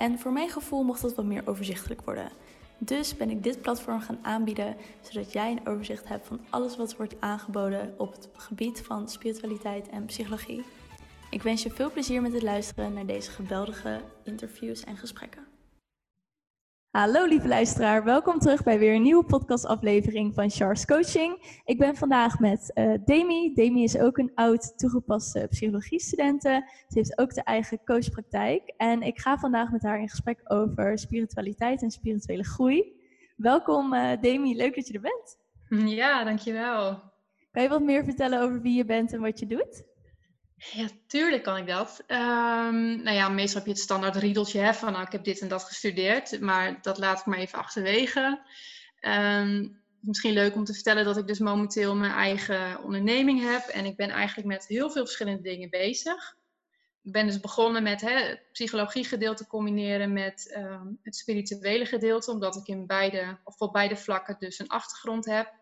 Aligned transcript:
En 0.00 0.18
voor 0.18 0.32
mijn 0.32 0.48
gevoel 0.48 0.82
mocht 0.82 1.02
dat 1.02 1.14
wat 1.14 1.24
meer 1.24 1.42
overzichtelijk 1.44 2.02
worden. 2.04 2.30
Dus 2.78 3.16
ben 3.16 3.30
ik 3.30 3.42
dit 3.42 3.60
platform 3.60 4.00
gaan 4.00 4.18
aanbieden, 4.22 4.76
zodat 5.00 5.32
jij 5.32 5.50
een 5.50 5.66
overzicht 5.66 6.08
hebt 6.08 6.26
van 6.26 6.40
alles 6.50 6.76
wat 6.76 6.96
wordt 6.96 7.14
aangeboden 7.18 7.94
op 7.98 8.12
het 8.12 8.28
gebied 8.32 8.80
van 8.80 9.08
spiritualiteit 9.08 9.88
en 9.88 10.04
psychologie. 10.04 10.64
Ik 11.30 11.42
wens 11.42 11.62
je 11.62 11.70
veel 11.70 11.90
plezier 11.90 12.22
met 12.22 12.32
het 12.32 12.42
luisteren 12.42 12.92
naar 12.92 13.06
deze 13.06 13.30
geweldige 13.30 14.00
interviews 14.24 14.84
en 14.84 14.96
gesprekken. 14.96 15.49
Hallo 16.90 17.24
lieve 17.24 17.48
luisteraar, 17.48 18.04
welkom 18.04 18.38
terug 18.38 18.62
bij 18.62 18.78
weer 18.78 18.94
een 18.94 19.02
nieuwe 19.02 19.24
podcastaflevering 19.24 20.34
van 20.34 20.50
Charles 20.50 20.86
Coaching. 20.86 21.60
Ik 21.64 21.78
ben 21.78 21.96
vandaag 21.96 22.38
met 22.38 22.70
uh, 22.74 22.94
Demi. 23.04 23.54
Demi 23.54 23.82
is 23.82 23.98
ook 23.98 24.18
een 24.18 24.30
oud 24.34 24.78
toegepaste 24.78 25.46
psychologiestudente. 25.50 26.68
Ze 26.88 26.98
heeft 26.98 27.18
ook 27.18 27.34
de 27.34 27.42
eigen 27.42 27.84
coachpraktijk. 27.84 28.74
En 28.76 29.02
ik 29.02 29.18
ga 29.18 29.38
vandaag 29.38 29.70
met 29.70 29.82
haar 29.82 30.00
in 30.00 30.08
gesprek 30.08 30.40
over 30.44 30.98
spiritualiteit 30.98 31.82
en 31.82 31.90
spirituele 31.90 32.44
groei. 32.44 32.92
Welkom 33.36 33.94
uh, 33.94 34.10
Demi, 34.20 34.56
leuk 34.56 34.74
dat 34.74 34.86
je 34.86 34.94
er 34.94 35.00
bent. 35.00 35.38
Ja, 35.90 36.24
dankjewel. 36.24 37.02
Kan 37.50 37.62
je 37.62 37.68
wat 37.68 37.82
meer 37.82 38.04
vertellen 38.04 38.40
over 38.40 38.60
wie 38.60 38.76
je 38.76 38.84
bent 38.84 39.12
en 39.12 39.20
wat 39.20 39.38
je 39.38 39.46
doet? 39.46 39.84
Ja, 40.60 40.88
tuurlijk 41.06 41.42
kan 41.42 41.56
ik 41.56 41.66
dat. 41.66 42.04
Um, 42.06 43.02
nou 43.02 43.16
ja, 43.16 43.28
meestal 43.28 43.56
heb 43.56 43.66
je 43.66 43.72
het 43.72 43.82
standaard 43.82 44.16
riedeltje 44.16 44.60
hè, 44.60 44.74
van 44.74 44.92
nou, 44.92 45.04
ik 45.04 45.12
heb 45.12 45.24
dit 45.24 45.40
en 45.40 45.48
dat 45.48 45.64
gestudeerd, 45.64 46.40
maar 46.40 46.82
dat 46.82 46.98
laat 46.98 47.20
ik 47.20 47.26
maar 47.26 47.38
even 47.38 47.58
achterwege. 47.58 48.40
Um, 49.00 49.82
misschien 50.00 50.32
leuk 50.32 50.54
om 50.54 50.64
te 50.64 50.74
vertellen 50.74 51.04
dat 51.04 51.16
ik 51.16 51.26
dus 51.26 51.38
momenteel 51.38 51.96
mijn 51.96 52.12
eigen 52.12 52.82
onderneming 52.82 53.50
heb 53.50 53.66
en 53.66 53.84
ik 53.84 53.96
ben 53.96 54.10
eigenlijk 54.10 54.48
met 54.48 54.66
heel 54.66 54.90
veel 54.90 55.04
verschillende 55.04 55.42
dingen 55.42 55.70
bezig. 55.70 56.36
Ik 57.02 57.12
ben 57.12 57.26
dus 57.26 57.40
begonnen 57.40 57.82
met 57.82 58.00
hè, 58.00 58.12
het 58.12 58.42
psychologie 58.52 59.04
gedeelte 59.04 59.46
combineren 59.46 60.12
met 60.12 60.54
um, 60.56 60.98
het 61.02 61.16
spirituele 61.16 61.86
gedeelte, 61.86 62.30
omdat 62.30 62.56
ik 62.56 62.66
in 62.66 62.86
beide, 62.86 63.38
of 63.44 63.58
op 63.58 63.72
beide 63.72 63.96
vlakken 63.96 64.36
dus 64.38 64.58
een 64.58 64.68
achtergrond 64.68 65.24
heb. 65.24 65.59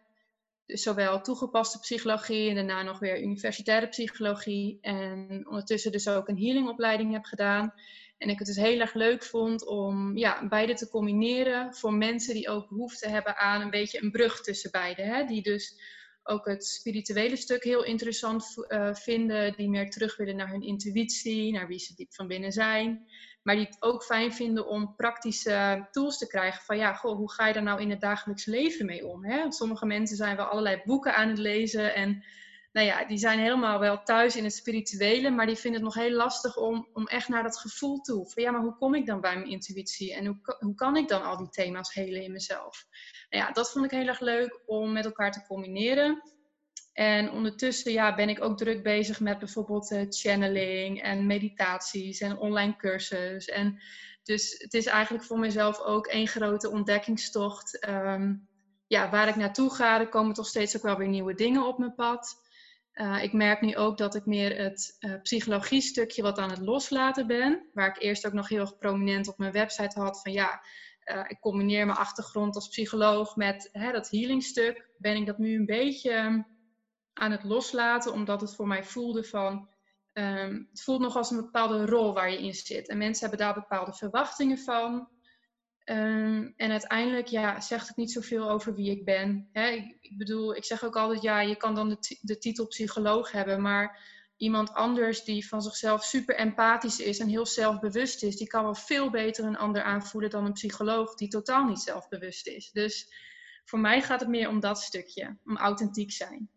Dus 0.68 0.82
zowel 0.82 1.20
toegepaste 1.20 1.78
psychologie 1.78 2.48
en 2.48 2.54
daarna 2.54 2.82
nog 2.82 2.98
weer 2.98 3.22
universitaire 3.22 3.88
psychologie. 3.88 4.78
En 4.80 5.44
ondertussen 5.46 5.92
dus 5.92 6.08
ook 6.08 6.28
een 6.28 6.38
healingopleiding 6.38 7.12
heb 7.12 7.24
gedaan. 7.24 7.74
En 8.18 8.28
ik 8.28 8.38
het 8.38 8.46
dus 8.46 8.56
heel 8.56 8.80
erg 8.80 8.94
leuk 8.94 9.24
vond 9.24 9.66
om 9.66 10.16
ja, 10.16 10.48
beide 10.48 10.74
te 10.74 10.88
combineren 10.88 11.74
voor 11.74 11.92
mensen 11.92 12.34
die 12.34 12.48
ook 12.48 12.68
behoefte 12.68 13.08
hebben 13.08 13.36
aan 13.36 13.60
een 13.60 13.70
beetje 13.70 14.02
een 14.02 14.10
brug 14.10 14.40
tussen 14.40 14.70
beide. 14.70 15.02
Hè? 15.02 15.24
Die 15.24 15.42
dus 15.42 15.80
ook 16.22 16.46
het 16.46 16.64
spirituele 16.64 17.36
stuk 17.36 17.64
heel 17.64 17.84
interessant 17.84 18.54
uh, 18.68 18.94
vinden, 18.94 19.54
die 19.56 19.68
meer 19.68 19.90
terug 19.90 20.16
willen 20.16 20.36
naar 20.36 20.50
hun 20.50 20.62
intuïtie, 20.62 21.52
naar 21.52 21.68
wie 21.68 21.78
ze 21.78 21.94
diep 21.94 22.14
van 22.14 22.26
binnen 22.26 22.52
zijn 22.52 23.06
maar 23.48 23.56
die 23.56 23.66
het 23.66 23.82
ook 23.82 24.04
fijn 24.04 24.32
vinden 24.32 24.66
om 24.66 24.94
praktische 24.96 25.86
tools 25.90 26.18
te 26.18 26.26
krijgen. 26.26 26.64
Van 26.64 26.76
ja, 26.76 26.94
goh, 26.94 27.16
hoe 27.16 27.32
ga 27.32 27.46
je 27.46 27.52
daar 27.52 27.62
nou 27.62 27.80
in 27.80 27.90
het 27.90 28.00
dagelijks 28.00 28.44
leven 28.44 28.86
mee 28.86 29.06
om? 29.06 29.24
Hè? 29.24 29.52
Sommige 29.52 29.86
mensen 29.86 30.16
zijn 30.16 30.36
wel 30.36 30.46
allerlei 30.46 30.82
boeken 30.84 31.14
aan 31.14 31.28
het 31.28 31.38
lezen 31.38 31.94
en 31.94 32.24
nou 32.72 32.86
ja, 32.86 33.04
die 33.04 33.18
zijn 33.18 33.38
helemaal 33.38 33.78
wel 33.78 34.02
thuis 34.02 34.36
in 34.36 34.44
het 34.44 34.52
spirituele, 34.52 35.30
maar 35.30 35.46
die 35.46 35.56
vinden 35.56 35.80
het 35.80 35.94
nog 35.94 36.04
heel 36.04 36.16
lastig 36.16 36.56
om, 36.56 36.88
om 36.92 37.06
echt 37.06 37.28
naar 37.28 37.42
dat 37.42 37.58
gevoel 37.58 38.00
toe. 38.00 38.30
Van 38.30 38.42
ja, 38.42 38.50
maar 38.50 38.60
hoe 38.60 38.76
kom 38.76 38.94
ik 38.94 39.06
dan 39.06 39.20
bij 39.20 39.34
mijn 39.34 39.50
intuïtie 39.50 40.14
en 40.14 40.26
hoe, 40.26 40.38
hoe 40.58 40.74
kan 40.74 40.96
ik 40.96 41.08
dan 41.08 41.22
al 41.22 41.36
die 41.36 41.48
thema's 41.48 41.94
helen 41.94 42.22
in 42.22 42.32
mezelf? 42.32 42.84
Nou 43.30 43.44
ja, 43.44 43.52
dat 43.52 43.70
vond 43.70 43.84
ik 43.84 43.90
heel 43.90 44.06
erg 44.06 44.20
leuk 44.20 44.60
om 44.66 44.92
met 44.92 45.04
elkaar 45.04 45.32
te 45.32 45.46
combineren. 45.46 46.22
En 46.98 47.30
ondertussen 47.30 47.92
ja, 47.92 48.14
ben 48.14 48.28
ik 48.28 48.42
ook 48.42 48.56
druk 48.56 48.82
bezig 48.82 49.20
met 49.20 49.38
bijvoorbeeld 49.38 49.90
uh, 49.90 50.02
channeling 50.08 51.02
en 51.02 51.26
meditaties 51.26 52.20
en 52.20 52.38
online 52.38 52.76
cursus. 52.76 53.48
En 53.48 53.80
dus 54.22 54.54
het 54.58 54.74
is 54.74 54.86
eigenlijk 54.86 55.24
voor 55.24 55.38
mezelf 55.38 55.80
ook 55.80 56.06
één 56.06 56.26
grote 56.26 56.70
ontdekkingstocht. 56.70 57.86
Um, 57.88 58.48
ja, 58.86 59.10
waar 59.10 59.28
ik 59.28 59.36
naartoe 59.36 59.74
ga, 59.74 60.00
er 60.00 60.08
komen 60.08 60.34
toch 60.34 60.46
steeds 60.46 60.76
ook 60.76 60.82
wel 60.82 60.96
weer 60.96 61.08
nieuwe 61.08 61.34
dingen 61.34 61.66
op 61.66 61.78
mijn 61.78 61.94
pad. 61.94 62.34
Uh, 62.94 63.22
ik 63.22 63.32
merk 63.32 63.60
nu 63.60 63.76
ook 63.76 63.98
dat 63.98 64.14
ik 64.14 64.26
meer 64.26 64.58
het 64.58 64.96
uh, 65.00 65.14
psychologie 65.22 65.80
stukje 65.80 66.22
wat 66.22 66.38
aan 66.38 66.50
het 66.50 66.60
loslaten 66.60 67.26
ben. 67.26 67.68
Waar 67.72 67.88
ik 67.88 68.02
eerst 68.02 68.26
ook 68.26 68.32
nog 68.32 68.48
heel 68.48 68.60
erg 68.60 68.78
prominent 68.78 69.28
op 69.28 69.38
mijn 69.38 69.52
website 69.52 70.00
had 70.00 70.20
van 70.22 70.32
ja, 70.32 70.62
ik 71.28 71.40
combineer 71.40 71.86
mijn 71.86 71.98
achtergrond 71.98 72.54
als 72.54 72.68
psycholoog 72.68 73.36
met 73.36 73.68
hè, 73.72 73.92
dat 73.92 74.10
healingstuk. 74.10 74.88
Ben 74.96 75.16
ik 75.16 75.26
dat 75.26 75.38
nu 75.38 75.56
een 75.56 75.66
beetje 75.66 76.44
aan 77.18 77.30
het 77.30 77.44
loslaten, 77.44 78.12
omdat 78.12 78.40
het 78.40 78.54
voor 78.54 78.66
mij 78.66 78.84
voelde 78.84 79.24
van. 79.24 79.68
Um, 80.12 80.68
het 80.70 80.82
voelt 80.82 81.00
nog 81.00 81.16
als 81.16 81.30
een 81.30 81.36
bepaalde 81.36 81.86
rol 81.86 82.14
waar 82.14 82.30
je 82.30 82.42
in 82.42 82.54
zit. 82.54 82.88
En 82.88 82.98
mensen 82.98 83.28
hebben 83.28 83.46
daar 83.46 83.54
bepaalde 83.54 83.92
verwachtingen 83.92 84.58
van. 84.58 85.08
Um, 85.84 86.54
en 86.56 86.70
uiteindelijk 86.70 87.26
ja, 87.26 87.60
zegt 87.60 87.88
het 87.88 87.96
niet 87.96 88.12
zoveel 88.12 88.50
over 88.50 88.74
wie 88.74 88.90
ik 88.90 89.04
ben. 89.04 89.48
Hè? 89.52 89.68
Ik, 90.00 90.18
bedoel, 90.18 90.54
ik 90.54 90.64
zeg 90.64 90.84
ook 90.84 90.96
altijd, 90.96 91.22
ja, 91.22 91.40
je 91.40 91.56
kan 91.56 91.74
dan 91.74 91.98
de 92.20 92.38
titel 92.38 92.66
psycholoog 92.66 93.32
hebben, 93.32 93.62
maar 93.62 94.16
iemand 94.36 94.74
anders 94.74 95.24
die 95.24 95.48
van 95.48 95.62
zichzelf 95.62 96.04
super 96.04 96.36
empathisch 96.36 97.00
is 97.00 97.18
en 97.18 97.28
heel 97.28 97.46
zelfbewust 97.46 98.22
is, 98.22 98.36
die 98.36 98.46
kan 98.46 98.62
wel 98.62 98.74
veel 98.74 99.10
beter 99.10 99.44
een 99.44 99.56
ander 99.56 99.82
aanvoelen 99.82 100.30
dan 100.30 100.44
een 100.44 100.52
psycholoog 100.52 101.14
die 101.14 101.28
totaal 101.28 101.64
niet 101.64 101.80
zelfbewust 101.80 102.46
is. 102.46 102.70
Dus 102.70 103.12
voor 103.64 103.78
mij 103.78 104.02
gaat 104.02 104.20
het 104.20 104.28
meer 104.28 104.48
om 104.48 104.60
dat 104.60 104.80
stukje, 104.80 105.38
om 105.44 105.56
authentiek 105.56 106.12
zijn. 106.12 106.50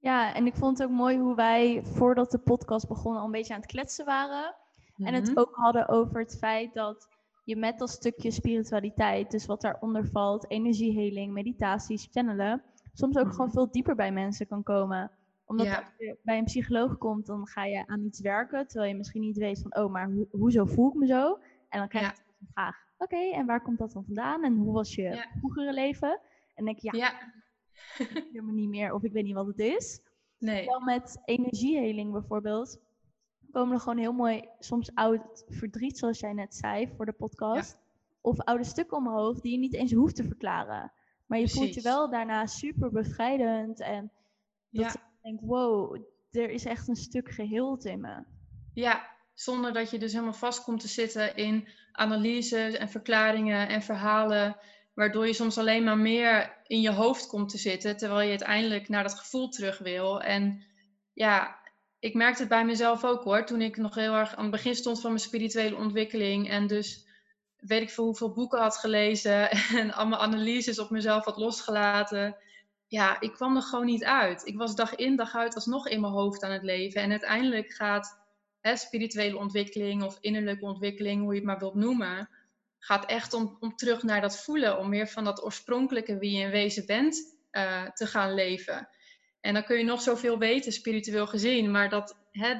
Ja, 0.00 0.34
en 0.34 0.46
ik 0.46 0.54
vond 0.54 0.78
het 0.78 0.88
ook 0.88 0.96
mooi 0.96 1.18
hoe 1.18 1.34
wij 1.34 1.80
voordat 1.84 2.30
de 2.30 2.38
podcast 2.38 2.88
begon 2.88 3.16
al 3.16 3.24
een 3.24 3.30
beetje 3.30 3.54
aan 3.54 3.60
het 3.60 3.70
kletsen 3.70 4.04
waren. 4.04 4.54
En 4.96 5.14
het 5.14 5.28
mhm. 5.28 5.38
ook 5.38 5.54
hadden 5.54 5.88
over 5.88 6.20
het 6.20 6.38
feit 6.38 6.74
dat 6.74 7.08
je 7.44 7.56
met 7.56 7.78
dat 7.78 7.90
stukje 7.90 8.30
spiritualiteit, 8.30 9.30
dus 9.30 9.46
wat 9.46 9.60
daaronder 9.60 10.06
valt, 10.06 10.50
energieheling, 10.50 11.32
meditaties, 11.32 12.08
channelen, 12.10 12.62
soms 12.92 13.16
ook 13.16 13.30
gewoon 13.30 13.46
mhm. 13.46 13.54
veel 13.54 13.70
dieper 13.70 13.94
bij 13.94 14.12
mensen 14.12 14.46
kan 14.46 14.62
komen. 14.62 15.10
Omdat 15.46 15.66
als 15.66 15.92
je 15.98 16.16
bij 16.22 16.38
een 16.38 16.44
psycholoog 16.44 16.98
komt, 16.98 17.26
dan 17.26 17.46
ga 17.46 17.64
je 17.64 17.86
aan 17.86 18.04
iets 18.04 18.20
werken, 18.20 18.66
terwijl 18.66 18.90
je 18.90 18.96
misschien 18.96 19.20
niet 19.20 19.36
weet 19.36 19.60
van, 19.62 19.76
oh, 19.76 19.92
maar 19.92 20.10
ho 20.10 20.26
hoezo 20.30 20.64
voel 20.64 20.88
ik 20.88 20.94
me 20.94 21.06
zo? 21.06 21.38
En 21.68 21.78
dan 21.78 21.88
krijg 21.88 22.06
je 22.06 22.12
ja. 22.16 22.24
een 22.40 22.48
vraag, 22.52 22.76
oké, 22.98 23.16
en 23.16 23.46
waar 23.46 23.62
komt 23.62 23.78
dat 23.78 23.92
dan 23.92 24.04
vandaan? 24.04 24.44
En 24.44 24.56
hoe 24.56 24.72
was 24.72 24.94
je 24.94 25.26
vroegere 25.38 25.72
leven? 25.72 26.10
En 26.10 26.64
dan 26.64 26.64
denk 26.64 26.78
je, 26.78 26.96
ja, 26.96 27.12
helemaal 28.32 28.54
niet 28.54 28.68
meer 28.68 28.92
of 28.92 29.02
ik 29.02 29.12
weet 29.12 29.24
niet 29.24 29.34
wat 29.34 29.46
het 29.46 29.58
is. 29.58 30.00
Nee. 30.38 30.66
Wel 30.66 30.80
met 30.80 31.20
energieheling 31.24 32.12
bijvoorbeeld 32.12 32.78
komen 33.50 33.74
er 33.74 33.80
gewoon 33.80 33.98
heel 33.98 34.12
mooi 34.12 34.48
soms 34.58 34.94
oud 34.94 35.44
verdriet, 35.48 35.98
zoals 35.98 36.20
jij 36.20 36.32
net 36.32 36.54
zei 36.54 36.88
voor 36.96 37.06
de 37.06 37.12
podcast. 37.12 37.78
Of 38.20 38.40
oude 38.40 38.64
stukken 38.64 38.96
omhoog 38.96 39.40
die 39.40 39.52
je 39.52 39.58
niet 39.58 39.74
eens 39.74 39.92
hoeft 39.92 40.16
te 40.16 40.24
verklaren. 40.24 40.92
Maar 41.26 41.38
je 41.38 41.48
voelt 41.48 41.74
je 41.74 41.82
wel 41.82 42.10
daarna 42.10 42.46
super 42.46 42.90
bevrijdend. 42.90 43.80
En 43.80 44.12
dat 44.70 44.84
ja. 44.84 44.92
je 44.92 44.98
denkt, 45.22 45.42
wow, 45.42 45.96
er 46.30 46.50
is 46.50 46.64
echt 46.64 46.88
een 46.88 46.96
stuk 46.96 47.30
geheeld 47.30 47.84
in 47.84 48.00
me. 48.00 48.24
Ja, 48.72 49.08
zonder 49.34 49.72
dat 49.72 49.90
je 49.90 49.98
dus 49.98 50.12
helemaal 50.12 50.32
vast 50.32 50.62
komt 50.62 50.80
te 50.80 50.88
zitten 50.88 51.36
in 51.36 51.68
analyses 51.92 52.74
en 52.74 52.88
verklaringen 52.88 53.68
en 53.68 53.82
verhalen 53.82 54.56
Waardoor 54.98 55.26
je 55.26 55.32
soms 55.32 55.58
alleen 55.58 55.84
maar 55.84 55.98
meer 55.98 56.56
in 56.66 56.80
je 56.80 56.92
hoofd 56.92 57.26
komt 57.26 57.48
te 57.48 57.58
zitten, 57.58 57.96
terwijl 57.96 58.20
je 58.20 58.28
uiteindelijk 58.28 58.88
naar 58.88 59.02
dat 59.02 59.18
gevoel 59.18 59.48
terug 59.48 59.78
wil. 59.78 60.20
En 60.20 60.64
ja, 61.12 61.58
ik 61.98 62.14
merkte 62.14 62.40
het 62.40 62.48
bij 62.48 62.64
mezelf 62.64 63.04
ook 63.04 63.24
hoor, 63.24 63.44
toen 63.46 63.60
ik 63.60 63.76
nog 63.76 63.94
heel 63.94 64.14
erg 64.14 64.36
aan 64.36 64.42
het 64.42 64.50
begin 64.50 64.74
stond 64.74 65.00
van 65.00 65.10
mijn 65.10 65.22
spirituele 65.22 65.76
ontwikkeling. 65.76 66.48
En 66.48 66.66
dus 66.66 67.06
weet 67.56 67.82
ik 67.82 67.90
veel 67.90 68.04
hoeveel 68.04 68.32
boeken 68.32 68.60
had 68.60 68.76
gelezen 68.76 69.50
en 69.80 69.92
allemaal 69.92 70.20
analyses 70.22 70.78
op 70.78 70.90
mezelf 70.90 71.24
had 71.24 71.36
losgelaten. 71.36 72.36
Ja, 72.86 73.20
ik 73.20 73.32
kwam 73.32 73.56
er 73.56 73.62
gewoon 73.62 73.86
niet 73.86 74.04
uit. 74.04 74.46
Ik 74.46 74.56
was 74.56 74.74
dag 74.74 74.94
in, 74.94 75.16
dag 75.16 75.36
uit 75.36 75.54
alsnog 75.54 75.88
in 75.88 76.00
mijn 76.00 76.12
hoofd 76.12 76.42
aan 76.42 76.52
het 76.52 76.62
leven. 76.62 77.02
En 77.02 77.10
uiteindelijk 77.10 77.72
gaat 77.72 78.20
hè, 78.60 78.76
spirituele 78.76 79.38
ontwikkeling 79.38 80.02
of 80.02 80.18
innerlijke 80.20 80.64
ontwikkeling, 80.64 81.20
hoe 81.20 81.32
je 81.32 81.38
het 81.38 81.48
maar 81.48 81.58
wilt 81.58 81.74
noemen, 81.74 82.28
gaat 82.78 83.04
echt 83.06 83.34
om, 83.34 83.56
om 83.60 83.76
terug 83.76 84.02
naar 84.02 84.20
dat 84.20 84.42
voelen, 84.42 84.78
om 84.78 84.88
meer 84.88 85.08
van 85.08 85.24
dat 85.24 85.44
oorspronkelijke 85.44 86.18
wie 86.18 86.36
je 86.36 86.44
in 86.44 86.50
wezen 86.50 86.86
bent 86.86 87.36
uh, 87.52 87.90
te 87.90 88.06
gaan 88.06 88.34
leven. 88.34 88.88
En 89.40 89.54
dan 89.54 89.64
kun 89.64 89.78
je 89.78 89.84
nog 89.84 90.00
zoveel 90.00 90.38
weten, 90.38 90.72
spiritueel 90.72 91.26
gezien, 91.26 91.70
maar 91.70 91.88
dat, 91.88 92.18
hè, 92.30 92.54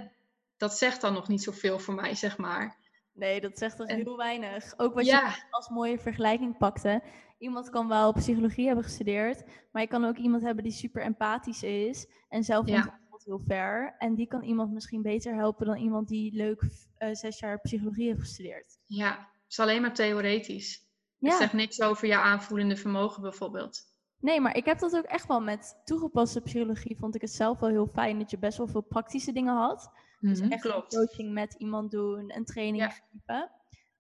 dat 0.57 0.79
zegt 0.79 1.01
dan 1.01 1.13
nog 1.13 1.29
niet 1.29 1.43
zoveel 1.43 1.79
voor 1.79 1.95
mij, 1.95 2.15
zeg 2.15 2.39
maar. 2.39 2.77
Nee, 3.13 3.41
dat 3.41 3.59
zegt 3.59 3.77
toch 3.77 3.87
heel 3.89 4.17
weinig. 4.17 4.75
Ook 4.77 4.95
wat 4.95 5.07
je 5.07 5.47
als 5.51 5.69
mooie 5.69 5.99
vergelijking 5.99 6.59
pakte. 6.59 7.03
Iemand 7.39 7.71
kan 7.71 7.89
wel 7.89 8.13
psychologie 8.13 8.67
hebben 8.67 8.85
gestudeerd, 8.85 9.45
maar 9.73 9.83
je 9.83 9.89
kan 9.89 10.05
ook 10.05 10.17
iemand 10.17 10.43
hebben 10.43 10.65
die 10.65 10.73
super 10.73 11.03
empathisch 11.03 11.63
is 11.63 12.07
en 12.29 12.45
zelf 12.45 12.67
ja. 12.67 12.99
heel 13.25 13.41
ver. 13.47 13.95
En 13.99 14.15
die 14.15 14.27
kan 14.27 14.43
iemand 14.43 14.73
misschien 14.73 15.03
beter 15.03 15.35
helpen 15.35 15.67
dan 15.67 15.77
iemand 15.77 16.09
die 16.09 16.35
leuk 16.35 16.63
uh, 16.63 17.09
zes 17.13 17.39
jaar 17.39 17.61
psychologie 17.61 18.07
heeft 18.07 18.21
gestudeerd. 18.21 18.79
Ja, 18.87 19.29
is 19.49 19.61
alleen 19.61 19.83
maar 19.83 19.95
theoretisch. 19.95 20.87
Het 21.19 21.33
zegt 21.33 21.53
niks 21.53 21.81
over 21.81 22.07
je 22.07 22.17
aanvoelende 22.17 22.77
vermogen 22.77 23.23
bijvoorbeeld. 23.23 23.81
Nee, 24.21 24.41
maar 24.41 24.57
ik 24.57 24.65
heb 24.65 24.79
dat 24.79 24.97
ook 24.97 25.05
echt 25.05 25.27
wel 25.27 25.41
met 25.41 25.81
toegepaste 25.85 26.41
psychologie. 26.41 26.97
Vond 26.99 27.15
ik 27.15 27.21
het 27.21 27.31
zelf 27.31 27.61
wel 27.61 27.69
heel 27.69 27.91
fijn 27.93 28.19
dat 28.19 28.31
je 28.31 28.39
best 28.39 28.59
wel 28.59 28.69
veel 28.69 28.81
praktische 28.81 29.33
dingen 29.33 29.55
had. 29.55 29.91
Dus 30.21 30.41
mhm, 30.41 30.53
echt 30.53 30.63
klopt. 30.63 30.95
coaching 30.95 31.33
met 31.33 31.55
iemand 31.55 31.91
doen, 31.91 32.35
een 32.37 32.45
training 32.45 32.83
geven. 32.83 33.51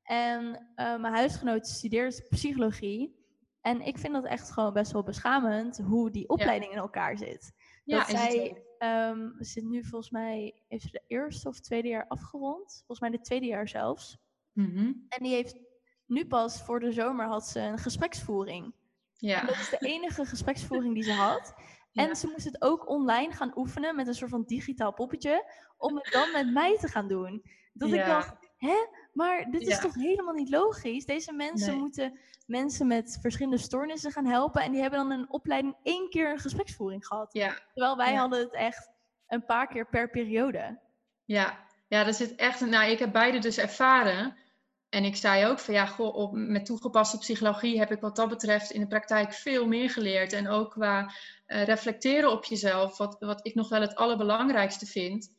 En 0.03 0.45
uh, 0.77 1.01
mijn 1.01 1.15
huisgenoot 1.15 1.67
studeert 1.67 2.27
psychologie. 2.29 3.17
En 3.61 3.81
ik 3.81 3.99
vind 3.99 4.13
dat 4.13 4.25
echt 4.25 4.51
gewoon 4.51 4.73
best 4.73 4.93
wel 4.93 5.03
beschamend 5.03 5.79
hoe 5.79 6.11
die 6.11 6.29
opleiding 6.29 6.73
in 6.73 6.79
elkaar 6.79 7.19
zit. 7.19 7.53
Dat 7.85 8.11
ja, 8.11 8.17
zij 8.17 8.65
um, 8.79 9.35
zit 9.39 9.65
nu 9.65 9.85
volgens 9.85 10.11
mij, 10.11 10.63
heeft 10.69 10.83
ze 10.83 10.91
de 10.91 11.05
eerste 11.07 11.49
of 11.49 11.61
tweede 11.61 11.89
jaar 11.89 12.07
afgerond. 12.09 12.73
Volgens 12.77 13.01
mij 13.01 13.11
de 13.11 13.21
tweede 13.21 13.47
jaar 13.47 13.69
zelfs. 13.69 14.19
Mhm. 14.53 14.93
En 15.09 15.23
die 15.23 15.35
heeft 15.35 15.57
nu 16.07 16.27
pas 16.27 16.63
voor 16.63 16.81
de 16.81 16.93
zomer 16.93 17.27
had 17.27 17.47
ze 17.47 17.61
een 17.61 17.79
gespreksvoering. 17.79 18.75
Ja. 19.13 19.41
dat 19.41 19.57
is 19.57 19.69
de 19.69 19.79
enige 19.79 20.25
gespreksvoering 20.25 20.95
die 20.95 21.03
ze 21.03 21.13
had. 21.13 21.55
En 21.93 22.17
ze 22.17 22.27
moest 22.27 22.45
het 22.45 22.63
ook 22.63 22.89
online 22.89 23.33
gaan 23.33 23.59
oefenen 23.59 23.97
met 23.97 24.07
een 24.07 24.15
soort 24.15 24.31
van 24.31 24.45
digitaal 24.47 24.93
poppetje. 24.93 25.53
Om 25.77 25.97
het 25.97 26.09
dan 26.13 26.33
met 26.33 26.53
mij 26.53 26.79
te 26.79 26.89
gaan 26.89 27.09
doen. 27.09 27.43
Dat 27.73 27.93
ik 27.93 28.07
dacht, 28.07 28.37
hè? 28.57 28.87
Maar 29.13 29.51
dit 29.51 29.67
is 29.67 29.81
toch 29.81 29.95
helemaal 29.95 30.35
niet 30.35 30.51
logisch? 30.51 31.05
Deze 31.05 31.33
mensen 31.33 31.79
moeten 31.79 32.19
mensen 32.47 32.87
met 32.87 33.19
verschillende 33.21 33.59
stoornissen 33.59 34.13
gaan 34.13 34.27
helpen. 34.27 34.63
En 34.63 34.73
die 34.73 34.81
hebben 34.81 34.99
dan 34.99 35.11
een 35.11 35.31
opleiding 35.31 35.77
één 35.83 36.09
keer 36.11 36.31
een 36.31 36.39
gespreksvoering 36.39 37.07
gehad. 37.07 37.33
Terwijl 37.75 37.97
wij 37.97 38.15
hadden 38.15 38.39
het 38.41 38.55
echt 38.55 38.91
een 39.27 39.45
paar 39.45 39.67
keer 39.67 39.89
per 39.89 40.11
periode. 40.11 40.79
Ja, 41.25 41.68
ja 41.89 42.05
dat 42.05 42.17
zit 42.17 42.35
echt. 42.35 42.61
Nou, 42.61 42.91
ik 42.91 42.99
heb 42.99 43.13
beide 43.13 43.39
dus 43.39 43.59
ervaren. 43.59 44.37
En 44.89 45.05
ik 45.05 45.17
zei 45.17 45.47
ook 45.47 45.59
van 45.59 45.75
ja, 45.75 45.87
goh, 45.87 46.33
met 46.33 46.67
toegepaste 46.67 47.19
psychologie 47.19 47.79
heb 47.79 47.91
ik 47.91 48.01
wat 48.01 48.17
dat 48.17 48.29
betreft 48.29 48.71
in 48.71 48.81
de 48.81 48.87
praktijk 48.87 49.33
veel 49.33 49.67
meer 49.67 49.91
geleerd. 49.91 50.33
En 50.33 50.49
ook 50.49 50.71
qua 50.71 51.13
uh, 51.47 51.65
reflecteren 51.65 52.33
op 52.33 52.45
jezelf, 52.45 52.97
wat, 52.97 53.17
wat 53.19 53.47
ik 53.47 53.55
nog 53.55 53.69
wel 53.69 53.81
het 53.81 53.95
allerbelangrijkste 53.95 54.87
vind. 54.87 55.31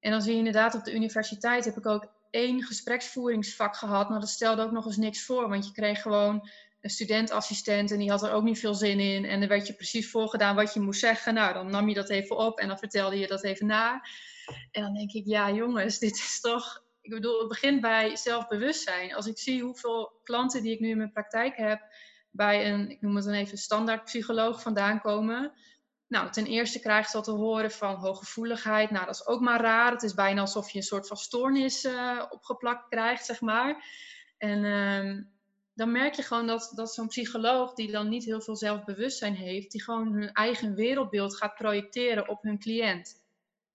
En 0.00 0.10
dan 0.10 0.22
zie 0.22 0.32
je 0.32 0.38
inderdaad 0.38 0.74
op 0.74 0.84
de 0.84 0.94
universiteit 0.94 1.64
heb 1.64 1.76
ik 1.76 1.86
ook 1.86 2.12
één 2.30 2.62
gespreksvoeringsvak 2.62 3.76
gehad. 3.76 4.08
Nou, 4.08 4.20
dat 4.20 4.28
stelde 4.28 4.62
ook 4.62 4.70
nog 4.70 4.86
eens 4.86 4.96
niks 4.96 5.24
voor, 5.24 5.48
want 5.48 5.66
je 5.66 5.72
kreeg 5.72 6.02
gewoon 6.02 6.48
een 6.80 6.90
studentassistent 6.90 7.90
en 7.90 7.98
die 7.98 8.10
had 8.10 8.22
er 8.22 8.32
ook 8.32 8.44
niet 8.44 8.58
veel 8.58 8.74
zin 8.74 9.00
in. 9.00 9.24
En 9.24 9.42
er 9.42 9.48
werd 9.48 9.66
je 9.66 9.72
precies 9.74 10.10
voorgedaan 10.10 10.54
wat 10.54 10.74
je 10.74 10.80
moest 10.80 11.00
zeggen. 11.00 11.34
Nou, 11.34 11.54
dan 11.54 11.70
nam 11.70 11.88
je 11.88 11.94
dat 11.94 12.08
even 12.08 12.36
op 12.36 12.58
en 12.58 12.68
dan 12.68 12.78
vertelde 12.78 13.18
je 13.18 13.26
dat 13.26 13.44
even 13.44 13.66
na. 13.66 14.02
En 14.70 14.82
dan 14.82 14.94
denk 14.94 15.12
ik, 15.12 15.26
ja 15.26 15.50
jongens, 15.50 15.98
dit 15.98 16.14
is 16.14 16.40
toch... 16.40 16.84
Ik 17.00 17.10
bedoel, 17.10 17.38
het 17.38 17.48
begint 17.48 17.80
bij 17.80 18.16
zelfbewustzijn. 18.16 19.14
Als 19.14 19.26
ik 19.26 19.38
zie 19.38 19.62
hoeveel 19.62 20.20
klanten 20.22 20.62
die 20.62 20.72
ik 20.72 20.80
nu 20.80 20.88
in 20.88 20.96
mijn 20.96 21.12
praktijk 21.12 21.56
heb... 21.56 21.80
bij 22.30 22.72
een, 22.72 22.90
ik 22.90 23.00
noem 23.00 23.16
het 23.16 23.24
dan 23.24 23.34
even, 23.34 23.58
standaard 23.58 24.04
psycholoog 24.04 24.62
vandaan 24.62 25.00
komen... 25.00 25.52
Nou, 26.08 26.30
ten 26.30 26.46
eerste 26.46 26.80
krijg 26.80 27.10
je 27.10 27.16
al 27.16 27.22
te 27.22 27.30
horen 27.30 27.70
van 27.70 27.94
hooggevoeligheid. 27.94 28.90
Nou, 28.90 29.06
dat 29.06 29.14
is 29.14 29.26
ook 29.26 29.40
maar 29.40 29.60
raar. 29.60 29.92
Het 29.92 30.02
is 30.02 30.14
bijna 30.14 30.40
alsof 30.40 30.70
je 30.70 30.78
een 30.78 30.84
soort 30.84 31.06
van 31.06 31.16
stoornis 31.16 31.84
uh, 31.84 32.22
opgeplakt 32.30 32.88
krijgt, 32.88 33.24
zeg 33.24 33.40
maar. 33.40 33.84
En 34.38 34.64
uh, 34.64 35.22
dan 35.74 35.92
merk 35.92 36.14
je 36.14 36.22
gewoon 36.22 36.46
dat, 36.46 36.72
dat 36.74 36.94
zo'n 36.94 37.06
psycholoog 37.06 37.74
die 37.74 37.90
dan 37.90 38.08
niet 38.08 38.24
heel 38.24 38.40
veel 38.40 38.56
zelfbewustzijn 38.56 39.34
heeft, 39.34 39.70
die 39.70 39.82
gewoon 39.82 40.12
hun 40.12 40.32
eigen 40.32 40.74
wereldbeeld 40.74 41.36
gaat 41.36 41.54
projecteren 41.54 42.28
op 42.28 42.42
hun 42.42 42.58
cliënt. 42.58 43.24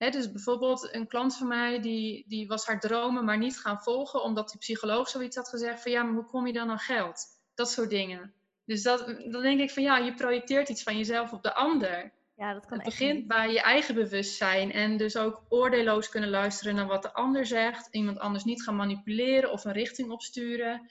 Dus 0.10 0.32
bijvoorbeeld 0.32 0.94
een 0.94 1.08
klant 1.08 1.38
van 1.38 1.48
mij, 1.48 1.82
die, 1.82 2.26
die 2.28 2.48
was 2.48 2.66
haar 2.66 2.80
dromen 2.80 3.26
maar 3.26 3.38
niet 3.38 3.60
gaan 3.60 3.82
volgen, 3.82 4.24
omdat 4.24 4.50
die 4.50 4.60
psycholoog 4.60 5.10
zoiets 5.10 5.36
had 5.36 5.50
gezegd 5.50 5.82
van 5.82 5.92
ja, 5.92 6.04
maar 6.04 6.14
hoe 6.14 6.26
kom 6.26 6.48
je 6.48 6.54
dan 6.54 6.70
aan 6.70 6.80
geld? 6.80 7.26
Dat 7.56 7.72
soort 7.72 7.90
dingen. 7.90 8.34
Dus 8.66 8.84
dat, 8.84 9.06
dan 9.32 9.42
denk 9.42 9.60
ik 9.60 9.72
van 9.72 9.84
ja, 9.84 9.98
je 9.98 10.14
projecteert 10.14 10.70
iets 10.70 10.84
van 10.84 10.98
jezelf 10.98 11.34
op 11.34 11.44
de 11.44 11.54
ander. 11.54 12.12
Ja, 12.36 12.54
dat 12.54 12.66
kan 12.66 12.78
het 12.78 12.86
begint 12.86 13.28
bij 13.28 13.52
je 13.52 13.62
eigen 13.62 13.96
bewustzijn 13.96 14.72
en 14.72 14.98
dus 14.98 15.18
ook 15.18 15.44
oordeelloos 15.50 16.10
kunnen 16.10 16.30
luisteren 16.30 16.76
naar 16.76 16.88
wat 16.88 17.02
de 17.02 17.14
ander 17.14 17.46
zegt. 17.46 17.88
Iemand 17.92 18.20
anders 18.20 18.44
niet 18.44 18.64
gaan 18.64 18.76
manipuleren 18.76 19.52
of 19.52 19.66
een 19.66 19.72
richting 19.72 20.12
opsturen. 20.12 20.90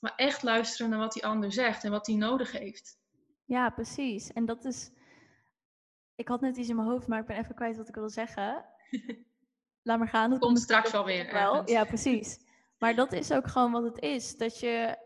Maar 0.00 0.12
echt 0.16 0.42
luisteren 0.42 0.90
naar 0.90 0.98
wat 0.98 1.12
die 1.12 1.26
ander 1.26 1.52
zegt 1.52 1.84
en 1.84 1.90
wat 1.90 2.06
hij 2.06 2.16
nodig 2.16 2.52
heeft. 2.52 2.98
Ja, 3.44 3.70
precies. 3.70 4.32
En 4.32 4.44
dat 4.44 4.64
is. 4.64 4.90
Ik 6.16 6.28
had 6.28 6.40
net 6.40 6.56
iets 6.56 6.68
in 6.68 6.76
mijn 6.76 6.88
hoofd, 6.88 7.06
maar 7.06 7.20
ik 7.20 7.26
ben 7.26 7.36
even 7.36 7.54
kwijt 7.54 7.76
wat 7.76 7.88
ik 7.88 7.94
wilde 7.94 8.10
zeggen. 8.10 8.64
Laat 9.82 9.98
maar 9.98 10.08
gaan. 10.08 10.30
Dat 10.30 10.38
komt 10.38 10.58
straks 10.58 10.94
alweer. 10.94 11.32
Wel. 11.32 11.70
Ja, 11.70 11.84
precies. 11.84 12.38
Maar 12.78 12.94
dat 12.94 13.12
is 13.12 13.32
ook 13.32 13.46
gewoon 13.46 13.72
wat 13.72 13.82
het 13.82 13.98
is. 13.98 14.36
Dat 14.36 14.60
je 14.60 14.98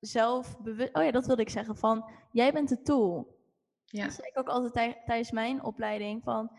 zelf 0.00 0.58
bewust. 0.60 0.96
Oh 0.96 1.04
ja, 1.04 1.10
dat 1.10 1.26
wilde 1.26 1.42
ik 1.42 1.50
zeggen. 1.50 1.76
Van 1.76 2.10
jij 2.30 2.52
bent 2.52 2.68
de 2.68 2.82
tool. 2.82 3.36
Ja. 3.84 4.04
Dat 4.04 4.12
zei 4.12 4.28
ik 4.28 4.38
ook 4.38 4.48
altijd 4.48 4.96
tijdens 5.04 5.30
mijn 5.30 5.62
opleiding. 5.62 6.22
Van 6.22 6.50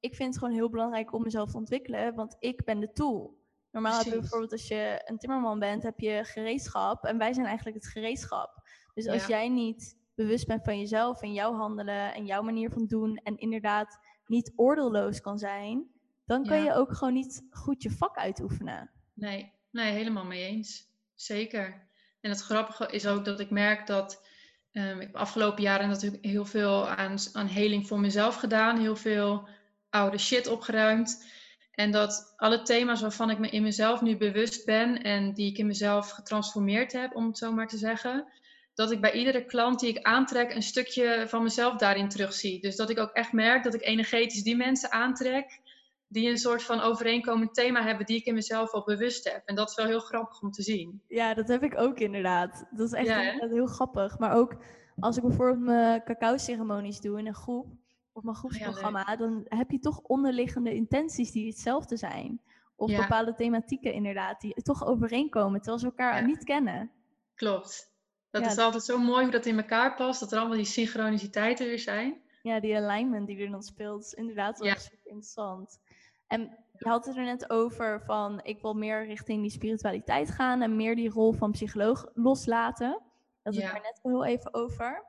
ik 0.00 0.14
vind 0.14 0.28
het 0.28 0.38
gewoon 0.38 0.54
heel 0.54 0.70
belangrijk 0.70 1.12
om 1.12 1.22
mezelf 1.22 1.50
te 1.50 1.56
ontwikkelen, 1.56 2.14
want 2.14 2.36
ik 2.38 2.64
ben 2.64 2.80
de 2.80 2.92
tool. 2.92 3.38
Normaal 3.70 3.98
heb 3.98 4.12
je 4.12 4.18
bijvoorbeeld 4.18 4.52
als 4.52 4.68
je 4.68 5.02
een 5.04 5.18
timmerman 5.18 5.58
bent, 5.58 5.82
heb 5.82 6.00
je 6.00 6.24
gereedschap. 6.24 7.04
En 7.04 7.18
wij 7.18 7.32
zijn 7.32 7.46
eigenlijk 7.46 7.76
het 7.76 7.86
gereedschap. 7.86 8.62
Dus 8.94 9.08
als 9.08 9.26
jij 9.26 9.48
niet 9.48 9.97
bewust 10.18 10.46
bent 10.46 10.64
van 10.64 10.78
jezelf 10.78 11.22
en 11.22 11.32
jouw 11.32 11.54
handelen 11.54 12.14
en 12.14 12.26
jouw 12.26 12.42
manier 12.42 12.70
van 12.70 12.86
doen. 12.86 13.16
En 13.16 13.36
inderdaad 13.36 13.98
niet 14.26 14.52
oordeelloos 14.56 15.20
kan 15.20 15.38
zijn. 15.38 15.86
Dan 16.24 16.46
kan 16.46 16.62
je 16.62 16.74
ook 16.74 16.96
gewoon 16.96 17.14
niet 17.14 17.46
goed 17.50 17.82
je 17.82 17.90
vak 17.90 18.16
uitoefenen. 18.16 18.90
Nee, 19.14 19.52
nee, 19.70 19.92
helemaal 19.92 20.24
mee 20.24 20.44
eens. 20.44 20.86
Zeker. 21.14 21.88
En 22.20 22.30
het 22.30 22.40
grappige 22.40 22.86
is 22.90 23.06
ook 23.06 23.24
dat 23.24 23.40
ik 23.40 23.50
merk 23.50 23.86
dat 23.86 24.26
um, 24.72 25.00
ik 25.00 25.14
afgelopen 25.14 25.62
jaren 25.62 25.88
natuurlijk 25.88 26.24
heel 26.24 26.44
veel 26.44 26.88
aan, 26.88 27.16
aan 27.32 27.46
heling 27.46 27.86
voor 27.86 28.00
mezelf 28.00 28.36
gedaan. 28.36 28.78
Heel 28.78 28.96
veel 28.96 29.48
oude 29.90 30.18
shit 30.18 30.46
opgeruimd. 30.46 31.26
En 31.72 31.90
dat 31.90 32.32
alle 32.36 32.62
thema's 32.62 33.00
waarvan 33.00 33.30
ik 33.30 33.38
me 33.38 33.48
in 33.48 33.62
mezelf 33.62 34.00
nu 34.00 34.16
bewust 34.16 34.64
ben 34.64 35.02
en 35.02 35.34
die 35.34 35.50
ik 35.50 35.58
in 35.58 35.66
mezelf 35.66 36.10
getransformeerd 36.10 36.92
heb, 36.92 37.16
om 37.16 37.26
het 37.26 37.38
zo 37.38 37.52
maar 37.52 37.68
te 37.68 37.78
zeggen, 37.78 38.32
dat 38.78 38.90
ik 38.90 39.00
bij 39.00 39.12
iedere 39.12 39.44
klant 39.44 39.80
die 39.80 39.88
ik 39.88 40.02
aantrek 40.02 40.54
een 40.54 40.62
stukje 40.62 41.24
van 41.28 41.42
mezelf 41.42 41.76
daarin 41.76 42.08
terugzie. 42.08 42.60
Dus 42.60 42.76
dat 42.76 42.90
ik 42.90 42.98
ook 42.98 43.10
echt 43.10 43.32
merk 43.32 43.64
dat 43.64 43.74
ik 43.74 43.82
energetisch 43.82 44.42
die 44.42 44.56
mensen 44.56 44.92
aantrek 44.92 45.60
die 46.08 46.30
een 46.30 46.38
soort 46.38 46.62
van 46.62 46.80
overeenkomend 46.80 47.54
thema 47.54 47.82
hebben 47.82 48.06
die 48.06 48.16
ik 48.16 48.24
in 48.24 48.34
mezelf 48.34 48.72
al 48.72 48.84
bewust 48.84 49.32
heb. 49.32 49.42
En 49.44 49.54
dat 49.54 49.70
is 49.70 49.76
wel 49.76 49.86
heel 49.86 50.00
grappig 50.00 50.42
om 50.42 50.50
te 50.50 50.62
zien. 50.62 51.02
Ja, 51.08 51.34
dat 51.34 51.48
heb 51.48 51.62
ik 51.62 51.78
ook 51.78 51.98
inderdaad. 51.98 52.66
Dat 52.70 52.92
is 52.92 52.92
echt 52.92 53.40
heel 53.50 53.66
grappig. 53.66 54.18
Maar 54.18 54.32
ook 54.32 54.56
als 54.98 55.16
ik 55.16 55.22
bijvoorbeeld 55.22 55.60
mijn 55.60 56.04
cacao-ceremonies 56.04 57.00
doe 57.00 57.18
in 57.18 57.26
een 57.26 57.34
groep, 57.34 57.66
of 58.12 58.22
mijn 58.22 58.36
groepsprogramma, 58.36 59.16
dan 59.16 59.44
heb 59.48 59.70
je 59.70 59.78
toch 59.78 60.00
onderliggende 60.00 60.74
intenties 60.74 61.32
die 61.32 61.46
hetzelfde 61.46 61.96
zijn. 61.96 62.40
Of 62.76 62.96
bepaalde 62.96 63.34
thematieken 63.34 63.92
inderdaad, 63.92 64.40
die 64.40 64.62
toch 64.62 64.86
overeenkomen, 64.86 65.60
terwijl 65.60 65.78
ze 65.78 65.86
elkaar 65.86 66.26
niet 66.26 66.44
kennen. 66.44 66.90
Klopt. 67.34 67.96
Dat 68.42 68.52
is 68.52 68.58
altijd 68.58 68.82
zo 68.82 68.98
mooi 68.98 69.22
hoe 69.22 69.32
dat 69.32 69.46
in 69.46 69.56
elkaar 69.56 69.94
past, 69.94 70.20
dat 70.20 70.32
er 70.32 70.38
allemaal 70.38 70.56
die 70.56 70.66
synchroniciteiten 70.66 71.66
weer 71.66 71.78
zijn. 71.78 72.20
Ja, 72.42 72.60
die 72.60 72.76
alignment 72.76 73.26
die 73.26 73.38
er 73.38 73.50
dan 73.50 73.62
speelt, 73.62 74.04
is 74.04 74.12
inderdaad 74.12 74.58
wel 74.58 74.76
super 74.76 74.98
interessant. 75.04 75.80
En 76.26 76.40
je 76.72 76.88
had 76.88 77.06
het 77.06 77.16
er 77.16 77.24
net 77.24 77.50
over 77.50 78.02
van, 78.04 78.40
ik 78.42 78.60
wil 78.60 78.74
meer 78.74 79.06
richting 79.06 79.42
die 79.42 79.50
spiritualiteit 79.50 80.30
gaan 80.30 80.62
en 80.62 80.76
meer 80.76 80.96
die 80.96 81.10
rol 81.10 81.32
van 81.32 81.50
psycholoog 81.50 82.10
loslaten. 82.14 83.00
Dat 83.42 83.54
is 83.54 83.60
ja. 83.60 83.74
er 83.74 83.82
net 83.82 84.00
heel 84.02 84.24
even 84.24 84.54
over. 84.54 85.04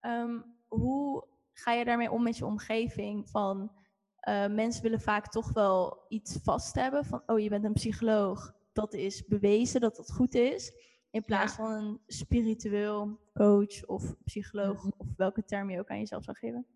Ehm, 0.00 0.40
hoe 0.68 1.24
ga 1.52 1.72
je 1.72 1.84
daarmee 1.84 2.10
om 2.10 2.22
met 2.22 2.36
je 2.36 2.46
omgeving? 2.46 3.30
Van 3.30 3.72
uh, 4.28 4.46
mensen 4.46 4.82
willen 4.82 5.00
vaak 5.00 5.28
toch 5.28 5.52
wel 5.52 6.04
iets 6.08 6.38
vast 6.42 6.74
hebben. 6.74 7.04
Van 7.04 7.22
oh, 7.26 7.38
je 7.38 7.48
bent 7.48 7.64
een 7.64 7.72
psycholoog. 7.72 8.54
Dat 8.72 8.94
is 8.94 9.26
bewezen 9.26 9.80
dat 9.80 9.96
dat 9.96 10.12
goed 10.12 10.34
is. 10.34 10.72
In 11.12 11.24
plaats 11.24 11.52
van 11.52 11.70
een 11.70 12.00
spiritueel 12.06 13.18
coach 13.34 13.86
of 13.86 14.14
psycholoog. 14.24 14.76
Mhm. 14.76 14.90
Of 14.96 15.06
welke 15.16 15.44
term 15.44 15.70
je 15.70 15.78
ook 15.78 15.88
aan 15.88 15.98
jezelf 15.98 16.24
zou 16.24 16.36
geven. 16.36 16.66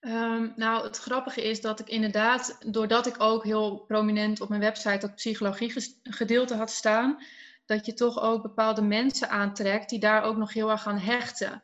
Um, 0.00 0.52
nou, 0.56 0.84
het 0.84 0.98
grappige 0.98 1.42
is 1.42 1.60
dat 1.60 1.80
ik 1.80 1.88
inderdaad, 1.88 2.58
doordat 2.66 3.06
ik 3.06 3.20
ook 3.20 3.44
heel 3.44 3.78
prominent 3.78 4.40
op 4.40 4.48
mijn 4.48 4.60
website 4.60 4.98
dat 4.98 5.14
psychologie 5.14 5.72
gedeelte 6.02 6.54
had 6.54 6.70
staan, 6.70 7.18
dat 7.66 7.86
je 7.86 7.94
toch 7.94 8.20
ook 8.20 8.42
bepaalde 8.42 8.82
mensen 8.82 9.28
aantrekt 9.30 9.88
die 9.88 9.98
daar 9.98 10.22
ook 10.22 10.36
nog 10.36 10.52
heel 10.52 10.70
erg 10.70 10.86
aan 10.86 10.98
hechten. 10.98 11.62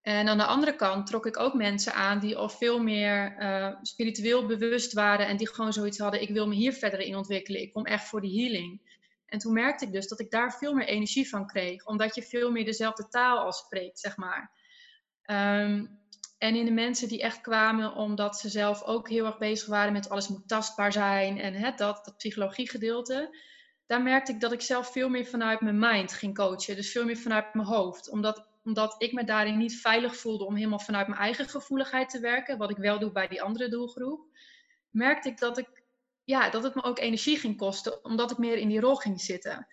En 0.00 0.28
aan 0.28 0.38
de 0.38 0.44
andere 0.44 0.76
kant 0.76 1.06
trok 1.06 1.26
ik 1.26 1.38
ook 1.38 1.54
mensen 1.54 1.94
aan 1.94 2.18
die 2.18 2.36
al 2.36 2.48
veel 2.48 2.82
meer 2.82 3.36
uh, 3.38 3.76
spiritueel 3.82 4.46
bewust 4.46 4.92
waren 4.92 5.26
en 5.26 5.36
die 5.36 5.48
gewoon 5.48 5.72
zoiets 5.72 5.98
hadden, 5.98 6.22
ik 6.22 6.30
wil 6.30 6.48
me 6.48 6.54
hier 6.54 6.72
verder 6.72 7.00
in 7.00 7.16
ontwikkelen, 7.16 7.60
ik 7.60 7.72
kom 7.72 7.84
echt 7.84 8.08
voor 8.08 8.20
die 8.20 8.40
healing. 8.40 8.93
En 9.26 9.38
toen 9.38 9.52
merkte 9.52 9.84
ik 9.84 9.92
dus 9.92 10.08
dat 10.08 10.20
ik 10.20 10.30
daar 10.30 10.52
veel 10.52 10.74
meer 10.74 10.86
energie 10.86 11.28
van 11.28 11.46
kreeg, 11.46 11.86
omdat 11.86 12.14
je 12.14 12.22
veel 12.22 12.50
meer 12.50 12.64
dezelfde 12.64 13.08
taal 13.08 13.38
al 13.38 13.52
spreekt, 13.52 13.98
zeg 14.00 14.16
maar. 14.16 14.52
Ehm, 15.22 15.86
en 16.38 16.54
in 16.54 16.64
de 16.64 16.70
mensen 16.70 17.08
die 17.08 17.22
echt 17.22 17.40
kwamen 17.40 17.94
omdat 17.94 18.38
ze 18.38 18.48
zelf 18.48 18.82
ook 18.82 19.08
heel 19.08 19.26
erg 19.26 19.38
bezig 19.38 19.68
waren 19.68 19.92
met 19.92 20.08
alles 20.08 20.28
moet 20.28 20.48
tastbaar 20.48 20.92
zijn 20.92 21.40
en 21.40 21.54
hè, 21.54 21.70
dat, 21.70 22.04
dat 22.04 22.16
psychologie 22.16 22.68
gedeelte, 22.68 23.36
daar 23.86 24.02
merkte 24.02 24.32
ik 24.32 24.40
dat 24.40 24.52
ik 24.52 24.60
zelf 24.60 24.92
veel 24.92 25.08
meer 25.08 25.26
vanuit 25.26 25.60
mijn 25.60 25.78
mind 25.78 26.12
ging 26.12 26.34
coachen. 26.34 26.76
Dus 26.76 26.92
veel 26.92 27.04
meer 27.04 27.16
vanuit 27.16 27.54
mijn 27.54 27.66
hoofd. 27.66 28.10
Omdat, 28.10 28.48
omdat 28.62 28.94
ik 28.98 29.12
me 29.12 29.24
daarin 29.24 29.58
niet 29.58 29.80
veilig 29.80 30.16
voelde 30.16 30.44
om 30.44 30.54
helemaal 30.54 30.78
vanuit 30.78 31.08
mijn 31.08 31.20
eigen 31.20 31.48
gevoeligheid 31.48 32.10
te 32.10 32.20
werken, 32.20 32.58
wat 32.58 32.70
ik 32.70 32.76
wel 32.76 32.98
doe 32.98 33.12
bij 33.12 33.28
die 33.28 33.42
andere 33.42 33.68
doelgroep, 33.68 34.26
merkte 34.90 35.28
ik 35.28 35.38
dat, 35.38 35.58
ik, 35.58 35.83
ja, 36.24 36.50
dat 36.50 36.62
het 36.62 36.74
me 36.74 36.82
ook 36.82 36.98
energie 36.98 37.38
ging 37.38 37.56
kosten, 37.56 38.04
omdat 38.04 38.30
ik 38.30 38.38
meer 38.38 38.56
in 38.56 38.68
die 38.68 38.80
rol 38.80 38.94
ging 38.94 39.20
zitten. 39.20 39.66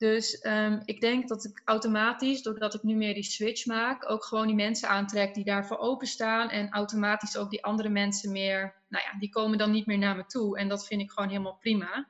Dus 0.00 0.38
ehm, 0.38 0.80
ik 0.84 1.00
denk 1.00 1.28
dat 1.28 1.44
ik 1.44 1.62
automatisch, 1.64 2.42
doordat 2.42 2.74
ik 2.74 2.82
nu 2.82 2.94
meer 2.94 3.14
die 3.14 3.22
switch 3.22 3.66
maak, 3.66 4.10
ook 4.10 4.24
gewoon 4.24 4.46
die 4.46 4.56
mensen 4.56 4.88
aantrek 4.88 5.34
die 5.34 5.44
daarvoor 5.44 5.78
openstaan. 5.78 6.50
En 6.50 6.70
automatisch 6.70 7.36
ook 7.36 7.50
die 7.50 7.64
andere 7.64 7.88
mensen 7.88 8.32
meer, 8.32 8.74
nou 8.88 9.04
ja, 9.04 9.18
die 9.18 9.28
komen 9.28 9.58
dan 9.58 9.70
niet 9.70 9.86
meer 9.86 9.98
naar 9.98 10.16
me 10.16 10.26
toe. 10.26 10.58
En 10.58 10.68
dat 10.68 10.86
vind 10.86 11.00
ik 11.00 11.10
gewoon 11.10 11.28
helemaal 11.28 11.58
prima. 11.60 12.08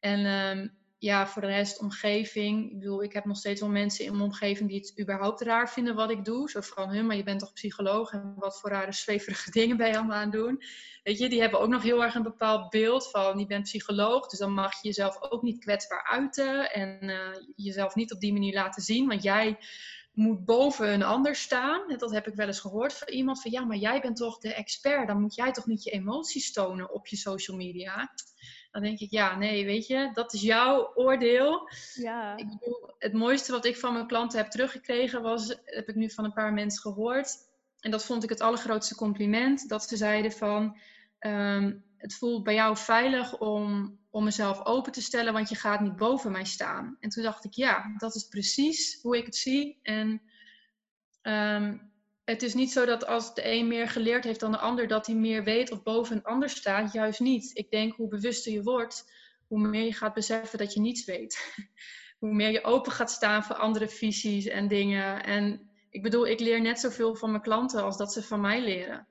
En 0.00 0.26
ehm, 0.26 0.68
ja, 1.06 1.26
voor 1.26 1.42
de 1.42 1.48
rest 1.48 1.78
omgeving. 1.80 2.70
Ik 2.70 2.78
bedoel, 2.78 3.02
ik 3.02 3.12
heb 3.12 3.24
nog 3.24 3.36
steeds 3.36 3.60
wel 3.60 3.70
mensen 3.70 4.04
in 4.04 4.10
mijn 4.10 4.24
omgeving 4.24 4.68
die 4.68 4.78
het 4.78 5.00
überhaupt 5.00 5.40
raar 5.40 5.70
vinden 5.70 5.94
wat 5.94 6.10
ik 6.10 6.24
doe. 6.24 6.50
Zo 6.50 6.60
van, 6.60 6.88
hun, 6.88 7.06
maar 7.06 7.16
je 7.16 7.22
bent 7.22 7.40
toch 7.40 7.52
psycholoog 7.52 8.12
en 8.12 8.34
wat 8.36 8.60
voor 8.60 8.70
rare 8.70 8.92
zweverige 8.92 9.50
dingen 9.60 9.76
ben 9.76 9.88
je 9.88 9.96
allemaal 9.96 10.16
aan 10.16 10.30
doen. 10.30 10.62
Weet 11.02 11.18
je, 11.18 11.28
die 11.28 11.40
hebben 11.40 11.60
ook 11.60 11.68
nog 11.68 11.82
heel 11.82 12.02
erg 12.02 12.14
een 12.14 12.22
bepaald 12.22 12.70
beeld 12.70 13.10
van, 13.10 13.38
je 13.38 13.46
bent 13.46 13.62
psycholoog, 13.62 14.28
dus 14.28 14.38
dan 14.38 14.52
mag 14.52 14.72
je 14.72 14.88
jezelf 14.88 15.22
ook 15.22 15.42
niet 15.42 15.58
kwetsbaar 15.58 16.06
uiten 16.10 16.72
en 16.72 16.98
uh, 17.02 17.18
jezelf 17.56 17.94
niet 17.94 18.12
op 18.12 18.20
die 18.20 18.32
manier 18.32 18.54
laten 18.54 18.82
zien, 18.82 19.08
want 19.08 19.22
jij 19.22 19.58
moet 20.12 20.44
boven 20.44 20.92
een 20.92 21.02
ander 21.02 21.36
staan. 21.36 21.96
Dat 21.96 22.10
heb 22.10 22.26
ik 22.26 22.34
wel 22.34 22.46
eens 22.46 22.60
gehoord 22.60 22.92
van 22.92 23.08
iemand 23.08 23.42
van, 23.42 23.50
ja, 23.50 23.64
maar 23.64 23.76
jij 23.76 24.00
bent 24.00 24.16
toch 24.16 24.38
de 24.38 24.54
expert, 24.54 25.06
dan 25.06 25.20
moet 25.20 25.34
jij 25.34 25.52
toch 25.52 25.66
niet 25.66 25.84
je 25.84 25.90
emoties 25.90 26.52
tonen 26.52 26.92
op 26.92 27.06
je 27.06 27.16
social 27.16 27.56
media. 27.56 28.12
Dan 28.76 28.84
denk 28.84 28.98
ik, 28.98 29.10
ja, 29.10 29.36
nee, 29.36 29.64
weet 29.64 29.86
je, 29.86 30.10
dat 30.12 30.32
is 30.32 30.40
jouw 30.40 30.92
oordeel. 30.94 31.70
Ja. 31.94 32.36
Ik 32.36 32.48
bedoel, 32.48 32.94
het 32.98 33.12
mooiste 33.12 33.52
wat 33.52 33.64
ik 33.64 33.76
van 33.76 33.92
mijn 33.92 34.06
klanten 34.06 34.38
heb 34.38 34.50
teruggekregen 34.50 35.22
was, 35.22 35.48
heb 35.64 35.88
ik 35.88 35.94
nu 35.94 36.10
van 36.10 36.24
een 36.24 36.32
paar 36.32 36.52
mensen 36.52 36.80
gehoord. 36.80 37.36
En 37.80 37.90
dat 37.90 38.04
vond 38.04 38.22
ik 38.22 38.28
het 38.28 38.40
allergrootste 38.40 38.94
compliment. 38.94 39.68
Dat 39.68 39.82
ze 39.82 39.96
zeiden 39.96 40.32
van, 40.32 40.78
ehm, 41.18 41.74
het 41.96 42.14
voelt 42.14 42.42
bij 42.42 42.54
jou 42.54 42.76
veilig 42.76 43.38
om, 43.38 43.98
om 44.10 44.24
mezelf 44.24 44.64
open 44.64 44.92
te 44.92 45.02
stellen, 45.02 45.32
want 45.32 45.48
je 45.48 45.56
gaat 45.56 45.80
niet 45.80 45.96
boven 45.96 46.32
mij 46.32 46.44
staan. 46.44 46.96
En 47.00 47.08
toen 47.08 47.22
dacht 47.22 47.44
ik, 47.44 47.52
ja, 47.52 47.94
dat 47.96 48.14
is 48.14 48.24
precies 48.24 48.98
hoe 49.02 49.16
ik 49.16 49.26
het 49.26 49.36
zie. 49.36 49.78
En 49.82 50.22
ehm, 51.22 51.78
het 52.26 52.42
is 52.42 52.54
niet 52.54 52.72
zo 52.72 52.84
dat 52.84 53.06
als 53.06 53.34
de 53.34 53.50
een 53.50 53.68
meer 53.68 53.88
geleerd 53.88 54.24
heeft 54.24 54.40
dan 54.40 54.52
de 54.52 54.58
ander, 54.58 54.88
dat 54.88 55.06
hij 55.06 55.14
meer 55.14 55.44
weet 55.44 55.70
of 55.70 55.82
boven 55.82 56.16
een 56.16 56.24
ander 56.24 56.48
staat. 56.48 56.92
Juist 56.92 57.20
niet. 57.20 57.50
Ik 57.54 57.70
denk 57.70 57.94
hoe 57.94 58.08
bewuster 58.08 58.52
je 58.52 58.62
wordt, 58.62 59.12
hoe 59.46 59.58
meer 59.58 59.84
je 59.84 59.92
gaat 59.92 60.14
beseffen 60.14 60.58
dat 60.58 60.74
je 60.74 60.80
niets 60.80 61.04
weet. 61.04 61.54
hoe 62.18 62.32
meer 62.32 62.50
je 62.50 62.64
open 62.64 62.92
gaat 62.92 63.10
staan 63.10 63.44
voor 63.44 63.56
andere 63.56 63.88
visies 63.88 64.46
en 64.46 64.68
dingen. 64.68 65.24
En 65.24 65.70
ik 65.90 66.02
bedoel, 66.02 66.26
ik 66.26 66.40
leer 66.40 66.60
net 66.60 66.80
zoveel 66.80 67.14
van 67.14 67.30
mijn 67.30 67.42
klanten 67.42 67.82
als 67.82 67.96
dat 67.96 68.12
ze 68.12 68.22
van 68.22 68.40
mij 68.40 68.60
leren. 68.60 69.08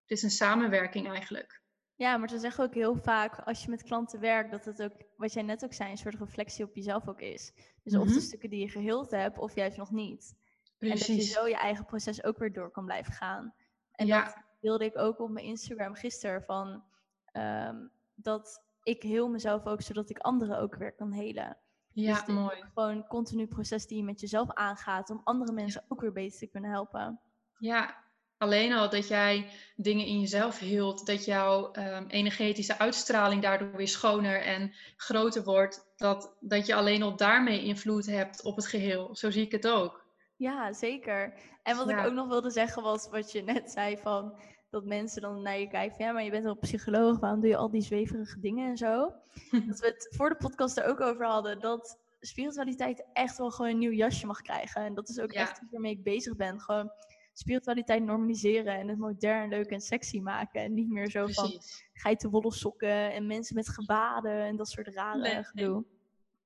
Het 0.00 0.18
is 0.18 0.22
een 0.22 0.30
samenwerking 0.30 1.08
eigenlijk. 1.08 1.62
Ja, 1.94 2.16
maar 2.16 2.28
ze 2.28 2.38
zeggen 2.38 2.64
ook 2.64 2.74
heel 2.74 2.96
vaak 2.96 3.38
als 3.38 3.62
je 3.64 3.70
met 3.70 3.82
klanten 3.82 4.20
werkt, 4.20 4.50
dat 4.50 4.64
het 4.64 4.82
ook, 4.82 4.92
wat 5.16 5.32
jij 5.32 5.42
net 5.42 5.64
ook 5.64 5.72
zei, 5.72 5.90
een 5.90 5.96
soort 5.96 6.18
reflectie 6.18 6.64
op 6.64 6.74
jezelf 6.74 7.08
ook 7.08 7.20
is. 7.20 7.52
Dus 7.82 7.96
of 7.96 8.06
de 8.06 8.14
mhm. 8.14 8.20
stukken 8.20 8.50
die 8.50 8.60
je 8.60 8.68
geheeld 8.68 9.10
hebt, 9.10 9.38
of 9.38 9.54
juist 9.54 9.76
nog 9.76 9.90
niet. 9.90 10.34
Precies. 10.80 11.08
En 11.08 11.16
dat 11.16 11.24
je 11.24 11.32
zo 11.32 11.46
je 11.46 11.56
eigen 11.56 11.84
proces 11.84 12.24
ook 12.24 12.38
weer 12.38 12.52
door 12.52 12.70
kan 12.70 12.84
blijven 12.84 13.12
gaan. 13.12 13.54
En 13.92 14.06
ja. 14.06 14.24
dat 14.24 14.36
wilde 14.60 14.84
ik 14.84 14.98
ook 14.98 15.20
op 15.20 15.30
mijn 15.30 15.46
Instagram 15.46 15.94
gisteren 15.94 16.42
van 16.42 16.84
ehm, 17.32 17.76
dat 18.14 18.62
ik 18.82 19.02
heel 19.02 19.28
mezelf 19.28 19.66
ook 19.66 19.82
zodat 19.82 20.10
ik 20.10 20.18
anderen 20.18 20.58
ook 20.58 20.74
weer 20.74 20.94
kan 20.94 21.12
helen. 21.12 21.56
Ja, 21.92 22.24
dus 22.24 22.34
mooi. 22.34 22.64
Gewoon 22.74 22.90
een 22.90 23.06
continu 23.06 23.46
proces 23.46 23.86
die 23.86 23.96
je 23.96 24.04
met 24.04 24.20
jezelf 24.20 24.52
aangaat 24.52 25.10
om 25.10 25.20
andere 25.24 25.52
mensen 25.52 25.84
ook 25.88 26.00
weer 26.00 26.12
beter 26.12 26.38
te 26.38 26.46
kunnen 26.46 26.70
helpen. 26.70 27.20
Ja, 27.58 28.04
alleen 28.38 28.72
al 28.72 28.90
dat 28.90 29.08
jij 29.08 29.50
dingen 29.76 30.06
in 30.06 30.20
jezelf 30.20 30.58
hield, 30.58 31.06
dat 31.06 31.24
jouw 31.24 31.72
um, 31.72 32.06
energetische 32.06 32.78
uitstraling 32.78 33.42
daardoor 33.42 33.76
weer 33.76 33.88
schoner 33.88 34.42
en 34.42 34.74
groter 34.96 35.44
wordt, 35.44 35.92
dat, 35.96 36.36
dat 36.40 36.66
je 36.66 36.74
alleen 36.74 37.02
al 37.02 37.16
daarmee 37.16 37.64
invloed 37.64 38.06
hebt 38.06 38.42
op 38.42 38.56
het 38.56 38.66
geheel. 38.66 39.16
Zo 39.16 39.30
zie 39.30 39.44
ik 39.44 39.52
het 39.52 39.68
ook. 39.68 39.99
Ja, 40.40 40.72
zeker. 40.72 41.34
En 41.62 41.76
wat 41.76 41.88
ik 41.88 41.98
ook 41.98 42.12
nog 42.12 42.28
wilde 42.28 42.50
zeggen 42.50 42.82
was 42.82 43.08
wat 43.08 43.32
je 43.32 43.42
net 43.42 43.70
zei 43.70 43.98
van 43.98 44.34
dat 44.70 44.84
mensen 44.84 45.22
dan 45.22 45.42
naar 45.42 45.58
je 45.58 45.68
kijken 45.68 45.96
van 45.96 46.06
ja, 46.06 46.12
maar 46.12 46.24
je 46.24 46.30
bent 46.30 46.44
wel 46.44 46.56
psycholoog, 46.56 47.18
waarom 47.18 47.40
doe 47.40 47.48
je 47.48 47.56
al 47.56 47.70
die 47.70 47.82
zweverige 47.82 48.40
dingen 48.40 48.70
en 48.70 48.76
zo. 48.76 49.12
dat 49.68 49.80
we 49.80 49.86
het 49.86 50.14
voor 50.16 50.28
de 50.28 50.36
podcast 50.36 50.78
er 50.78 50.84
ook 50.84 51.00
over 51.00 51.26
hadden, 51.26 51.60
dat 51.60 51.98
spiritualiteit 52.20 53.04
echt 53.12 53.38
wel 53.38 53.50
gewoon 53.50 53.70
een 53.70 53.78
nieuw 53.78 53.92
jasje 53.92 54.26
mag 54.26 54.42
krijgen. 54.42 54.84
En 54.84 54.94
dat 54.94 55.08
is 55.08 55.18
ook 55.18 55.32
echt 55.32 55.62
iets 55.62 55.70
waarmee 55.70 55.92
ik 55.92 56.02
bezig 56.02 56.36
ben. 56.36 56.60
Gewoon 56.60 56.92
spiritualiteit 57.32 58.02
normaliseren 58.02 58.78
en 58.78 58.88
het 58.88 58.98
modern, 58.98 59.48
leuk 59.48 59.70
en 59.70 59.80
sexy 59.80 60.20
maken. 60.20 60.62
En 60.62 60.74
niet 60.74 60.90
meer 60.90 61.10
zo 61.10 61.26
van 61.26 61.60
geitenwolle 61.92 62.52
sokken 62.52 63.12
en 63.12 63.26
mensen 63.26 63.54
met 63.54 63.68
gebaden 63.68 64.42
en 64.42 64.56
dat 64.56 64.68
soort 64.68 64.88
rare 64.88 65.20
nee, 65.20 65.44
gedoe. 65.44 65.74
Nee, 65.74 65.99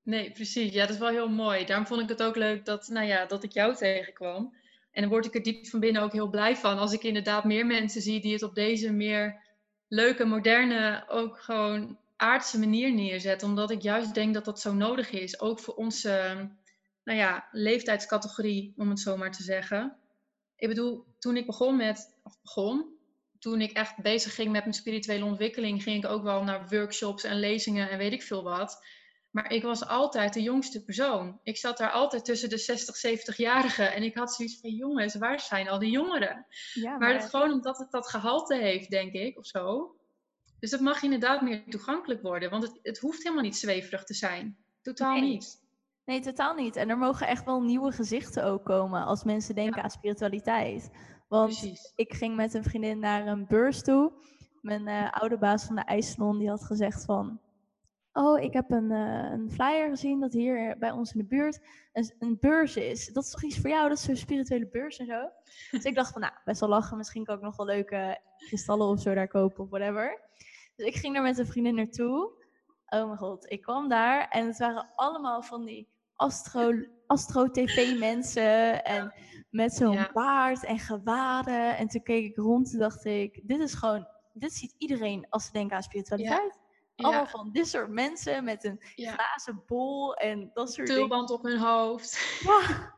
precies. 0.04 0.72
Ja, 0.72 0.80
dat 0.80 0.94
is 0.94 0.98
wel 0.98 1.08
heel 1.08 1.28
mooi. 1.28 1.64
Daarom 1.64 1.86
vond 1.86 2.00
ik 2.00 2.08
het 2.08 2.22
ook 2.22 2.36
leuk 2.36 2.64
dat, 2.64 2.88
nou 2.88 3.06
ja, 3.06 3.26
dat 3.26 3.42
ik 3.42 3.52
jou 3.52 3.76
tegenkwam. 3.76 4.54
En 4.90 5.00
dan 5.00 5.10
word 5.10 5.26
ik 5.26 5.34
er 5.34 5.42
diep 5.42 5.66
van 5.66 5.80
binnen 5.80 6.02
ook 6.02 6.12
heel 6.12 6.28
blij 6.28 6.56
van. 6.56 6.78
Als 6.78 6.92
ik 6.92 7.02
inderdaad 7.02 7.44
meer 7.44 7.66
mensen 7.66 8.00
zie 8.02 8.20
die 8.20 8.32
het 8.32 8.42
op 8.42 8.54
deze 8.54 8.92
meer 8.92 9.42
leuke, 9.88 10.24
moderne, 10.24 11.04
ook 11.08 11.38
gewoon 11.38 11.98
aardse 12.16 12.58
manier 12.58 12.92
neerzetten. 12.92 13.48
Omdat 13.48 13.70
ik 13.70 13.82
juist 13.82 14.14
denk 14.14 14.34
dat 14.34 14.44
dat 14.44 14.60
zo 14.60 14.72
nodig 14.72 15.10
is. 15.10 15.40
Ook 15.40 15.60
voor 15.60 15.74
onze, 15.74 16.10
nou 17.04 17.18
ja, 17.18 17.48
leeftijdscategorie, 17.50 18.74
om 18.76 18.88
het 18.88 19.00
zo 19.00 19.16
maar 19.16 19.32
te 19.32 19.42
zeggen. 19.42 19.96
Ik 20.56 20.68
bedoel, 20.68 21.04
toen 21.18 21.36
ik 21.36 21.46
begon 21.46 21.76
met, 21.76 22.16
of 22.22 22.40
begon, 22.42 22.94
toen 23.38 23.60
ik 23.60 23.72
echt 23.72 23.96
bezig 23.96 24.34
ging 24.34 24.50
met 24.50 24.62
mijn 24.62 24.74
spirituele 24.74 25.24
ontwikkeling, 25.24 25.82
ging 25.82 26.04
ik 26.04 26.10
ook 26.10 26.22
wel 26.22 26.42
naar 26.42 26.68
workshops 26.68 27.24
en 27.24 27.38
lezingen 27.38 27.90
en 27.90 27.98
weet 27.98 28.12
ik 28.12 28.22
veel 28.22 28.42
wat. 28.42 28.84
Maar 29.34 29.52
ik 29.52 29.62
was 29.62 29.86
altijd 29.86 30.32
de 30.32 30.42
jongste 30.42 30.84
persoon. 30.84 31.40
Ik 31.42 31.56
zat 31.56 31.78
daar 31.78 31.90
altijd 31.90 32.24
tussen 32.24 32.48
de 32.48 32.58
60, 32.58 32.96
70-jarigen. 32.96 33.94
En 33.94 34.02
ik 34.02 34.16
had 34.16 34.34
zoiets 34.34 34.60
van, 34.60 34.70
jongens, 34.70 35.14
waar 35.14 35.40
zijn 35.40 35.68
al 35.68 35.78
die 35.78 35.90
jongeren? 35.90 36.46
Ja, 36.72 36.98
maar... 36.98 37.12
het 37.12 37.30
gewoon 37.30 37.52
omdat 37.52 37.78
het 37.78 37.90
dat 37.90 38.08
gehalte 38.08 38.56
heeft, 38.56 38.90
denk 38.90 39.12
ik, 39.12 39.38
of 39.38 39.46
zo. 39.46 39.96
Dus 40.58 40.70
dat 40.70 40.80
mag 40.80 41.02
inderdaad 41.02 41.42
meer 41.42 41.64
toegankelijk 41.68 42.22
worden. 42.22 42.50
Want 42.50 42.62
het, 42.62 42.78
het 42.82 42.98
hoeft 42.98 43.22
helemaal 43.22 43.44
niet 43.44 43.56
zweverig 43.56 44.04
te 44.04 44.14
zijn. 44.14 44.56
Totaal 44.82 45.20
niet. 45.20 45.62
Nee, 46.04 46.20
totaal 46.20 46.54
niet. 46.54 46.76
En 46.76 46.88
er 46.88 46.98
mogen 46.98 47.26
echt 47.26 47.44
wel 47.44 47.60
nieuwe 47.60 47.92
gezichten 47.92 48.44
ook 48.44 48.64
komen 48.64 49.04
als 49.04 49.24
mensen 49.24 49.54
denken 49.54 49.82
aan 49.82 49.90
spiritualiteit. 49.90 50.90
Want 51.28 51.58
Precies. 51.58 51.92
ik 51.96 52.14
ging 52.14 52.36
met 52.36 52.54
een 52.54 52.64
vriendin 52.64 52.98
naar 52.98 53.26
een 53.26 53.46
beurs 53.46 53.82
toe. 53.82 54.12
Mijn 54.60 54.88
uh, 54.88 55.10
oude 55.10 55.38
baas 55.38 55.64
van 55.64 55.74
de 55.74 55.84
ijssalon 55.84 56.38
die 56.38 56.48
had 56.48 56.64
gezegd 56.64 57.04
van 57.04 57.40
oh, 58.14 58.40
ik 58.40 58.52
heb 58.52 58.70
een, 58.70 58.90
uh, 58.90 59.30
een 59.30 59.50
flyer 59.50 59.88
gezien 59.88 60.20
dat 60.20 60.32
hier 60.32 60.78
bij 60.78 60.90
ons 60.90 61.12
in 61.12 61.18
de 61.18 61.26
buurt 61.26 61.60
een, 61.92 62.14
een, 62.18 62.36
beurs 62.40 62.76
is. 62.76 63.12
Dat 63.12 63.24
is 63.24 63.30
toch 63.30 63.42
iets 63.42 63.60
voor 63.60 63.70
jou? 63.70 63.88
Dat 63.88 63.98
is 63.98 64.04
zo'n 64.04 64.16
spirituele 64.16 64.68
beurs 64.68 64.98
en 64.98 65.06
zo. 65.06 65.28
Dus 65.70 65.84
ik 65.84 65.94
dacht 65.94 66.12
van, 66.12 66.20
nou, 66.20 66.32
best 66.44 66.60
wel 66.60 66.68
lachen. 66.68 66.96
Misschien 66.96 67.24
kan 67.24 67.36
ik 67.36 67.42
nog 67.42 67.56
wel 67.56 67.66
leuke 67.66 68.18
kristallen 68.38 68.86
of 68.86 69.00
zo 69.00 69.14
daar 69.14 69.28
kopen 69.28 69.64
of 69.64 69.70
whatever. 69.70 70.20
Dus 70.76 70.86
ik 70.86 70.94
ging 70.94 71.14
daar 71.14 71.22
met 71.22 71.38
een 71.38 71.46
vriendin 71.46 71.74
naartoe. 71.74 72.42
Oh 72.86 73.06
mijn 73.06 73.18
god, 73.18 73.50
ik 73.50 73.62
kwam 73.62 73.88
daar 73.88 74.28
en 74.28 74.46
het 74.46 74.58
waren 74.58 74.88
allemaal 74.94 75.42
van 75.42 75.64
die 75.64 75.88
astro, 76.14 76.72
astro-tv-mensen 77.06 78.84
en 78.84 79.14
met 79.50 79.72
zo'n 79.72 79.92
ja. 79.92 80.10
baard 80.12 80.64
en 80.64 80.78
gewaden. 80.78 81.76
En 81.76 81.88
toen 81.88 82.02
keek 82.02 82.24
ik 82.24 82.36
rond 82.36 82.72
en 82.72 82.78
dacht 82.78 83.04
ik, 83.04 83.40
dit 83.48 83.60
is 83.60 83.74
gewoon, 83.74 84.06
dit 84.32 84.52
ziet 84.52 84.74
iedereen 84.78 85.26
als 85.28 85.44
ze 85.44 85.52
denken 85.52 85.76
aan 85.76 85.82
spiritualiteit. 85.82 86.62
Allemaal 86.96 87.26
van 87.26 87.50
dit 87.52 87.68
soort 87.68 87.88
mensen 87.88 88.44
met 88.44 88.64
een 88.64 88.80
glazen 88.94 89.62
bol 89.66 90.14
en 90.14 90.50
dat 90.54 90.72
soort 90.72 90.86
Tulband 90.88 91.30
op 91.30 91.42
hun 91.42 91.58
hoofd. 91.58 92.38
Ja. 92.40 92.92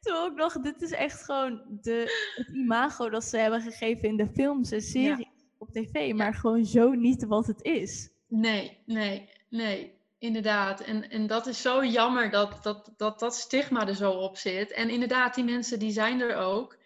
Toen 0.00 0.14
ook 0.14 0.34
nog, 0.34 0.60
dit 0.60 0.82
is 0.82 0.90
echt 0.90 1.24
gewoon 1.24 1.62
de, 1.68 2.32
het 2.34 2.48
imago 2.48 3.08
dat 3.08 3.24
ze 3.24 3.36
hebben 3.36 3.60
gegeven 3.60 4.08
in 4.08 4.16
de 4.16 4.28
films 4.34 4.70
en 4.70 4.82
series 4.82 5.28
op 5.58 5.70
tv, 5.72 6.14
maar 6.14 6.34
gewoon 6.34 6.64
zo 6.64 6.90
niet 6.90 7.26
wat 7.26 7.46
het 7.46 7.62
is. 7.62 8.10
Nee, 8.26 8.82
nee, 8.86 9.30
nee. 9.48 9.98
Inderdaad. 10.18 10.80
En, 10.80 11.10
en 11.10 11.26
dat 11.26 11.46
is 11.46 11.62
zo 11.62 11.84
jammer 11.84 12.30
dat 12.30 12.62
dat, 12.62 12.92
dat 12.96 13.18
dat 13.18 13.34
stigma 13.34 13.86
er 13.86 13.94
zo 13.94 14.10
op 14.10 14.36
zit. 14.36 14.72
En 14.72 14.90
inderdaad, 14.90 15.34
die 15.34 15.44
mensen 15.44 15.78
die 15.78 15.90
zijn 15.90 16.20
er 16.20 16.36
ook 16.36 16.76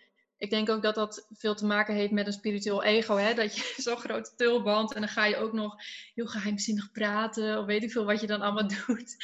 ik 0.44 0.50
denk 0.50 0.68
ook 0.68 0.82
dat 0.82 0.94
dat 0.94 1.26
veel 1.30 1.54
te 1.54 1.66
maken 1.66 1.94
heeft 1.94 2.12
met 2.12 2.26
een 2.26 2.32
spiritueel 2.32 2.82
ego. 2.82 3.16
Hè? 3.16 3.34
Dat 3.34 3.56
je 3.56 3.74
zo'n 3.82 3.96
grote 3.96 4.34
tulband 4.36 4.94
en 4.94 5.00
dan 5.00 5.10
ga 5.10 5.24
je 5.24 5.36
ook 5.36 5.52
nog 5.52 5.76
heel 6.14 6.26
geheimzinnig 6.26 6.90
praten. 6.90 7.58
Of 7.58 7.66
weet 7.66 7.82
ik 7.82 7.90
veel 7.90 8.04
wat 8.04 8.20
je 8.20 8.26
dan 8.26 8.40
allemaal 8.40 8.68
doet. 8.86 9.16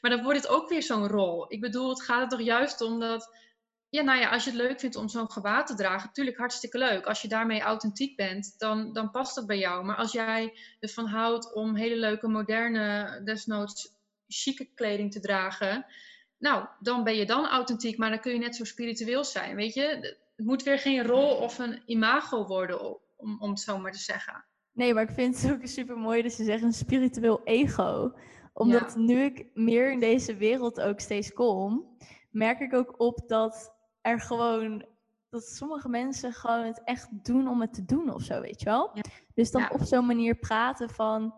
Maar 0.00 0.10
dan 0.10 0.22
wordt 0.22 0.38
het 0.42 0.48
ook 0.48 0.68
weer 0.68 0.82
zo'n 0.82 1.08
rol. 1.08 1.52
Ik 1.52 1.60
bedoel, 1.60 1.88
het 1.88 2.02
gaat 2.02 2.22
er 2.22 2.28
toch 2.28 2.46
juist 2.46 2.80
om 2.80 3.00
dat... 3.00 3.44
Ja, 3.88 4.02
nou 4.02 4.20
ja, 4.20 4.30
als 4.30 4.44
je 4.44 4.50
het 4.50 4.58
leuk 4.58 4.80
vindt 4.80 4.96
om 4.96 5.08
zo'n 5.08 5.30
gewaad 5.30 5.66
te 5.66 5.74
dragen, 5.74 6.06
natuurlijk 6.06 6.36
hartstikke 6.36 6.78
leuk. 6.78 7.06
Als 7.06 7.22
je 7.22 7.28
daarmee 7.28 7.60
authentiek 7.60 8.16
bent, 8.16 8.54
dan, 8.58 8.92
dan 8.92 9.10
past 9.10 9.34
dat 9.34 9.46
bij 9.46 9.58
jou. 9.58 9.84
Maar 9.84 9.96
als 9.96 10.12
jij 10.12 10.58
ervan 10.80 11.06
houdt 11.06 11.54
om 11.54 11.76
hele 11.76 11.96
leuke, 11.96 12.28
moderne, 12.28 13.20
desnoods 13.24 13.94
chique 14.28 14.70
kleding 14.74 15.12
te 15.12 15.20
dragen, 15.20 15.86
nou, 16.38 16.66
dan 16.80 17.04
ben 17.04 17.16
je 17.16 17.26
dan 17.26 17.48
authentiek, 17.48 17.98
maar 17.98 18.10
dan 18.10 18.20
kun 18.20 18.32
je 18.32 18.38
net 18.38 18.56
zo 18.56 18.64
spiritueel 18.64 19.24
zijn. 19.24 19.56
Weet 19.56 19.74
je, 19.74 20.16
het 20.36 20.46
moet 20.46 20.62
weer 20.62 20.78
geen 20.78 21.06
rol 21.06 21.36
of 21.36 21.58
een 21.58 21.82
imago 21.86 22.46
worden, 22.46 23.00
om, 23.16 23.40
om 23.40 23.50
het 23.50 23.60
zo 23.60 23.78
maar 23.78 23.92
te 23.92 23.98
zeggen. 23.98 24.44
Nee, 24.72 24.94
maar 24.94 25.02
ik 25.02 25.14
vind 25.14 25.42
het 25.42 25.52
ook 25.52 25.66
super 25.66 25.98
mooi 25.98 26.22
dat 26.22 26.32
ze 26.32 26.44
zeggen 26.44 26.66
een 26.66 26.72
spiritueel 26.72 27.40
ego. 27.44 28.12
Omdat 28.52 28.96
nu 28.96 29.20
ik 29.20 29.46
meer 29.54 29.92
in 29.92 30.00
deze 30.00 30.36
wereld 30.36 30.80
ook 30.80 31.00
steeds 31.00 31.32
kom, 31.32 31.96
merk 32.30 32.60
ik 32.60 32.74
ook 32.74 33.00
op 33.00 33.28
dat 33.28 33.74
er 34.00 34.20
gewoon 34.20 34.84
dat 35.30 35.44
sommige 35.48 35.88
mensen 35.88 36.32
gewoon 36.32 36.64
het 36.64 36.82
echt 36.84 37.08
doen 37.24 37.48
om 37.48 37.60
het 37.60 37.74
te 37.74 37.84
doen 37.84 38.14
of 38.14 38.22
zo, 38.22 38.40
weet 38.40 38.60
je 38.60 38.64
wel? 38.66 38.92
Dus 39.34 39.50
dan 39.50 39.70
op 39.70 39.82
zo'n 39.82 40.06
manier 40.06 40.34
praten 40.34 40.90
van, 40.90 41.34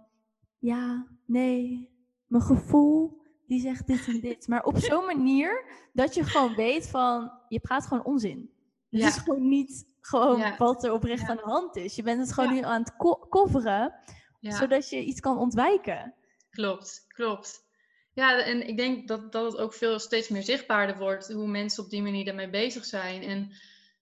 ja, 0.59 1.07
nee, 1.25 1.91
mijn 2.27 2.43
gevoel 2.43 3.23
die 3.47 3.61
zegt 3.61 3.87
dit 3.87 4.07
en 4.07 4.21
dit. 4.21 4.49
Maar 4.49 4.65
op 4.65 4.77
zo'n 4.77 5.07
manier 5.07 5.65
dat 5.93 6.15
je 6.15 6.25
gewoon 6.25 6.55
weet 6.55 6.89
van, 6.89 7.33
je 7.49 7.61
praat 7.61 7.87
gewoon 7.87 8.05
onzin. 8.05 8.51
Het 8.91 9.03
is 9.03 9.17
gewoon 9.17 9.49
niet 9.49 9.87
gewoon 10.01 10.55
wat 10.59 10.85
er 10.85 10.93
oprecht 10.93 11.29
aan 11.29 11.37
de 11.37 11.43
hand 11.43 11.77
is. 11.77 11.97
Je 11.97 12.03
bent 12.03 12.21
het 12.21 12.33
gewoon 12.33 12.55
nu 12.55 12.63
aan 12.63 12.83
het 12.83 12.97
coveren, 13.29 13.95
zodat 14.41 14.91
je 14.91 15.05
iets 15.05 15.21
kan 15.21 15.39
ontwijken. 15.39 16.15
Klopt, 16.51 17.05
klopt. 17.09 17.67
Ja, 18.13 18.43
en 18.43 18.69
ik 18.69 18.77
denk 18.77 19.09
dat, 19.09 19.33
dat 19.33 19.53
het 19.53 19.61
ook 19.61 19.75
veel 19.75 19.99
steeds 19.99 20.29
meer 20.29 20.43
zichtbaarder 20.43 20.99
wordt 20.99 21.33
hoe 21.33 21.49
mensen 21.49 21.85
op 21.85 21.91
die 21.91 22.03
manier 22.03 22.25
daarmee 22.25 22.51
bezig 22.51 22.85
zijn. 22.85 23.23
En 23.23 23.53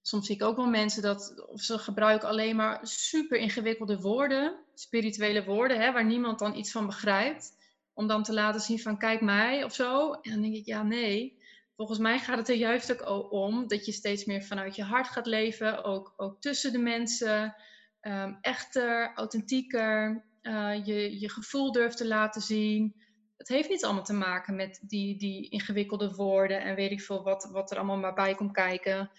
soms 0.02 0.26
zie 0.26 0.34
ik 0.34 0.42
ook 0.42 0.56
wel 0.56 0.66
mensen 0.66 1.02
dat 1.02 1.46
of 1.48 1.60
ze 1.60 1.78
gebruiken 1.78 2.28
alleen 2.28 2.56
maar 2.56 2.80
super 2.82 3.38
ingewikkelde 3.38 4.00
woorden, 4.00 4.56
spirituele 4.74 5.44
woorden, 5.44 5.80
hè, 5.80 5.92
waar 5.92 6.04
niemand 6.04 6.38
dan 6.38 6.56
iets 6.56 6.70
van 6.70 6.86
begrijpt. 6.86 7.54
Om 7.94 8.06
dan 8.06 8.22
te 8.22 8.32
laten 8.32 8.60
zien 8.60 8.80
van 8.80 8.98
kijk 8.98 9.20
mij 9.20 9.64
of 9.64 9.74
zo. 9.74 10.12
En 10.12 10.30
dan 10.30 10.42
denk 10.42 10.54
ik, 10.54 10.66
ja 10.66 10.82
nee, 10.82 11.35
volgens 11.76 11.98
mij 11.98 12.18
gaat 12.18 12.38
het 12.38 12.48
er 12.48 12.56
juist 12.56 13.04
ook 13.04 13.32
om 13.32 13.68
dat 13.68 13.86
je 13.86 13.92
steeds 13.92 14.24
meer 14.24 14.42
vanuit 14.42 14.76
je 14.76 14.82
hart 14.82 15.08
gaat 15.08 15.26
leven, 15.26 15.84
ook, 15.84 16.12
ook 16.16 16.40
tussen 16.40 16.72
de 16.72 16.78
mensen, 16.78 17.54
um, 18.00 18.38
echter, 18.40 19.12
authentieker, 19.14 20.24
uh, 20.42 20.86
je, 20.86 21.20
je 21.20 21.30
gevoel 21.30 21.72
durft 21.72 21.96
te 21.96 22.06
laten 22.06 22.40
zien. 22.40 22.94
Het 23.36 23.48
heeft 23.48 23.68
niet 23.68 23.84
allemaal 23.84 24.04
te 24.04 24.12
maken 24.12 24.56
met 24.56 24.80
die, 24.82 25.18
die 25.18 25.48
ingewikkelde 25.48 26.14
woorden 26.14 26.60
en 26.60 26.74
weet 26.74 26.90
ik 26.90 27.00
veel 27.00 27.22
wat, 27.22 27.48
wat 27.52 27.70
er 27.70 27.76
allemaal 27.76 27.98
maar 27.98 28.14
bij 28.14 28.34
komt 28.34 28.52
kijken. 28.52 29.10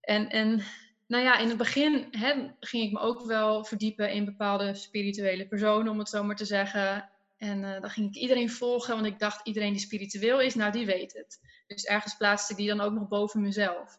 En, 0.00 0.28
en 0.28 0.62
nou 1.06 1.24
ja, 1.24 1.38
in 1.38 1.48
het 1.48 1.56
begin 1.56 2.06
hè, 2.10 2.50
ging 2.60 2.84
ik 2.84 2.92
me 2.92 2.98
ook 2.98 3.26
wel 3.26 3.64
verdiepen 3.64 4.12
in 4.12 4.24
bepaalde 4.24 4.74
spirituele 4.74 5.48
personen, 5.48 5.92
om 5.92 5.98
het 5.98 6.08
zo 6.08 6.24
maar 6.24 6.36
te 6.36 6.44
zeggen. 6.44 7.10
En 7.36 7.62
uh, 7.62 7.80
dan 7.80 7.90
ging 7.90 8.08
ik 8.08 8.22
iedereen 8.22 8.50
volgen, 8.50 8.94
want 8.94 9.06
ik 9.06 9.18
dacht 9.18 9.46
iedereen 9.46 9.72
die 9.72 9.80
spiritueel 9.80 10.40
is, 10.40 10.54
nou 10.54 10.72
die 10.72 10.86
weet 10.86 11.12
het. 11.12 11.40
Dus 11.66 11.84
ergens 11.84 12.16
plaatste 12.16 12.52
ik 12.52 12.58
die 12.58 12.68
dan 12.68 12.80
ook 12.80 12.92
nog 12.92 13.08
boven 13.08 13.40
mezelf. 13.40 13.98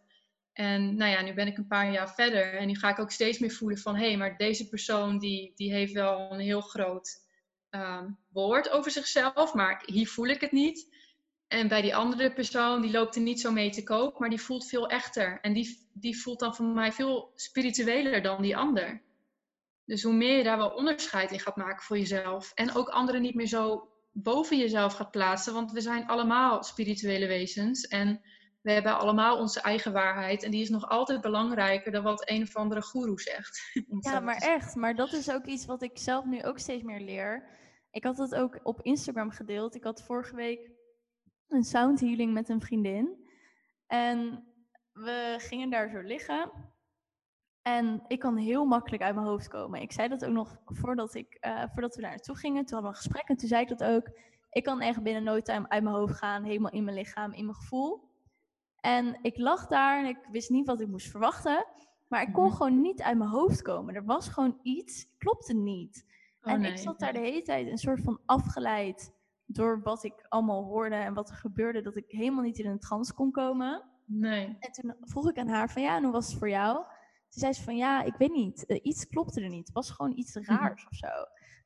En 0.53 0.95
nou 0.95 1.11
ja, 1.11 1.21
nu 1.21 1.33
ben 1.33 1.47
ik 1.47 1.57
een 1.57 1.67
paar 1.67 1.91
jaar 1.91 2.13
verder 2.13 2.53
en 2.53 2.67
nu 2.67 2.75
ga 2.75 2.89
ik 2.89 2.99
ook 2.99 3.11
steeds 3.11 3.39
meer 3.39 3.51
voelen 3.51 3.77
van 3.77 3.95
hé, 3.95 4.07
hey, 4.07 4.17
maar 4.17 4.37
deze 4.37 4.69
persoon 4.69 5.19
die, 5.19 5.51
die 5.55 5.73
heeft 5.73 5.93
wel 5.93 6.31
een 6.31 6.39
heel 6.39 6.61
groot 6.61 7.23
uh, 7.71 8.01
woord 8.31 8.69
over 8.69 8.91
zichzelf, 8.91 9.53
maar 9.53 9.83
hier 9.85 10.07
voel 10.07 10.27
ik 10.27 10.41
het 10.41 10.51
niet. 10.51 10.93
En 11.47 11.67
bij 11.67 11.81
die 11.81 11.95
andere 11.95 12.33
persoon, 12.33 12.81
die 12.81 12.91
loopt 12.91 13.15
er 13.15 13.21
niet 13.21 13.41
zo 13.41 13.51
mee 13.51 13.69
te 13.69 13.83
koop, 13.83 14.19
maar 14.19 14.29
die 14.29 14.41
voelt 14.41 14.67
veel 14.67 14.89
echter. 14.89 15.39
En 15.41 15.53
die, 15.53 15.89
die 15.93 16.19
voelt 16.19 16.39
dan 16.39 16.55
voor 16.55 16.65
mij 16.65 16.91
veel 16.91 17.31
spiritueler 17.35 18.21
dan 18.21 18.41
die 18.41 18.57
ander. 18.57 19.01
Dus 19.85 20.03
hoe 20.03 20.13
meer 20.13 20.37
je 20.37 20.43
daar 20.43 20.57
wel 20.57 20.69
onderscheid 20.69 21.31
in 21.31 21.39
gaat 21.39 21.55
maken 21.55 21.83
voor 21.83 21.97
jezelf 21.97 22.51
en 22.53 22.73
ook 22.73 22.89
anderen 22.89 23.21
niet 23.21 23.35
meer 23.35 23.47
zo 23.47 23.89
boven 24.17 24.57
jezelf 24.57 24.93
gaat 24.93 25.11
plaatsen, 25.11 25.53
want 25.53 25.71
we 25.71 25.81
zijn 25.81 26.07
allemaal 26.07 26.63
spirituele 26.63 27.27
wezens 27.27 27.87
en 27.87 28.21
we 28.61 28.71
hebben 28.71 28.97
allemaal 28.97 29.37
onze 29.37 29.61
eigen 29.61 29.93
waarheid 29.93 30.43
en 30.43 30.51
die 30.51 30.61
is 30.61 30.69
nog 30.69 30.89
altijd 30.89 31.21
belangrijker 31.21 31.91
dan 31.91 32.03
wat 32.03 32.29
een 32.29 32.41
of 32.41 32.55
andere 32.55 32.81
guru 32.81 33.17
zegt. 33.17 33.61
Ja, 33.99 34.19
maar 34.19 34.37
echt, 34.37 34.75
maar 34.75 34.95
dat 34.95 35.13
is 35.13 35.31
ook 35.31 35.45
iets 35.45 35.65
wat 35.65 35.81
ik 35.81 35.97
zelf 35.97 36.25
nu 36.25 36.43
ook 36.43 36.59
steeds 36.59 36.83
meer 36.83 36.99
leer. 36.99 37.43
Ik 37.91 38.03
had 38.03 38.17
het 38.17 38.35
ook 38.35 38.59
op 38.63 38.81
Instagram 38.81 39.31
gedeeld. 39.31 39.75
Ik 39.75 39.83
had 39.83 40.03
vorige 40.03 40.35
week 40.35 40.71
een 41.47 41.63
sound 41.63 41.99
healing 41.99 42.33
met 42.33 42.49
een 42.49 42.61
vriendin 42.61 43.27
en 43.87 44.45
we 44.93 45.35
gingen 45.37 45.69
daar 45.69 45.89
zo 45.89 46.01
liggen. 46.01 46.51
En 47.67 48.03
ik 48.07 48.19
kan 48.19 48.37
heel 48.37 48.65
makkelijk 48.65 49.03
uit 49.03 49.15
mijn 49.15 49.27
hoofd 49.27 49.47
komen. 49.47 49.81
Ik 49.81 49.91
zei 49.91 50.07
dat 50.07 50.25
ook 50.25 50.33
nog 50.33 50.57
voordat, 50.65 51.15
ik, 51.15 51.37
uh, 51.41 51.63
voordat 51.73 51.95
we 51.95 52.01
daar 52.01 52.09
naartoe 52.09 52.35
gingen. 52.35 52.65
Toen 52.65 52.73
hadden 52.73 52.91
we 52.91 52.97
een 52.97 53.03
gesprek 53.03 53.27
en 53.27 53.35
toen 53.35 53.47
zei 53.47 53.61
ik 53.61 53.77
dat 53.77 53.83
ook. 53.83 54.09
Ik 54.49 54.63
kan 54.63 54.81
echt 54.81 55.03
binnen 55.03 55.23
no 55.23 55.41
time 55.41 55.69
uit 55.69 55.83
mijn 55.83 55.95
hoofd 55.95 56.15
gaan, 56.15 56.43
helemaal 56.43 56.71
in 56.71 56.83
mijn 56.83 56.97
lichaam, 56.97 57.31
in 57.31 57.45
mijn 57.45 57.57
gevoel. 57.57 58.09
En 58.79 59.19
ik 59.21 59.37
lag 59.37 59.67
daar 59.67 59.99
en 59.99 60.05
ik 60.05 60.17
wist 60.31 60.49
niet 60.49 60.67
wat 60.67 60.81
ik 60.81 60.87
moest 60.87 61.09
verwachten. 61.09 61.65
Maar 62.07 62.21
ik 62.21 62.33
kon 62.33 62.45
mhm. 62.45 62.55
gewoon 62.55 62.81
niet 62.81 63.01
uit 63.01 63.17
mijn 63.17 63.29
hoofd 63.29 63.61
komen. 63.61 63.95
Er 63.95 64.05
was 64.05 64.29
gewoon 64.29 64.59
iets, 64.61 65.07
klopte 65.17 65.53
niet. 65.53 66.05
Oh, 66.41 66.51
en 66.51 66.63
ik 66.63 66.77
zat 66.77 66.99
daar 66.99 67.13
de 67.13 67.19
hele 67.19 67.41
tijd 67.41 67.67
een 67.67 67.77
soort 67.77 68.01
van 68.01 68.19
afgeleid 68.25 69.13
door 69.45 69.81
wat 69.81 70.03
ik 70.03 70.25
allemaal 70.29 70.63
hoorde 70.63 70.95
en 70.95 71.13
wat 71.13 71.29
er 71.29 71.35
gebeurde, 71.35 71.81
dat 71.81 71.95
ik 71.95 72.05
helemaal 72.07 72.43
niet 72.43 72.59
in 72.59 72.69
een 72.69 72.79
trance 72.79 73.13
kon 73.13 73.31
komen. 73.31 73.83
Nee. 74.05 74.57
En 74.59 74.71
toen 74.71 74.95
vroeg 75.01 75.29
ik 75.29 75.37
aan 75.37 75.47
haar 75.47 75.69
van 75.69 75.81
ja, 75.81 75.95
en 75.95 76.03
hoe 76.03 76.11
was 76.11 76.27
het 76.27 76.37
voor 76.37 76.49
jou? 76.49 76.85
Toen 77.35 77.43
zei 77.43 77.53
ze 77.53 77.63
van 77.63 77.77
ja, 77.77 78.03
ik 78.03 78.15
weet 78.17 78.31
niet, 78.31 78.63
uh, 78.67 78.79
iets 78.81 79.07
klopte 79.07 79.41
er 79.41 79.49
niet. 79.49 79.65
Het 79.65 79.75
was 79.75 79.89
gewoon 79.89 80.17
iets 80.17 80.35
mhm. 80.35 80.43
raars 80.43 80.87
of 80.87 80.95
zo. 80.95 81.07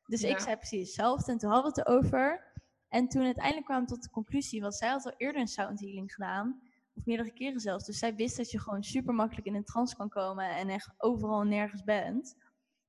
Dus 0.06 0.22
ik 0.22 0.38
zei 0.38 0.56
precies 0.56 0.86
hetzelfde 0.86 1.32
en 1.32 1.38
toen 1.38 1.50
hadden 1.50 1.72
we 1.72 1.80
het 1.80 1.88
erover. 1.88 2.52
En 2.88 3.08
toen 3.08 3.24
uiteindelijk 3.24 3.66
kwamen 3.66 3.84
we 3.84 3.94
tot 3.94 4.02
de 4.02 4.10
conclusie, 4.10 4.60
want 4.60 4.74
zij 4.74 4.88
had 4.88 5.04
al 5.04 5.14
eerder 5.16 5.40
een 5.40 5.48
sound 5.48 5.80
healing 5.80 6.14
gedaan. 6.14 6.60
Of 6.94 7.04
meerdere 7.04 7.32
keren 7.32 7.60
zelfs. 7.60 7.84
Dus 7.84 7.98
zij 7.98 8.14
wist 8.14 8.36
dat 8.36 8.50
je 8.50 8.60
gewoon 8.60 8.82
super 8.82 9.14
makkelijk 9.14 9.46
in 9.46 9.54
een 9.54 9.64
trance 9.64 9.96
kan 9.96 10.08
komen 10.08 10.50
en 10.50 10.68
echt 10.68 10.90
overal 10.96 11.42
nergens 11.42 11.84
bent. 11.84 12.36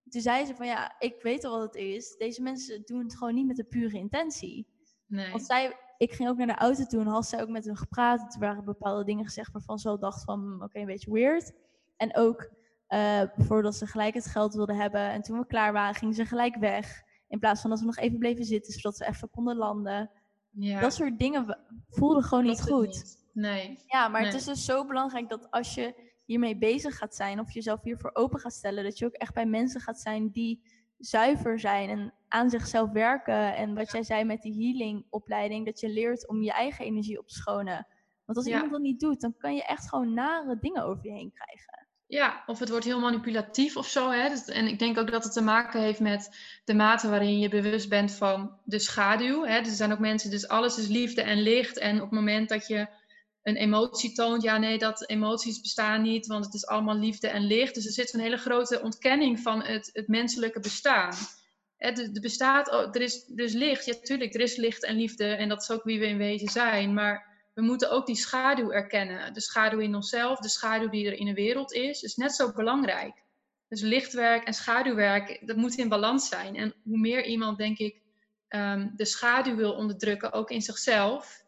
Toen 0.10 0.22
zei 0.22 0.46
ze 0.46 0.56
van 0.56 0.66
ja, 0.66 1.00
ik 1.00 1.22
weet 1.22 1.44
al 1.44 1.52
wat 1.52 1.74
het 1.74 1.76
is. 1.76 2.16
Deze 2.18 2.42
mensen 2.42 2.82
doen 2.86 3.04
het 3.04 3.18
gewoon 3.18 3.34
niet 3.34 3.48
met 3.48 3.56
de 3.56 3.64
pure 3.64 3.98
intentie. 3.98 4.68
Nee. 5.06 5.32
Want 5.32 5.46
zij, 5.46 5.78
ik 5.98 6.12
ging 6.12 6.30
ook 6.30 6.38
naar 6.38 6.48
de 6.48 6.56
auto 6.56 6.86
toe 6.86 7.02
en 7.02 7.08
had 7.08 7.26
zij 7.26 7.42
ook 7.42 7.50
met 7.50 7.66
hun 7.66 7.78
gepraat. 7.78 8.34
Er 8.34 8.40
waren 8.40 8.66
bepaalde 8.66 9.04
dingen 9.04 9.26
gezegd 9.26 9.52
waarvan 9.52 9.80
ze 9.80 9.88
wel 9.88 10.00
dacht 10.00 10.24
van 10.24 10.64
oké, 10.64 10.80
een 10.80 10.86
beetje 10.86 11.12
weird. 11.12 11.52
En 11.98 12.16
ook 12.16 12.50
uh, 12.94 13.22
bijvoorbeeld 13.36 13.76
ze 13.76 13.88
gelijk 13.88 14.14
het 14.14 14.26
geld 14.26 14.54
wilden 14.54 14.76
hebben. 14.76 15.02
En 15.02 15.22
toen 15.22 15.40
we 15.40 15.46
klaar 15.46 15.74
waren, 15.74 15.96
gingen 15.96 16.16
ze 16.16 16.26
gelijk 16.26 16.56
weg. 16.56 17.02
In 17.28 17.40
plaats 17.40 17.62
van 17.62 17.70
dat 17.70 17.80
we 17.80 17.86
nog 17.86 17.98
even 17.98 18.18
bleven 18.18 18.46
zitten, 18.46 18.74
zodat 18.74 18.98
we 18.98 19.08
even 19.08 19.30
konden 19.30 19.56
landen. 19.56 20.12
Ja. 20.50 20.80
Dat 20.80 20.94
soort 20.94 21.20
dingen 21.20 21.58
voelden 21.90 22.24
gewoon 22.24 22.44
niet 22.44 22.62
goed. 22.62 23.20
Nee. 23.34 23.80
Ja, 23.86 24.08
maar 24.08 24.26
het 24.26 24.34
is 24.34 24.46
dus 24.46 24.66
zo 24.66 24.86
belangrijk 24.86 25.30
dat 25.30 25.52
als 25.52 25.74
je 25.74 26.12
hiermee 26.26 26.58
bezig 26.58 26.98
gaat 26.98 27.16
zijn, 27.16 27.40
of 27.40 27.52
jezelf 27.52 27.82
hiervoor 27.84 28.10
open 28.14 28.40
gaat 28.40 28.54
stellen, 28.54 28.84
dat 28.84 28.98
je 28.98 29.06
ook 29.06 29.14
echt 29.14 29.34
bij 29.34 29.46
mensen 29.46 29.82
gaat 29.82 30.00
zijn 30.00 30.30
die 30.30 30.62
zuiver 30.98 31.60
zijn 31.60 31.90
en 31.90 32.14
aan 32.28 32.50
zichzelf 32.50 32.92
werken. 32.92 33.56
En 33.56 33.76
wat 33.76 33.92
jij 33.92 34.04
zei 34.04 34.24
met 34.24 34.42
die 34.42 34.54
healingopleiding, 34.54 35.66
dat 35.66 35.80
je 35.80 35.90
leert 35.90 36.28
om 36.28 36.42
je 36.42 36.52
eigen 36.52 36.86
energie 36.86 37.20
op 37.20 37.28
te 37.28 37.36
schonen. 37.36 37.88
Want 38.26 38.38
als 38.38 38.48
iemand 38.48 38.72
dat 38.72 38.82
niet 38.82 39.00
doet, 39.00 39.22
dan 39.22 39.38
kan 39.38 39.56
je 39.56 39.64
echt 39.64 39.90
gewoon 39.90 40.14
nare 40.14 40.58
dingen 40.60 40.84
over 40.84 41.06
je 41.06 41.12
heen 41.12 41.34
krijgen. 41.34 41.81
Ja, 42.12 42.44
of 42.46 42.60
het 42.60 42.70
wordt 42.70 42.86
heel 42.86 43.00
manipulatief 43.00 43.78
of 43.78 43.88
zo. 43.88 44.10
Hè? 44.10 44.30
Dus, 44.30 44.46
en 44.46 44.68
ik 44.68 44.80
denk 44.80 44.98
ook 44.98 45.12
dat 45.12 45.24
het 45.24 45.34
te 45.34 45.42
maken 45.42 45.82
heeft 45.82 46.00
met 46.00 46.38
de 46.64 46.74
mate 46.74 47.10
waarin 47.10 47.40
je 47.40 47.50
bewust 47.50 47.90
bent 47.90 48.12
van 48.12 48.58
de 48.64 48.80
schaduw. 48.80 49.46
Hè? 49.46 49.60
Dus 49.60 49.70
er 49.70 49.76
zijn 49.76 49.92
ook 49.92 50.00
mensen, 50.00 50.30
dus 50.30 50.48
alles 50.48 50.78
is 50.78 50.88
liefde 50.88 51.22
en 51.22 51.42
licht. 51.42 51.78
En 51.78 51.96
op 51.96 52.02
het 52.02 52.20
moment 52.20 52.50
dat 52.50 52.68
je 52.68 52.88
een 53.44 53.56
emotie 53.56 54.12
toont, 54.12 54.42
ja 54.42 54.58
nee, 54.58 54.78
dat 54.78 55.10
emoties 55.10 55.62
bestaan 55.62 56.02
niet, 56.02 56.28
want 56.28 56.46
het 56.46 56.54
is 56.54 56.66
allemaal 56.66 56.98
liefde 56.98 57.28
en 57.28 57.46
licht. 57.46 57.74
Dus 57.74 57.86
er 57.86 57.92
zit 57.92 58.14
een 58.14 58.20
hele 58.20 58.38
grote 58.38 58.82
ontkenning 58.82 59.40
van 59.40 59.64
het, 59.64 59.90
het 59.94 60.08
menselijke 60.08 60.60
bestaan. 60.60 61.14
Er, 61.78 62.12
bestaat, 62.22 62.96
er, 62.96 63.02
is, 63.02 63.32
er 63.36 63.44
is 63.44 63.54
licht, 63.54 63.86
ja 63.86 63.94
tuurlijk, 64.02 64.34
er 64.34 64.42
is 64.42 64.56
licht 64.56 64.86
en 64.86 64.96
liefde 64.96 65.26
en 65.26 65.50
dat 65.50 65.62
is 65.62 65.72
ook 65.72 65.84
wie 65.84 66.00
we 66.00 66.08
in 66.08 66.18
wezen 66.18 66.50
zijn. 66.50 66.94
Maar 66.94 67.31
we 67.54 67.62
moeten 67.62 67.92
ook 67.92 68.06
die 68.06 68.16
schaduw 68.16 68.72
erkennen. 68.72 69.34
De 69.34 69.42
schaduw 69.42 69.80
in 69.80 69.96
onszelf, 69.96 70.40
de 70.40 70.50
schaduw 70.50 70.90
die 70.90 71.06
er 71.06 71.14
in 71.14 71.26
de 71.26 71.34
wereld 71.34 71.74
is, 71.74 72.02
is 72.02 72.16
net 72.16 72.36
zo 72.36 72.52
belangrijk. 72.52 73.24
Dus 73.68 73.82
lichtwerk 73.82 74.44
en 74.44 74.54
schaduwwerk, 74.54 75.48
dat 75.48 75.56
moet 75.56 75.78
in 75.78 75.90
balans 75.90 76.28
zijn. 76.28 76.56
En 76.56 76.74
hoe 76.84 76.98
meer 76.98 77.26
iemand, 77.26 77.58
denk 77.58 77.78
ik, 77.78 78.02
ehm, 78.48 78.90
de 78.96 79.06
schaduw 79.06 79.56
wil 79.56 79.74
onderdrukken, 79.74 80.32
ook 80.32 80.50
in 80.50 80.62
zichzelf, 80.62 81.46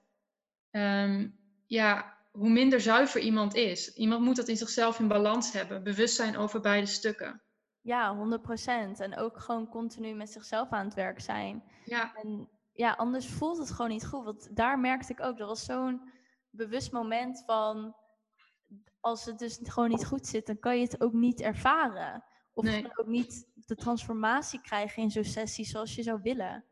um, 0.71 1.39
ja, 1.67 2.17
hoe 2.31 2.49
minder 2.49 2.81
zuiver 2.81 3.21
iemand 3.21 3.55
is. 3.55 3.93
Iemand 3.93 4.21
moet 4.21 4.35
dat 4.35 4.47
in 4.47 4.57
zichzelf 4.57 4.99
in 4.99 5.07
balans 5.07 5.51
hebben. 5.51 5.83
Bewustzijn 5.83 6.37
over 6.37 6.61
beide 6.61 6.87
stukken. 6.87 7.41
Ja, 7.81 8.15
100%. 8.15 8.99
En 8.99 9.17
ook 9.17 9.39
gewoon 9.39 9.69
continu 9.69 10.13
met 10.13 10.29
zichzelf 10.29 10.69
aan 10.69 10.85
het 10.85 10.93
werk 10.93 11.19
zijn. 11.19 11.63
Ja. 11.85 12.15
En 12.15 12.49
ja, 12.73 12.91
anders 12.91 13.27
voelt 13.27 13.57
het 13.57 13.71
gewoon 13.71 13.91
niet 13.91 14.05
goed. 14.05 14.23
Want 14.23 14.55
daar 14.55 14.79
merkte 14.79 15.11
ik 15.11 15.21
ook, 15.21 15.39
er 15.39 15.45
was 15.45 15.65
zo'n 15.65 16.11
bewust 16.49 16.91
moment 16.91 17.43
van... 17.45 17.95
Als 18.99 19.25
het 19.25 19.39
dus 19.39 19.59
gewoon 19.63 19.89
niet 19.89 20.05
goed 20.05 20.27
zit, 20.27 20.45
dan 20.45 20.59
kan 20.59 20.77
je 20.77 20.83
het 20.83 21.01
ook 21.01 21.13
niet 21.13 21.41
ervaren. 21.41 22.23
Of 22.53 22.63
Nee. 22.63 22.87
ook 22.95 23.07
niet 23.07 23.47
de 23.65 23.75
transformatie 23.75 24.61
krijgen 24.61 25.03
in 25.03 25.11
zo'n 25.11 25.23
sessie 25.23 25.65
zoals 25.65 25.95
je 25.95 26.03
zou 26.03 26.19
willen. 26.21 26.63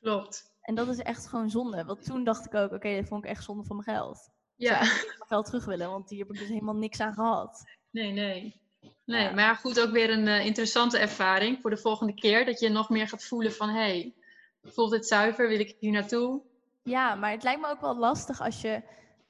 Klopt. 0.00 0.52
En 0.60 0.74
dat 0.74 0.88
is 0.88 0.98
echt 0.98 1.26
gewoon 1.26 1.50
zonde. 1.50 1.84
Want 1.84 2.04
toen 2.04 2.24
dacht 2.24 2.46
ik 2.46 2.54
ook, 2.54 2.72
oké, 2.72 2.88
dit 2.88 3.08
vond 3.08 3.24
ik 3.24 3.30
echt 3.30 3.44
zonde 3.44 3.64
van 3.64 3.76
mijn 3.76 3.96
geld. 3.98 4.30
Ik 4.56 4.66
zou 4.66 4.78
Ja. 4.78 4.80
eigenlijk 4.80 5.16
mijn 5.18 5.28
geld 5.28 5.46
terug 5.46 5.64
willen, 5.64 5.90
want 5.90 6.10
hier 6.10 6.18
heb 6.18 6.32
ik 6.32 6.38
dus 6.38 6.48
helemaal 6.48 6.76
niks 6.76 7.00
aan 7.00 7.14
gehad. 7.14 7.64
Nee, 7.90 8.12
nee. 8.12 8.60
Nee, 9.04 9.22
Ja. 9.22 9.30
maar 9.34 9.56
goed, 9.56 9.80
ook 9.80 9.90
weer 9.90 10.10
een 10.10 10.28
eh, 10.28 10.46
interessante 10.46 10.98
ervaring 10.98 11.60
voor 11.60 11.70
de 11.70 11.76
volgende 11.76 12.14
keer. 12.14 12.44
Dat 12.44 12.60
je 12.60 12.68
nog 12.68 12.88
meer 12.88 13.08
gaat 13.08 13.24
voelen 13.24 13.52
van, 13.52 13.68
hé, 13.68 13.74
hey, 13.74 14.14
voelt 14.62 14.90
dit 14.90 15.06
zuiver? 15.06 15.48
Wil 15.48 15.60
ik 15.60 15.76
hier 15.78 15.92
naartoe? 15.92 16.42
Ja, 16.82 17.14
maar 17.14 17.30
het 17.30 17.42
lijkt 17.42 17.60
me 17.60 17.68
ook 17.68 17.80
wel 17.80 17.96
lastig 17.96 18.40
als 18.40 18.60
je. 18.60 18.82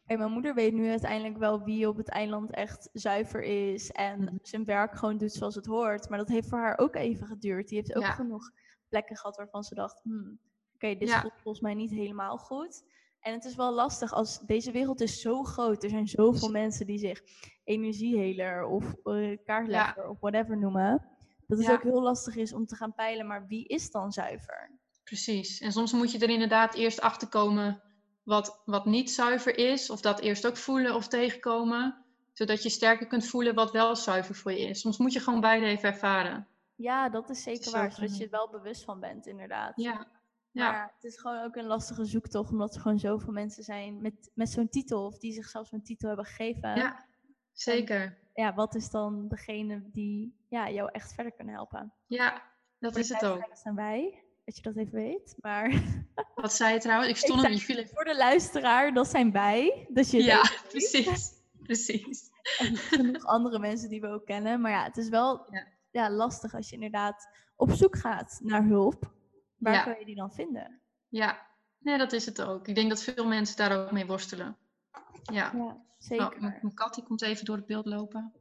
Mijn 0.06 0.32
moeder 0.32 0.54
weet 0.54 0.72
nu 0.72 0.90
uiteindelijk 0.90 1.36
wel 1.38 1.62
wie 1.62 1.88
op 1.88 1.96
het 1.96 2.08
eiland 2.08 2.50
echt 2.50 2.88
zuiver 2.92 3.42
is 3.42 3.90
en 3.90 4.20
Mhm. 4.22 4.36
zijn 4.42 4.64
werk 4.64 4.94
gewoon 4.96 5.18
doet 5.18 5.32
zoals 5.32 5.54
het 5.54 5.66
hoort. 5.66 6.08
Maar 6.08 6.18
dat 6.18 6.28
heeft 6.28 6.48
voor 6.48 6.58
haar 6.58 6.78
ook 6.78 6.94
even 6.96 7.26
geduurd. 7.26 7.68
Die 7.68 7.76
heeft 7.78 7.94
ook 7.94 8.02
Ja. 8.02 8.10
genoeg 8.12 8.50
plekken 8.88 9.16
gehad 9.16 9.36
waarvan 9.36 9.62
ze 9.62 9.74
dacht, 9.74 10.02
hmm, 10.02 10.38
oké, 10.74 10.94
dit 10.94 11.08
Ja. 11.08 11.20
voelt 11.20 11.32
volgens 11.42 11.60
mij 11.60 11.74
niet 11.74 11.90
helemaal 11.90 12.36
goed. 12.38 12.82
En 13.20 13.32
het 13.32 13.44
is 13.44 13.54
wel 13.56 13.72
lastig 13.72 14.12
als 14.12 14.38
deze 14.40 14.70
wereld 14.72 15.00
is 15.00 15.20
zo 15.20 15.42
groot. 15.42 15.82
Er 15.82 15.90
zijn 15.90 16.06
zoveel 16.08 16.50
mensen 16.50 16.86
die 16.86 16.98
zich 16.98 17.20
energieheler 17.64 18.64
of 18.66 18.94
eh, 19.04 19.38
kaartlegger 19.44 20.08
of 20.08 20.20
whatever 20.20 20.58
noemen. 20.58 21.06
Dat 21.46 21.58
het 21.58 21.70
ook 21.70 21.82
heel 21.82 22.02
lastig 22.02 22.36
is 22.36 22.52
om 22.52 22.66
te 22.66 22.76
gaan 22.76 22.94
peilen, 22.94 23.26
maar 23.26 23.46
wie 23.46 23.66
is 23.66 23.90
dan 23.90 24.12
zuiver? 24.12 24.70
Precies. 25.08 25.60
En 25.60 25.72
soms 25.72 25.92
moet 25.92 26.12
je 26.12 26.18
er 26.18 26.28
inderdaad 26.30 26.74
eerst 26.74 27.00
achter 27.00 27.28
komen 27.28 27.82
wat, 28.22 28.62
wat 28.64 28.84
niet 28.84 29.10
zuiver 29.10 29.58
is. 29.58 29.90
Of 29.90 30.00
dat 30.00 30.20
eerst 30.20 30.46
ook 30.46 30.56
voelen 30.56 30.94
of 30.94 31.08
tegenkomen. 31.08 32.04
Zodat 32.32 32.62
je 32.62 32.68
sterker 32.70 33.06
kunt 33.06 33.26
voelen 33.26 33.54
wat 33.54 33.70
wel 33.70 33.96
zuiver 33.96 34.34
voor 34.34 34.52
je 34.52 34.58
is. 34.68 34.80
Soms 34.80 34.98
moet 34.98 35.12
je 35.12 35.20
gewoon 35.20 35.40
beide 35.40 35.66
even 35.66 35.88
ervaren. 35.88 36.46
Ja, 36.74 37.08
dat 37.08 37.30
is 37.30 37.42
zeker 37.42 37.66
is 37.66 37.72
waar. 37.72 37.92
Zodat 37.92 38.16
je 38.16 38.24
er 38.24 38.30
wel 38.30 38.50
bewust 38.50 38.84
van 38.84 39.00
bent, 39.00 39.26
inderdaad. 39.26 39.72
Ja. 39.76 39.94
Maar 39.94 40.06
Ja. 40.50 40.72
ja, 40.72 40.92
het 40.94 41.04
is 41.04 41.18
gewoon 41.18 41.42
ook 41.42 41.56
een 41.56 41.66
lastige 41.66 42.04
zoektocht, 42.04 42.50
omdat 42.50 42.74
er 42.74 42.80
gewoon 42.80 42.98
zoveel 42.98 43.32
mensen 43.32 43.62
zijn 43.62 44.00
met, 44.00 44.30
met 44.34 44.50
zo'n 44.50 44.68
titel, 44.68 45.06
of 45.06 45.18
die 45.18 45.32
zichzelf 45.32 45.66
zo'n 45.66 45.82
titel 45.82 46.08
hebben 46.08 46.26
gegeven. 46.26 46.76
Ja. 46.76 47.06
Zeker. 47.52 48.18
Ja, 48.34 48.54
wat 48.54 48.74
is 48.74 48.90
dan 48.90 49.28
degene 49.28 49.90
die 49.92 50.36
ja, 50.48 50.70
jou 50.70 50.88
echt 50.92 51.14
verder 51.14 51.32
kunnen 51.32 51.54
helpen? 51.54 51.92
Ja, 52.06 52.42
dat 52.78 52.96
is 52.96 53.08
het 53.08 53.24
ook. 53.24 53.48
Dat 53.48 53.58
zijn 53.58 53.74
wij, 53.74 54.22
dat 54.48 54.56
je 54.56 54.62
dat 54.62 54.76
even 54.76 54.92
weet. 54.92 55.34
Maar 55.40 55.82
Wat 56.34 56.52
zei 56.52 56.72
je 56.74 56.80
trouwens? 56.80 57.10
Ik 57.10 57.16
stond 57.16 57.42
hem, 57.42 57.52
even- 57.52 57.88
voor 57.88 58.04
de 58.04 58.16
luisteraar, 58.16 58.92
dat 58.94 59.08
zijn 59.08 59.32
wij. 59.32 59.86
Dat 59.88 60.10
je 60.10 60.22
Ja, 60.22 60.42
precies. 60.68 61.32
Precies. 61.62 62.30
En 62.58 62.76
genoeg 62.76 63.24
andere 63.24 63.58
mensen 63.58 63.88
die 63.88 64.00
we 64.00 64.06
ook 64.08 64.26
kennen. 64.26 64.60
Maar 64.60 64.70
ja, 64.70 64.82
het 64.84 64.96
is 64.96 65.08
wel 65.08 65.46
Ja. 65.50 65.66
ja. 65.90 66.10
lastig 66.10 66.54
als 66.54 66.68
je 66.68 66.74
inderdaad 66.74 67.28
op 67.56 67.70
zoek 67.70 67.96
gaat 67.98 68.38
naar 68.42 68.64
hulp. 68.64 69.12
Waar 69.58 69.72
Ja. 69.72 69.82
kan 69.82 69.98
je 69.98 70.04
die 70.04 70.14
dan 70.14 70.32
vinden? 70.32 70.80
Ja, 71.08 71.46
nee, 71.78 71.98
dat 71.98 72.12
is 72.12 72.26
het 72.26 72.42
ook. 72.42 72.68
Ik 72.68 72.74
denk 72.74 72.88
dat 72.88 73.02
veel 73.02 73.26
mensen 73.26 73.56
daar 73.56 73.78
ook 73.84 73.92
mee 73.92 74.06
worstelen. 74.06 74.56
Ja. 75.22 75.32
Ja, 75.32 75.52
Oh, 75.54 75.72
zeker. 75.98 76.36
mijn 76.40 76.58
mijn 76.62 76.74
kat 76.74 76.94
die 76.94 77.04
komt 77.04 77.22
even 77.22 77.44
door 77.44 77.56
het 77.56 77.66
beeld 77.66 77.86
lopen. 77.86 78.32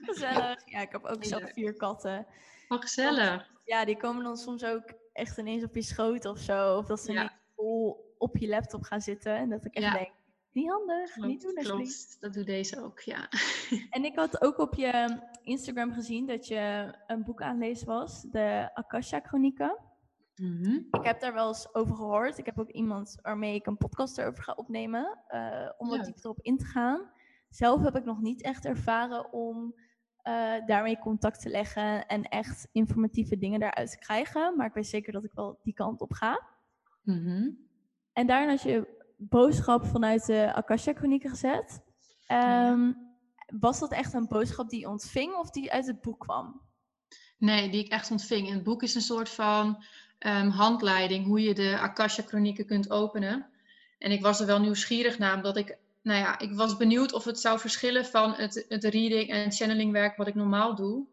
Gezellig. 0.00 0.62
Ja, 0.70 0.80
ik 0.80 0.92
heb 0.92 1.04
ook 1.04 1.24
zelf 1.24 1.52
vier 1.52 1.74
katten. 1.74 2.26
Oh, 2.68 2.80
gezellig. 2.80 3.52
Ja, 3.64 3.84
die 3.84 3.96
komen 3.96 4.24
dan 4.24 4.36
soms 4.36 4.64
ook 4.64 4.84
echt 5.14 5.38
ineens 5.38 5.64
op 5.64 5.74
je 5.74 5.82
schoot 5.82 6.24
of 6.24 6.38
zo. 6.38 6.76
Of 6.76 6.86
dat 6.86 7.00
ze 7.00 7.10
ineens 7.10 7.32
vol 7.56 8.14
op 8.18 8.36
je 8.36 8.48
laptop 8.48 8.82
gaan 8.82 9.00
zitten. 9.00 9.36
En 9.36 9.48
dat 9.48 9.64
ik 9.64 9.74
echt 9.74 9.92
denk, 9.94 10.12
niet 10.52 10.70
handig, 10.70 11.16
niet 11.16 11.42
doen 11.42 11.52
Klopt, 11.54 11.56
alsjeblieft. 11.70 12.06
klopt. 12.08 12.20
Dat 12.20 12.32
doet 12.34 12.46
deze 12.46 12.82
ook, 12.82 13.00
ja. 13.00 13.28
En 13.90 14.04
ik 14.04 14.16
had 14.16 14.42
ook 14.42 14.58
op 14.58 14.74
je 14.74 15.18
Instagram 15.42 15.92
gezien 15.92 16.26
dat 16.26 16.46
je 16.46 16.92
een 17.06 17.24
boek 17.24 17.42
aan 17.42 17.58
lezen 17.58 17.86
was. 17.86 18.22
De 18.22 18.70
Akasha 18.74 19.20
Chronieken. 19.20 19.78
Mhm. 20.34 20.72
Ik 20.90 21.04
heb 21.04 21.20
daar 21.20 21.34
wel 21.34 21.48
eens 21.48 21.74
over 21.74 21.96
gehoord. 21.96 22.38
Ik 22.38 22.46
heb 22.46 22.58
ook 22.58 22.70
iemand 22.70 23.18
waarmee 23.22 23.54
ik 23.54 23.66
een 23.66 23.76
podcast 23.76 24.18
erover 24.18 24.42
ga 24.42 24.52
opnemen. 24.56 25.18
eh, 25.28 25.70
om 25.78 25.88
wat 25.88 25.96
Ja. 25.98 26.02
dieper 26.04 26.28
op 26.30 26.38
in 26.40 26.56
te 26.58 26.64
gaan. 26.64 27.10
Zelf 27.48 27.82
heb 27.82 27.96
ik 27.96 28.04
nog 28.04 28.20
niet 28.20 28.42
echt 28.42 28.64
ervaren 28.64 29.32
om 29.32 29.74
eh, 30.24 30.66
daarmee 30.66 30.98
contact 30.98 31.40
te 31.40 31.48
leggen. 31.48 32.06
En 32.06 32.22
echt 32.22 32.68
informatieve 32.72 33.38
dingen 33.38 33.60
daaruit 33.60 33.90
te 33.90 33.98
krijgen. 33.98 34.56
Maar 34.56 34.66
ik 34.66 34.74
weet 34.74 34.86
zeker 34.86 35.12
dat 35.12 35.24
ik 35.24 35.32
wel 35.32 35.58
die 35.62 35.74
kant 35.74 36.00
op 36.00 36.12
ga. 36.12 36.40
Mhm. 37.02 37.50
En 38.12 38.26
daarna 38.26 38.50
had 38.50 38.62
je 38.62 39.02
boodschap 39.16 39.86
vanuit 39.86 40.26
de 40.26 40.54
Akasha 40.54 40.92
Chronieken 40.92 41.30
gezet. 41.30 41.82
Ja. 42.26 42.70
Ehm, 42.70 42.92
Was 43.60 43.78
dat 43.78 43.92
echt 43.92 44.12
een 44.12 44.28
boodschap 44.28 44.68
die 44.70 44.80
je 44.80 44.88
ontving 44.88 45.34
of 45.34 45.50
die 45.50 45.72
uit 45.72 45.86
het 45.86 46.00
boek 46.00 46.20
kwam? 46.20 46.60
Nee, 47.38 47.70
die 47.70 47.84
ik 47.84 47.92
echt 47.92 48.10
ontving. 48.10 48.48
En 48.48 48.54
het 48.54 48.62
boek 48.62 48.82
is 48.82 48.94
een 48.94 49.00
soort 49.00 49.28
van 49.28 49.84
ehm, 50.18 50.48
handleiding 50.48 51.26
hoe 51.26 51.40
je 51.40 51.54
de 51.54 51.78
Akasha-chronieken 51.78 52.66
kunt 52.66 52.90
openen. 52.90 53.46
En 53.98 54.10
ik 54.10 54.22
was 54.22 54.40
er 54.40 54.46
wel 54.46 54.60
nieuwsgierig 54.60 55.18
naar, 55.18 55.36
omdat 55.36 55.56
ik, 55.56 55.78
nou 56.04 56.18
ja, 56.18 56.38
ik 56.38 56.52
was 56.52 56.76
benieuwd 56.76 57.12
of 57.12 57.24
het 57.24 57.40
zou 57.40 57.58
verschillen 57.58 58.04
van 58.04 58.34
het, 58.34 58.64
het 58.68 58.84
reading 58.84 59.30
en 59.30 59.52
channeling 59.52 59.92
werk 59.92 60.16
wat 60.16 60.26
ik 60.26 60.34
normaal 60.34 60.74
doe. 60.74 61.06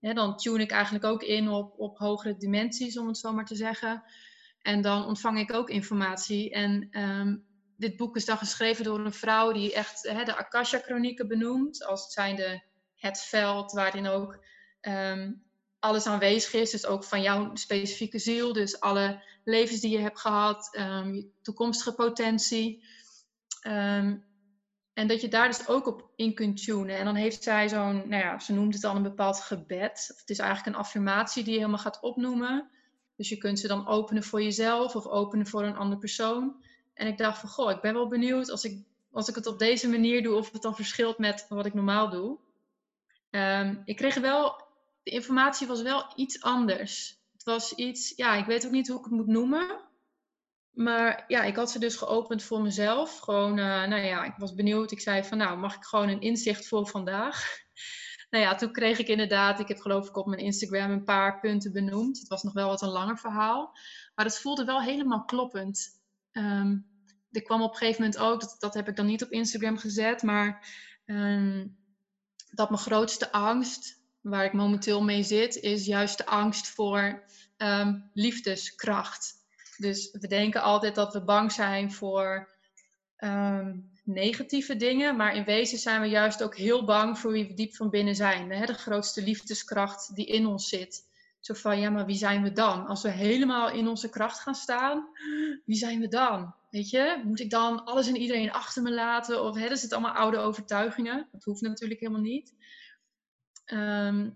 Dan 0.00 0.36
tune 0.36 0.62
ik 0.62 0.70
eigenlijk 0.70 1.04
ook 1.04 1.22
in 1.22 1.48
op, 1.48 1.74
op 1.78 1.98
hogere 1.98 2.36
dimensies, 2.36 2.98
om 2.98 3.06
het 3.06 3.18
zo 3.18 3.32
maar 3.32 3.44
te 3.44 3.56
zeggen. 3.56 4.02
En 4.60 4.80
dan 4.80 5.06
ontvang 5.06 5.38
ik 5.38 5.52
ook 5.52 5.70
informatie. 5.70 6.50
En 6.50 6.88
ehm, 6.90 7.36
dit 7.76 7.96
boek 7.96 8.16
is 8.16 8.24
dan 8.24 8.38
geschreven 8.38 8.84
door 8.84 8.98
een 8.98 9.12
vrouw 9.12 9.52
die 9.52 9.74
echt 9.74 10.02
de 10.02 10.36
Akasha-chronieken 10.36 11.28
benoemt, 11.28 11.84
als 11.84 12.02
het 12.02 12.12
zijnde 12.12 12.62
het 12.96 13.20
veld 13.20 13.72
waarin 13.72 14.06
ook 14.06 14.44
ehm, 14.80 15.32
alles 15.78 16.06
aanwezig 16.06 16.52
is. 16.52 16.70
Dus 16.70 16.86
ook 16.86 17.04
van 17.04 17.22
jouw 17.22 17.54
specifieke 17.54 18.18
ziel. 18.18 18.52
Dus 18.52 18.80
alle 18.80 19.24
levens 19.44 19.80
die 19.80 19.90
je 19.90 19.98
hebt 19.98 20.20
gehad, 20.20 20.74
ehm, 20.74 21.14
je 21.14 21.30
toekomstige 21.42 21.94
potentie. 21.94 22.84
En 24.94 25.06
dat 25.06 25.20
je 25.20 25.28
daar 25.28 25.46
dus 25.46 25.68
ook 25.68 25.86
op 25.86 26.10
in 26.16 26.34
kunt 26.34 26.64
tunen. 26.64 26.98
En 26.98 27.04
dan 27.04 27.14
heeft 27.14 27.42
zij 27.42 27.68
zo'n, 27.68 28.08
nou 28.08 28.22
ja, 28.22 28.38
ze 28.38 28.52
noemt 28.52 28.72
het 28.72 28.82
dan 28.82 28.96
een 28.96 29.02
bepaald 29.02 29.40
gebed. 29.40 30.14
Het 30.16 30.30
is 30.30 30.38
eigenlijk 30.38 30.76
een 30.76 30.82
affirmatie 30.82 31.44
die 31.44 31.52
je 31.52 31.58
helemaal 31.58 31.78
gaat 31.78 32.00
opnoemen. 32.00 32.70
Dus 33.16 33.28
je 33.28 33.36
kunt 33.36 33.58
ze 33.58 33.68
dan 33.68 33.86
openen 33.86 34.22
voor 34.22 34.42
jezelf 34.42 34.96
of 34.96 35.06
openen 35.06 35.46
voor 35.46 35.62
een 35.62 35.76
andere 35.76 36.00
persoon. 36.00 36.64
En 36.94 37.06
ik 37.06 37.18
dacht 37.18 37.38
van, 37.38 37.48
goh, 37.48 37.70
ik 37.70 37.80
ben 37.80 37.94
wel 37.94 38.08
benieuwd 38.08 38.50
als 38.50 38.64
ik, 38.64 38.84
als 39.10 39.28
ik 39.28 39.34
het 39.34 39.46
op 39.46 39.58
deze 39.58 39.88
manier 39.88 40.22
doe, 40.22 40.36
of 40.36 40.52
het 40.52 40.62
dan 40.62 40.74
verschilt 40.74 41.18
met 41.18 41.46
wat 41.48 41.66
ik 41.66 41.74
normaal 41.74 42.10
doe. 42.10 42.38
Ehm, 43.30 43.76
ik 43.84 43.96
kreeg 43.96 44.14
wel, 44.14 44.62
de 45.02 45.10
informatie 45.10 45.66
was 45.66 45.82
wel 45.82 46.12
iets 46.16 46.42
anders. 46.42 47.18
Het 47.32 47.42
was 47.44 47.72
iets, 47.72 48.12
ja, 48.16 48.34
ik 48.34 48.46
weet 48.46 48.66
ook 48.66 48.72
niet 48.72 48.88
hoe 48.88 48.98
ik 48.98 49.04
het 49.04 49.12
moet 49.12 49.26
noemen. 49.26 49.80
Maar 50.74 51.24
ja, 51.28 51.42
ik 51.42 51.56
had 51.56 51.70
ze 51.70 51.78
dus 51.78 51.96
geopend 51.96 52.42
voor 52.42 52.62
mezelf. 52.62 53.18
Gewoon, 53.18 53.58
eh, 53.58 53.64
nou 53.64 54.02
ja, 54.02 54.24
ik 54.24 54.34
was 54.36 54.54
benieuwd. 54.54 54.90
Ik 54.90 55.00
zei 55.00 55.24
van, 55.24 55.38
nou, 55.38 55.58
mag 55.58 55.74
ik 55.74 55.84
gewoon 55.84 56.08
een 56.08 56.20
inzicht 56.20 56.68
voor 56.68 56.88
vandaag? 56.88 57.46
nou 58.30 58.44
ja, 58.44 58.54
toen 58.54 58.72
kreeg 58.72 58.98
ik 58.98 59.08
inderdaad, 59.08 59.60
ik 59.60 59.68
heb 59.68 59.78
geloof 59.78 60.08
ik 60.08 60.16
op 60.16 60.26
mijn 60.26 60.40
Instagram 60.40 60.90
een 60.90 61.04
paar 61.04 61.40
punten 61.40 61.72
benoemd. 61.72 62.18
Het 62.18 62.28
was 62.28 62.42
nog 62.42 62.52
wel 62.52 62.68
wat 62.68 62.82
een 62.82 62.88
langer 62.88 63.18
verhaal. 63.18 63.78
Maar 64.14 64.24
het 64.24 64.40
voelde 64.40 64.64
wel 64.64 64.82
helemaal 64.82 65.24
kloppend. 65.24 66.00
Ehm, 66.32 66.76
er 67.30 67.42
kwam 67.42 67.62
op 67.62 67.70
een 67.70 67.76
gegeven 67.76 68.02
moment 68.02 68.20
ook, 68.20 68.40
dat, 68.40 68.56
dat 68.58 68.74
heb 68.74 68.88
ik 68.88 68.96
dan 68.96 69.06
niet 69.06 69.22
op 69.22 69.30
Instagram 69.30 69.78
gezet, 69.78 70.22
maar 70.22 70.66
ehm, 71.04 71.66
dat 72.50 72.70
mijn 72.70 72.82
grootste 72.82 73.32
angst, 73.32 74.02
waar 74.20 74.44
ik 74.44 74.52
momenteel 74.52 75.02
mee 75.02 75.22
zit, 75.22 75.56
is 75.56 75.86
juist 75.86 76.18
de 76.18 76.26
angst 76.26 76.68
voor 76.68 77.24
ehm, 77.56 78.00
liefdeskracht. 78.12 79.43
Dus 79.76 80.10
we 80.20 80.28
denken 80.28 80.62
altijd 80.62 80.94
dat 80.94 81.12
we 81.12 81.24
bang 81.24 81.52
zijn 81.52 81.92
voor 81.92 82.52
ehm, 83.16 83.76
negatieve 84.04 84.76
dingen, 84.76 85.16
maar 85.16 85.36
in 85.36 85.44
wezen 85.44 85.78
zijn 85.78 86.00
we 86.00 86.06
juist 86.06 86.42
ook 86.42 86.56
heel 86.56 86.84
bang 86.84 87.18
voor 87.18 87.32
wie 87.32 87.46
we 87.46 87.54
diep 87.54 87.74
van 87.74 87.90
binnen 87.90 88.14
zijn. 88.14 88.66
De 88.66 88.74
grootste 88.74 89.22
liefdeskracht 89.22 90.14
die 90.14 90.26
in 90.26 90.46
ons 90.46 90.68
zit. 90.68 91.12
Zo 91.40 91.54
van, 91.54 91.80
ja, 91.80 91.90
maar 91.90 92.06
wie 92.06 92.16
zijn 92.16 92.42
we 92.42 92.52
dan? 92.52 92.86
Als 92.86 93.02
we 93.02 93.10
helemaal 93.10 93.70
in 93.70 93.88
onze 93.88 94.08
kracht 94.08 94.40
gaan 94.40 94.54
staan, 94.54 95.08
wie 95.64 95.76
zijn 95.76 96.00
we 96.00 96.08
dan? 96.08 96.54
Weet 96.70 96.90
je, 96.90 97.22
moet 97.24 97.40
ik 97.40 97.50
dan 97.50 97.84
alles 97.84 98.08
en 98.08 98.16
iedereen 98.16 98.52
achter 98.52 98.82
me 98.82 98.92
laten? 98.92 99.44
Of 99.44 99.56
hè, 99.56 99.68
dat 99.68 99.78
zitten 99.78 99.98
allemaal 99.98 100.16
oude 100.16 100.38
overtuigingen. 100.38 101.28
Dat 101.32 101.44
hoeft 101.44 101.60
natuurlijk 101.60 102.00
helemaal 102.00 102.22
niet. 102.22 102.54
Ehm, 103.64 104.30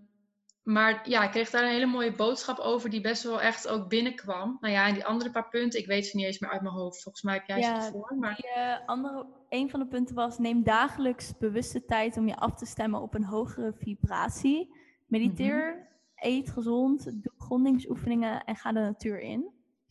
maar 0.69 1.09
ja, 1.09 1.25
ik 1.25 1.31
kreeg 1.31 1.51
daar 1.51 1.63
een 1.63 1.69
hele 1.71 1.87
mooie 1.87 2.13
boodschap 2.13 2.59
over 2.59 2.91
die 2.91 3.01
best 3.01 3.23
wel 3.23 3.41
echt 3.41 3.69
ook 3.69 3.89
binnenkwam. 3.89 4.57
Nou 4.61 4.75
ja, 4.75 4.87
en 4.87 4.95
die 4.95 5.05
andere 5.05 5.31
paar 5.31 5.49
punten, 5.49 5.81
ik 5.81 5.87
weet 5.87 6.07
ze 6.07 6.17
niet 6.17 6.27
eens 6.27 6.39
meer 6.39 6.51
uit 6.51 6.63
mijn 6.63 6.75
hoofd. 6.75 7.03
Volgens 7.03 7.25
mij 7.25 7.35
heb 7.35 7.47
jij 7.47 7.59
Ja, 7.59 7.81
ze 7.81 7.91
voor. 7.91 8.17
Maar 8.19 8.35
Die, 8.35 8.51
eh, 8.53 8.87
andere, 8.87 9.27
een 9.49 9.71
van 9.71 9.81
de 9.81 9.87
punten 9.87 10.15
was: 10.15 10.39
neem 10.39 10.63
dagelijks 10.63 11.37
bewuste 11.39 11.85
tijd 11.85 12.17
om 12.17 12.29
je 12.29 12.37
af 12.37 12.55
te 12.55 12.67
stemmen 12.67 13.01
op 13.01 13.15
een 13.15 13.25
hogere 13.25 13.73
vibratie. 13.73 14.75
Mediteer, 15.07 15.89
eet 16.15 16.51
gezond, 16.51 17.05
doe 17.05 17.33
grondingsoefeningen 17.37 18.45
en 18.45 18.57
ga 18.57 18.73
de 18.73 18.81
natuur 18.81 19.21
in. 19.21 19.51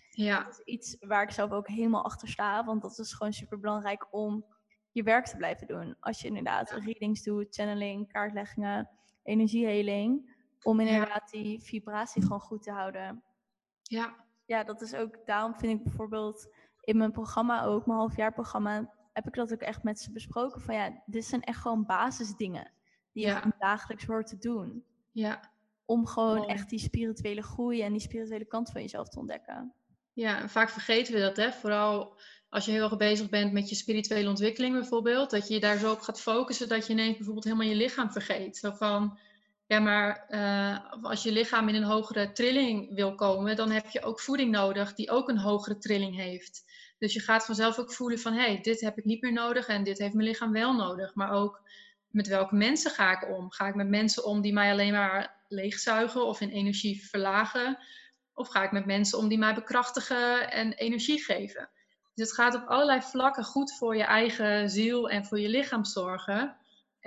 ja, 0.09 0.43
Dat 0.43 0.53
is 0.53 0.73
iets 0.73 0.97
waar 0.99 1.23
ik 1.23 1.31
zelf 1.31 1.51
ook 1.51 1.67
helemaal 1.67 2.03
achter 2.05 2.27
sta, 2.27 2.65
want 2.65 2.81
dat 2.81 2.99
is 2.99 3.13
gewoon 3.13 3.33
super 3.33 3.59
belangrijk 3.59 4.07
om 4.11 4.45
je 4.91 5.03
werk 5.03 5.25
te 5.25 5.37
blijven 5.37 5.67
doen. 5.67 5.95
Als 5.99 6.21
je 6.21 6.27
inderdaad 6.27 6.71
readings 6.71 7.23
doet, 7.23 7.55
channeling, 7.55 8.11
kaartleggingen, 8.11 8.89
energieheling, 9.23 10.35
om 10.63 10.79
inderdaad 10.79 11.29
die 11.31 11.59
vibratie 11.61 12.21
gewoon 12.21 12.39
goed 12.39 12.63
te 12.63 12.71
houden. 12.71 13.23
ja, 13.83 14.15
Ja, 14.45 14.63
dat 14.63 14.81
is 14.81 14.93
ook, 14.93 15.25
daarom 15.25 15.55
vind 15.55 15.77
ik 15.77 15.83
bijvoorbeeld 15.83 16.49
in 16.81 16.97
mijn 16.97 17.11
programma 17.11 17.63
ook, 17.63 17.85
mijn 17.85 17.99
halfjaarprogramma, 17.99 18.93
heb 19.13 19.27
ik 19.27 19.33
dat 19.33 19.53
ook 19.53 19.61
echt 19.61 19.83
met 19.83 19.99
ze 19.99 20.11
besproken. 20.11 20.61
Van 20.61 20.75
ja, 20.75 21.01
dit 21.05 21.25
zijn 21.25 21.41
echt 21.43 21.59
gewoon 21.61 21.85
basisdingen 21.85 22.71
die 23.11 23.23
je 23.25 23.29
Ja. 23.31 23.53
dagelijks 23.59 24.05
hoort 24.05 24.27
te 24.27 24.37
doen. 24.37 24.83
ja. 25.11 25.55
Om 25.85 26.05
gewoon 26.07 26.37
Mooi. 26.37 26.47
echt 26.49 26.69
die 26.69 26.79
spirituele 26.79 27.41
groei 27.43 27.81
en 27.81 27.91
die 27.91 28.01
spirituele 28.01 28.45
kant 28.45 28.69
van 28.71 28.81
jezelf 28.81 29.09
te 29.09 29.19
ontdekken. 29.19 29.73
Ja, 30.13 30.39
en 30.41 30.49
vaak 30.49 30.69
vergeten 30.69 31.13
we 31.13 31.19
dat, 31.19 31.35
hè? 31.37 31.51
Vooral 31.51 32.17
als 32.49 32.65
je 32.65 32.71
heel 32.71 32.83
erg 32.83 32.97
bezig 32.97 33.29
bent 33.29 33.51
met 33.53 33.69
je 33.69 33.75
spirituele 33.75 34.29
ontwikkeling 34.29 34.73
bijvoorbeeld, 34.73 35.29
dat 35.29 35.47
je 35.47 35.53
je 35.53 35.59
daar 35.59 35.77
zo 35.77 35.91
op 35.91 35.99
gaat 35.99 36.21
focussen 36.21 36.67
dat 36.69 36.87
je 36.87 36.93
ineens 36.93 37.15
bijvoorbeeld 37.15 37.45
helemaal 37.45 37.67
je 37.67 37.75
lichaam 37.75 38.11
vergeet. 38.11 38.57
Zo 38.57 38.71
van, 38.71 39.17
ja, 39.67 39.79
maar 39.79 40.25
eh, 40.27 41.03
als 41.03 41.23
je 41.23 41.31
lichaam 41.31 41.67
in 41.67 41.75
een 41.75 41.83
hogere 41.83 42.31
trilling 42.31 42.95
wil 42.95 43.15
komen, 43.15 43.55
dan 43.55 43.71
heb 43.71 43.89
je 43.89 44.01
ook 44.01 44.19
voeding 44.19 44.51
nodig 44.51 44.93
die 44.93 45.11
ook 45.11 45.29
een 45.29 45.37
hogere 45.37 45.77
trilling 45.77 46.15
heeft. 46.15 46.63
Dus 46.97 47.13
je 47.13 47.19
gaat 47.19 47.45
vanzelf 47.45 47.79
ook 47.79 47.93
voelen 47.93 48.19
van, 48.19 48.33
hé, 48.33 48.45
hey, 48.45 48.61
dit 48.61 48.81
heb 48.81 48.97
ik 48.97 49.05
niet 49.05 49.21
meer 49.21 49.33
nodig 49.33 49.67
en 49.67 49.83
dit 49.83 49.97
heeft 49.97 50.13
mijn 50.13 50.27
lichaam 50.27 50.51
wel 50.51 50.73
nodig. 50.73 51.15
Maar 51.15 51.31
ook 51.31 51.61
met 52.07 52.27
welke 52.27 52.55
mensen 52.55 52.91
ga 52.91 53.11
ik 53.11 53.29
om? 53.37 53.51
Ga 53.51 53.67
ik 53.67 53.75
met 53.75 53.87
mensen 53.87 54.25
om 54.25 54.41
die 54.41 54.53
mij 54.53 54.71
alleen 54.71 54.93
maar 54.93 55.43
leegzuigen 55.47 56.25
of 56.25 56.41
in 56.41 56.49
energie 56.49 57.07
verlagen? 57.07 57.77
Of 58.33 58.47
ga 58.47 58.63
ik 58.63 58.71
met 58.71 58.85
mensen 58.85 59.17
om 59.17 59.27
die 59.27 59.37
mij 59.37 59.53
bekrachtigen 59.53 60.51
en 60.51 60.73
energie 60.73 61.23
geven? 61.23 61.69
Dus 62.13 62.27
het 62.27 62.37
gaat 62.37 62.55
op 62.55 62.67
allerlei 62.67 63.01
vlakken 63.01 63.43
goed 63.43 63.77
voor 63.77 63.95
je 63.95 64.03
eigen 64.03 64.69
ziel 64.69 65.09
en 65.09 65.25
voor 65.25 65.39
je 65.39 65.49
lichaam 65.49 65.85
zorgen. 65.85 66.57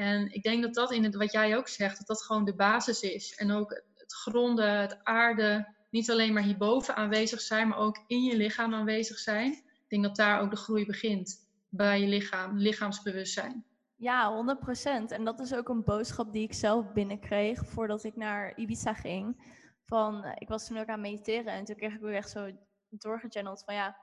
En 0.00 0.32
ik 0.32 0.42
denk 0.42 0.62
dat 0.62 0.74
dat 0.74 0.92
in 0.92 1.04
het, 1.04 1.14
wat 1.14 1.32
jij 1.32 1.56
ook 1.56 1.68
zegt, 1.68 1.98
dat 1.98 2.06
dat 2.06 2.22
gewoon 2.22 2.44
de 2.44 2.54
basis 2.54 3.00
is. 3.00 3.34
En 3.34 3.50
ook 3.50 3.82
het 3.94 4.12
gronden, 4.12 4.80
het 4.80 5.04
aarde, 5.04 5.74
niet 5.90 6.10
alleen 6.10 6.32
maar 6.32 6.42
hierboven 6.42 6.96
aanwezig 6.96 7.40
zijn, 7.40 7.68
maar 7.68 7.78
ook 7.78 8.04
in 8.06 8.22
je 8.22 8.36
lichaam 8.36 8.74
aanwezig 8.74 9.18
zijn. 9.18 9.52
Ik 9.52 9.88
denk 9.88 10.02
dat 10.02 10.16
daar 10.16 10.40
ook 10.40 10.50
de 10.50 10.56
groei 10.56 10.86
begint. 10.86 11.48
Bij 11.68 12.00
je 12.00 12.06
lichaam, 12.06 12.56
lichaamsbewustzijn. 12.56 13.64
Ja, 13.96 14.32
100%. 14.32 15.12
En 15.12 15.24
dat 15.24 15.40
is 15.40 15.54
ook 15.54 15.68
een 15.68 15.84
boodschap 15.84 16.32
die 16.32 16.42
ik 16.42 16.54
zelf 16.54 16.92
binnenkreeg 16.92 17.66
voordat 17.66 18.04
ik 18.04 18.16
naar 18.16 18.56
Ibiza 18.56 18.94
ging. 18.94 19.42
Van, 19.84 20.24
eh, 20.24 20.32
ik 20.38 20.48
was 20.48 20.66
toen 20.66 20.78
ook 20.78 20.88
aan 20.88 21.00
mediteren 21.00 21.52
en 21.52 21.64
toen 21.64 21.76
kreeg 21.76 21.94
ik 21.94 22.04
ook 22.04 22.10
echt 22.10 22.30
zo 22.30 22.50
doorgechanneld 22.88 23.62
van 23.64 23.74
ja, 23.74 23.96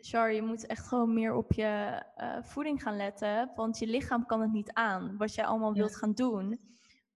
Char, 0.00 0.32
je 0.32 0.42
moet 0.42 0.66
echt 0.66 0.86
gewoon 0.88 1.14
meer 1.14 1.34
op 1.34 1.52
je 1.52 2.02
eh, 2.16 2.42
voeding 2.42 2.82
gaan 2.82 2.96
letten, 2.96 3.50
want 3.54 3.78
je 3.78 3.86
lichaam 3.86 4.26
kan 4.26 4.40
het 4.40 4.52
niet 4.52 4.72
aan 4.72 5.16
wat 5.16 5.34
jij 5.34 5.44
allemaal 5.44 5.72
Ja. 5.72 5.78
wilt 5.78 5.96
gaan 5.96 6.12
doen, 6.12 6.60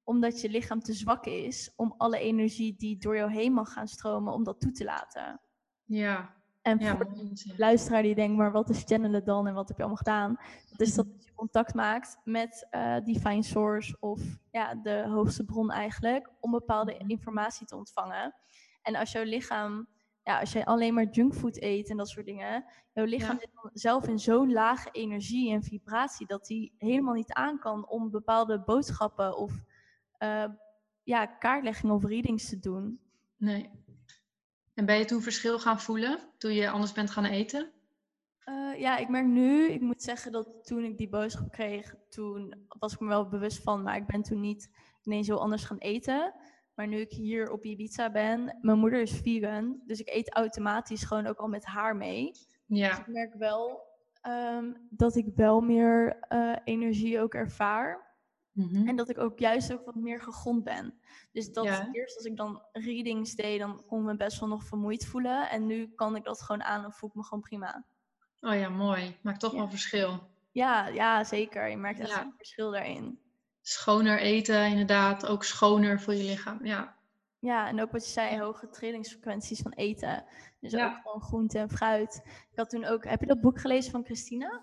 omdat 0.04 0.40
je 0.40 0.48
lichaam 0.50 0.80
te 0.80 0.92
zwak 0.92 1.26
is 1.26 1.72
om 1.76 1.94
alle 1.96 2.18
energie 2.18 2.76
die 2.76 2.96
door 2.98 3.16
jou 3.16 3.30
heen 3.32 3.52
mag 3.52 3.72
gaan 3.72 3.88
stromen, 3.88 4.32
om 4.32 4.44
dat 4.44 4.60
toe 4.60 4.72
te 4.72 4.84
laten. 4.84 5.40
Ja, 5.84 6.34
En 6.62 6.80
ja, 6.80 6.96
voor 6.96 7.06
luisteraar 7.56 8.02
die 8.02 8.14
denkt, 8.14 8.36
maar 8.36 8.52
wat 8.52 8.68
is 8.70 8.82
channelen 8.84 9.24
dan 9.24 9.46
en 9.46 9.54
wat 9.54 9.68
heb 9.68 9.76
je 9.76 9.82
allemaal 9.82 10.02
gedaan? 10.04 10.38
Dat 10.70 10.80
is 10.80 10.94
dat 10.94 11.06
je 11.18 11.32
contact 11.34 11.74
maakt 11.74 12.20
met 12.24 12.66
eh 12.70 12.96
Divine 13.04 13.42
Source 13.42 13.96
of 14.00 14.22
ja, 14.50 14.74
de 14.74 15.04
hoogste 15.08 15.44
bron 15.44 15.70
eigenlijk, 15.70 16.30
om 16.40 16.50
bepaalde 16.50 16.94
Mhm. 16.94 17.08
informatie 17.10 17.66
te 17.66 17.76
ontvangen. 17.76 18.34
En 18.82 18.94
als 18.96 19.12
jouw 19.12 19.24
lichaam, 19.24 19.86
ja, 20.24 20.40
als 20.40 20.52
jij 20.52 20.64
alleen 20.64 20.94
maar 20.94 21.10
junkfood 21.10 21.62
eet 21.62 21.90
en 21.90 21.96
dat 21.96 22.08
soort 22.08 22.26
dingen, 22.26 22.64
jouw 22.92 23.04
lichaam 23.04 23.38
Ja. 23.40 23.40
zit 23.40 23.80
zelf 23.82 24.08
in 24.08 24.18
zo'n 24.18 24.52
lage 24.52 24.88
energie 24.92 25.52
en 25.52 25.62
vibratie 25.62 26.26
dat 26.26 26.48
hij 26.48 26.72
helemaal 26.78 27.14
niet 27.14 27.32
aan 27.32 27.58
kan 27.58 27.88
om 27.88 28.10
bepaalde 28.10 28.60
boodschappen 28.60 29.36
of 29.36 29.52
eh, 30.18 30.44
ja, 31.02 31.26
kaartleggingen 31.26 31.94
of 31.94 32.04
readings 32.04 32.48
te 32.48 32.58
doen. 32.60 33.00
Nee. 33.36 33.70
En 34.74 34.86
ben 34.86 34.98
je 34.98 35.04
toen 35.04 35.22
verschil 35.22 35.58
gaan 35.58 35.80
voelen 35.80 36.18
toen 36.38 36.52
je 36.52 36.70
anders 36.70 36.92
bent 36.92 37.10
gaan 37.10 37.24
eten? 37.24 37.72
Eh, 38.38 38.80
ja, 38.80 38.96
ik 38.96 39.08
merk 39.08 39.26
nu, 39.26 39.68
ik 39.68 39.80
moet 39.80 40.02
zeggen 40.02 40.32
dat 40.32 40.66
toen 40.66 40.84
ik 40.84 40.98
die 40.98 41.08
boodschap 41.08 41.50
kreeg, 41.50 41.94
toen 42.08 42.66
was 42.68 42.92
ik 42.92 43.00
me 43.00 43.06
wel 43.08 43.28
bewust 43.28 43.62
van, 43.62 43.82
maar 43.82 43.96
ik 43.96 44.06
ben 44.06 44.22
toen 44.22 44.40
niet 44.40 44.70
ineens 45.02 45.26
heel 45.26 45.40
anders 45.40 45.64
gaan 45.64 45.78
eten. 45.78 46.34
Maar 46.74 46.86
nu 46.88 46.96
ik 47.00 47.10
hier 47.12 47.50
op 47.50 47.64
Ibiza 47.64 48.10
ben, 48.10 48.58
mijn 48.60 48.78
moeder 48.78 49.00
is 49.00 49.12
vegan, 49.22 49.82
dus 49.86 50.00
ik 50.00 50.08
eet 50.08 50.34
automatisch 50.34 51.04
gewoon 51.04 51.26
ook 51.26 51.38
al 51.38 51.48
met 51.48 51.64
haar 51.64 51.96
mee. 51.96 52.30
Dus 52.32 52.48
Ja, 52.66 52.98
ik 52.98 53.06
merk 53.06 53.34
wel 53.34 53.82
ehm, 54.20 54.72
dat 54.90 55.16
ik 55.16 55.26
wel 55.34 55.60
meer 55.60 56.16
eh, 56.20 56.56
energie 56.64 57.20
ook 57.20 57.34
ervaar. 57.34 58.12
Mhm. 58.52 58.88
En 58.88 58.96
dat 58.96 59.08
ik 59.08 59.18
ook 59.18 59.38
juist 59.38 59.72
ook 59.72 59.84
wat 59.84 59.94
meer 59.94 60.20
gegrond 60.20 60.64
ben. 60.64 60.98
Dus 61.32 61.52
dat 61.52 61.64
Ja. 61.64 61.88
eerst 61.92 62.16
als 62.16 62.24
ik 62.26 62.36
dan 62.36 62.62
readings 62.72 63.34
deed, 63.34 63.60
dan 63.60 63.84
kon 63.86 63.98
ik 64.00 64.04
me 64.04 64.16
best 64.16 64.40
wel 64.40 64.48
nog 64.48 64.64
vermoeid 64.64 65.06
voelen. 65.06 65.50
En 65.50 65.66
nu 65.66 65.92
kan 65.94 66.16
ik 66.16 66.24
dat 66.24 66.42
gewoon 66.42 66.62
aan 66.62 66.84
en 66.84 66.92
voel 66.92 67.08
ik 67.08 67.14
me 67.14 67.22
gewoon 67.24 67.42
prima. 67.42 67.84
Oh 68.40 68.54
ja, 68.54 68.68
mooi. 68.68 69.16
Maakt 69.22 69.40
toch 69.40 69.52
Ja. 69.52 69.58
wel 69.58 69.68
verschil. 69.70 70.20
Ja, 70.52 70.86
ja, 70.88 71.24
zeker. 71.24 71.68
Je 71.68 71.76
merkt 71.76 72.00
echt 72.00 72.08
Ja. 72.10 72.22
een 72.22 72.34
verschil 72.36 72.70
daarin. 72.70 73.18
Schoner 73.66 74.18
eten, 74.18 74.66
inderdaad. 74.66 75.26
Ook 75.26 75.44
schoner 75.44 76.00
voor 76.00 76.14
je 76.14 76.22
lichaam. 76.24 76.58
Ja, 76.66 76.94
Ja, 77.38 77.68
en 77.68 77.80
ook 77.82 77.92
wat 77.92 78.06
je 78.06 78.12
zei, 78.12 78.40
hoge 78.40 78.68
trillingsfrequenties 78.68 79.60
van 79.60 79.72
eten. 79.72 80.24
Dus 80.60 80.72
Ja. 80.72 80.86
ook 80.86 81.00
gewoon 81.02 81.20
groente 81.22 81.58
en 81.58 81.70
fruit. 81.70 82.22
Ik 82.24 82.58
had 82.58 82.70
toen 82.70 82.84
ook, 82.84 83.04
heb 83.04 83.20
je 83.20 83.26
dat 83.26 83.40
boek 83.40 83.60
gelezen 83.60 83.90
van 83.90 84.04
Christina? 84.04 84.62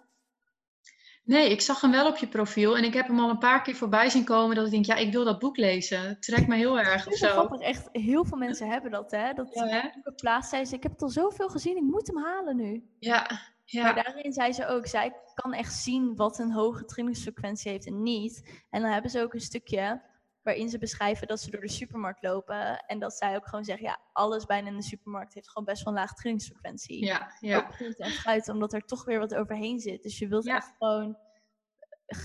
Nee, 1.23 1.49
ik 1.51 1.61
zag 1.61 1.81
hem 1.81 1.91
wel 1.91 2.07
op 2.07 2.17
je 2.17 2.27
profiel 2.27 2.77
en 2.77 2.83
ik 2.83 2.93
heb 2.93 3.07
hem 3.07 3.19
al 3.19 3.29
een 3.29 3.37
paar 3.37 3.61
keer 3.61 3.75
voorbij 3.75 4.09
zien 4.09 4.23
komen 4.23 4.55
dat 4.55 4.65
ik 4.65 4.71
denk, 4.71 4.85
ja, 4.85 4.95
ik 4.95 5.11
wil 5.11 5.23
dat 5.23 5.39
boek 5.39 5.57
lezen. 5.57 6.01
Het 6.01 6.21
trekt 6.21 6.47
me 6.47 6.55
heel 6.55 6.79
erg 6.79 7.07
of 7.07 7.13
zo. 7.13 7.27
grappig, 7.27 7.59
echt 7.61 7.89
heel 7.91 8.25
veel 8.25 8.37
mensen 8.37 8.67
hebben 8.69 8.91
dat, 8.91 9.11
hè? 9.11 9.33
Dat 9.33 9.49
Ja, 9.53 9.65
hè? 9.65 10.41
zei 10.41 10.65
ze, 10.65 10.75
ik 10.75 10.83
heb 10.83 10.91
het 10.91 11.01
al 11.01 11.09
zoveel 11.09 11.49
gezien, 11.49 11.75
ik 11.77 11.83
moet 11.83 12.07
hem 12.07 12.17
halen 12.17 12.55
nu. 12.55 12.83
Ja, 12.99 13.39
Maar 13.71 13.95
ja, 13.97 14.03
daarin 14.03 14.33
zei 14.33 14.53
ze 14.53 14.65
ook, 14.67 14.87
zij 14.87 15.13
kan 15.33 15.53
echt 15.53 15.73
zien 15.73 16.15
wat 16.15 16.39
een 16.39 16.51
hoge 16.51 16.85
trillingsfrequentie 16.85 17.71
heeft 17.71 17.85
en 17.87 18.01
niet. 18.03 18.63
En 18.69 18.81
dan 18.81 18.91
hebben 18.91 19.11
ze 19.11 19.21
ook 19.21 19.33
een 19.33 19.41
stukje 19.41 20.01
waarin 20.41 20.69
ze 20.69 20.77
beschrijven 20.77 21.27
dat 21.27 21.39
ze 21.39 21.51
door 21.51 21.61
de 21.61 21.69
supermarkt 21.69 22.23
lopen. 22.23 22.77
En 22.85 22.99
dat 22.99 23.13
zij 23.13 23.35
ook 23.35 23.47
gewoon 23.47 23.65
zeggen, 23.65 23.85
ja, 23.85 23.99
alles 24.13 24.45
bijna 24.45 24.67
in 24.67 24.75
de 24.75 24.83
supermarkt 24.83 25.33
heeft 25.33 25.49
gewoon 25.49 25.65
best 25.65 25.83
wel 25.83 25.93
een 25.93 25.99
laag 25.99 26.13
trillingsfrequentie. 26.13 27.05
ja, 27.05 27.31
ja. 27.39 27.57
Ook 27.57 27.73
groente 27.73 28.03
en 28.03 28.11
fruit, 28.11 28.49
omdat 28.49 28.73
er 28.73 28.85
toch 28.85 29.05
weer 29.05 29.19
wat 29.19 29.35
overheen 29.35 29.79
zit. 29.79 30.03
Dus 30.03 30.19
je 30.19 30.27
wilt 30.27 30.45
Ja. 30.45 30.55
echt 30.55 30.73
gewoon 30.77 31.17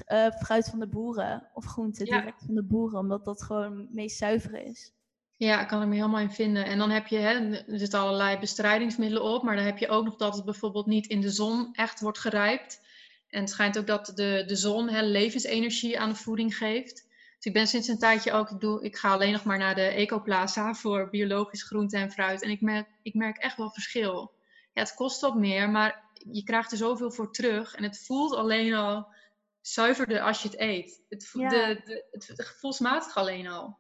eh, 0.07 0.31
fruit 0.31 0.69
van 0.69 0.79
de 0.81 0.89
boeren 0.89 1.51
of 1.53 1.65
groente 1.65 2.07
Ja. 2.07 2.19
direct 2.19 2.43
van 2.45 2.55
de 2.55 2.65
boeren, 2.65 2.99
omdat 2.99 3.25
dat 3.25 3.43
gewoon 3.43 3.79
het 3.79 3.95
meest 3.95 4.17
zuivere 4.17 4.65
is. 4.65 4.93
Ja, 5.37 5.61
ik 5.61 5.69
kan 5.69 5.81
er 5.81 5.89
me 5.89 5.95
helemaal 5.95 6.21
in 6.21 6.31
vinden. 6.33 6.65
En 6.65 6.79
dan 6.79 6.91
heb 6.91 7.07
je, 7.07 7.17
hè, 7.19 7.51
er 7.53 7.79
zitten 7.79 8.01
allerlei 8.01 8.39
bestrijdingsmiddelen 8.39 9.23
op, 9.25 9.43
maar 9.43 9.57
dan 9.57 9.65
heb 9.65 9.79
je 9.79 9.89
ook 9.89 10.05
nog 10.05 10.17
dat 10.17 10.35
het 10.35 10.45
bijvoorbeeld 10.45 10.87
niet 10.87 11.07
in 11.07 11.21
de 11.21 11.31
zon 11.31 11.69
echt 11.75 12.01
wordt 12.01 12.19
gerijpt. 12.19 12.81
En 13.29 13.41
het 13.41 13.51
schijnt 13.51 13.79
ook 13.79 13.87
dat 13.87 14.13
de, 14.15 14.45
de 14.47 14.57
zon 14.57 14.89
hè, 14.89 15.03
levensenergie 15.03 16.01
aan 16.01 16.09
de 16.09 16.15
voeding 16.15 16.57
geeft. 16.57 16.95
Dus 17.37 17.45
ik 17.45 17.53
ben 17.53 17.67
sinds 17.67 17.89
een 17.89 17.99
tijdje 17.99 18.33
ook, 18.33 18.51
ik, 18.51 18.61
doe, 18.61 18.83
ik 18.85 18.97
ga 18.97 19.13
alleen 19.13 19.33
nog 19.33 19.45
maar 19.45 19.59
naar 19.59 19.75
de 19.75 19.81
Ecoplaza 19.87 20.75
voor 20.75 21.11
biologisch 21.11 21.63
groente 21.63 21.97
en 21.97 22.11
fruit. 22.11 22.43
En 22.43 22.51
ik 22.51 22.61
merk, 22.61 22.89
ik 23.03 23.15
merk 23.15 23.37
echt 23.37 23.57
wel 23.57 23.71
verschil. 23.71 24.33
Ja, 24.73 24.83
het 24.83 24.95
kost 24.95 25.21
wat 25.21 25.35
meer, 25.37 25.71
maar 25.71 26.05
je 26.31 26.43
krijgt 26.43 26.71
er 26.73 26.77
zoveel 26.79 27.11
voor 27.11 27.33
terug. 27.33 27.75
En 27.75 27.83
het 27.83 28.05
voelt 28.07 28.35
alleen 28.35 28.75
al 28.75 29.07
zuiverder 29.61 30.21
als 30.21 30.43
je 30.43 30.49
het 30.49 30.61
eet. 30.61 31.03
Het, 31.09 31.27
vo- 31.27 31.41
Ja. 31.41 31.49
de, 31.49 31.81
de, 31.85 32.07
het, 32.11 32.27
het 32.27 32.45
gevoelsmatig 32.45 33.17
alleen 33.17 33.47
al. 33.47 33.79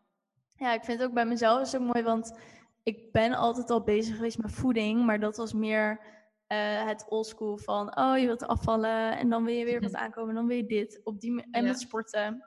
Ja, 0.57 0.73
ik 0.73 0.85
vind 0.85 0.99
het 0.99 1.09
ook 1.09 1.15
bij 1.15 1.27
mezelf 1.27 1.61
is 1.61 1.77
ook 1.77 1.93
mooi, 1.95 2.03
want 2.03 2.39
ik 2.83 3.13
ben 3.13 3.35
altijd 3.35 3.71
al 3.71 3.83
bezig 3.83 4.15
geweest 4.15 4.39
met 4.39 4.53
voeding, 4.53 5.05
maar 5.05 5.21
dat 5.21 5.37
was 5.37 5.53
meer 5.53 6.01
eh, 6.47 6.85
het 6.87 7.07
oldschool 7.09 7.57
van, 7.57 7.99
oh, 7.99 8.19
je 8.19 8.27
wilt 8.27 8.47
afvallen 8.47 9.19
en 9.19 9.29
dan 9.29 9.45
wil 9.45 9.55
je 9.55 9.65
weer 9.65 9.81
wat 9.81 9.95
aankomen, 10.05 10.35
dan 10.35 10.47
wil 10.47 10.57
je 10.57 10.67
dit. 10.67 11.01
Op 11.05 11.21
die, 11.21 11.43
en 11.51 11.63
Ja. 11.63 11.69
met 11.69 11.81
sporten. 11.81 12.45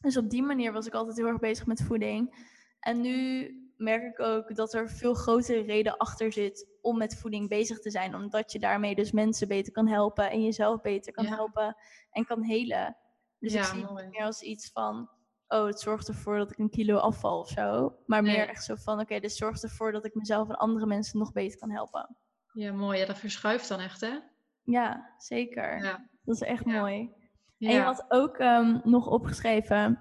Dus 0.00 0.16
op 0.16 0.30
die 0.30 0.42
manier 0.42 0.72
was 0.72 0.86
ik 0.86 0.94
altijd 0.94 1.16
heel 1.16 1.26
erg 1.26 1.38
bezig 1.38 1.66
met 1.66 1.82
voeding. 1.82 2.44
En 2.80 3.00
nu 3.00 3.50
merk 3.76 4.02
ik 4.02 4.20
ook 4.20 4.54
dat 4.54 4.74
er 4.74 4.90
veel 4.90 5.14
grotere 5.14 5.60
reden 5.60 5.96
achter 5.96 6.32
zit 6.32 6.68
om 6.80 6.98
met 6.98 7.16
voeding 7.18 7.48
bezig 7.48 7.78
te 7.78 7.90
zijn, 7.90 8.14
omdat 8.14 8.52
je 8.52 8.58
daarmee 8.58 8.94
dus 8.94 9.12
mensen 9.12 9.48
beter 9.48 9.72
kan 9.72 9.86
helpen 9.88 10.30
en 10.30 10.42
jezelf 10.44 10.80
beter 10.80 11.12
kan 11.12 11.24
Ja. 11.24 11.34
helpen 11.34 11.76
en 12.10 12.24
kan 12.24 12.42
helen. 12.42 12.96
Dus 13.38 13.54
ik 13.54 13.64
zie 13.64 13.86
het 13.86 14.10
meer 14.10 14.24
als 14.24 14.42
iets 14.42 14.70
van, 14.72 15.08
oh, 15.48 15.66
het 15.66 15.80
zorgt 15.80 16.08
ervoor 16.08 16.38
dat 16.38 16.50
ik 16.50 16.58
een 16.58 16.70
kilo 16.70 16.96
afval 16.96 17.38
of 17.40 17.48
zo. 17.48 17.96
Maar 18.06 18.22
Nee. 18.22 18.36
meer 18.36 18.48
echt 18.48 18.64
zo 18.64 18.74
van, 18.74 19.00
oké, 19.00 19.20
dit 19.20 19.32
zorgt 19.36 19.62
ervoor 19.62 19.92
dat 19.92 20.04
ik 20.04 20.14
mezelf 20.14 20.48
en 20.48 20.56
andere 20.56 20.86
mensen 20.86 21.18
nog 21.18 21.32
beter 21.32 21.58
kan 21.58 21.70
helpen. 21.70 22.16
Ja, 22.52 22.72
mooi. 22.72 22.98
Ja, 22.98 23.06
dat 23.06 23.18
verschuift 23.18 23.68
dan 23.68 23.80
echt, 23.80 24.00
hè? 24.00 24.18
Ja, 24.62 25.14
zeker. 25.18 25.84
Ja. 25.84 26.08
Dat 26.24 26.34
is 26.34 26.40
echt 26.42 26.64
Ja. 26.64 26.80
mooi. 26.80 26.98
En 27.58 27.72
je 27.72 27.80
had 27.80 28.04
ook 28.08 28.36
ehm, 28.38 28.78
nog 28.84 29.06
opgeschreven, 29.06 30.00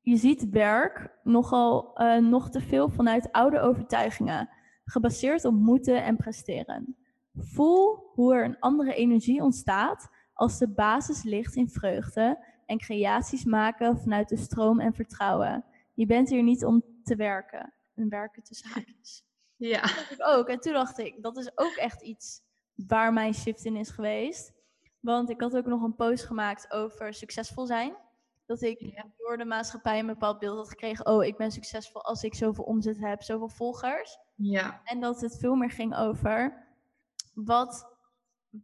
je 0.00 0.16
ziet 0.16 0.48
werk 0.50 1.10
nogal 1.22 1.94
eh, 1.96 2.16
nog 2.16 2.50
te 2.50 2.60
veel 2.60 2.88
vanuit 2.88 3.32
oude 3.32 3.60
overtuigingen, 3.60 4.48
gebaseerd 4.84 5.44
op 5.44 5.54
moeten 5.54 6.04
en 6.04 6.16
presteren. 6.16 6.96
Voel 7.34 8.10
hoe 8.14 8.34
er 8.34 8.44
een 8.44 8.58
andere 8.58 8.94
energie 8.94 9.42
ontstaat 9.42 10.08
als 10.32 10.58
de 10.58 10.68
basis 10.68 11.22
ligt 11.22 11.54
in 11.54 11.68
vreugde 11.68 12.44
en 12.66 12.78
creaties 12.78 13.44
maken 13.44 13.98
vanuit 13.98 14.28
de 14.28 14.36
stroom 14.36 14.80
en 14.80 14.94
vertrouwen. 14.94 15.64
Je 15.94 16.06
bent 16.06 16.28
hier 16.28 16.42
niet 16.42 16.64
om 16.64 16.82
te 17.02 17.16
werken. 17.16 17.72
En 17.94 18.08
werken 18.08 18.42
tussen 18.42 18.70
haakjes. 18.74 19.24
Ja. 19.56 19.80
Dat 19.80 19.94
dacht 19.94 20.12
ik 20.12 20.26
ook. 20.26 20.48
En 20.48 20.60
toen 20.60 20.72
dacht 20.72 20.98
ik, 20.98 21.22
dat 21.22 21.36
is 21.36 21.50
ook 21.58 21.74
echt 21.74 22.02
iets 22.02 22.40
waar 22.74 23.12
mijn 23.12 23.34
shift 23.34 23.64
in 23.64 23.76
is 23.76 23.90
geweest. 23.90 24.52
Want 25.00 25.30
ik 25.30 25.40
had 25.40 25.56
ook 25.56 25.66
nog 25.66 25.82
een 25.82 25.94
post 25.94 26.24
gemaakt 26.24 26.72
over 26.72 27.14
succesvol 27.14 27.66
zijn. 27.66 27.96
Dat 28.46 28.62
ik 28.62 28.80
Ja. 28.80 29.06
door 29.16 29.36
de 29.36 29.44
maatschappij 29.44 29.98
een 29.98 30.06
bepaald 30.06 30.38
beeld 30.38 30.56
had 30.56 30.68
gekregen. 30.68 31.06
Oh, 31.06 31.24
ik 31.24 31.36
ben 31.36 31.50
succesvol 31.50 32.02
als 32.04 32.22
ik 32.22 32.34
zoveel 32.34 32.64
omzet 32.64 32.98
heb, 32.98 33.22
zoveel 33.22 33.48
volgers. 33.48 34.18
Ja. 34.34 34.80
En 34.84 35.00
dat 35.00 35.20
het 35.20 35.38
veel 35.38 35.54
meer 35.54 35.70
ging 35.70 35.96
over 35.96 36.66
wat, 37.34 37.93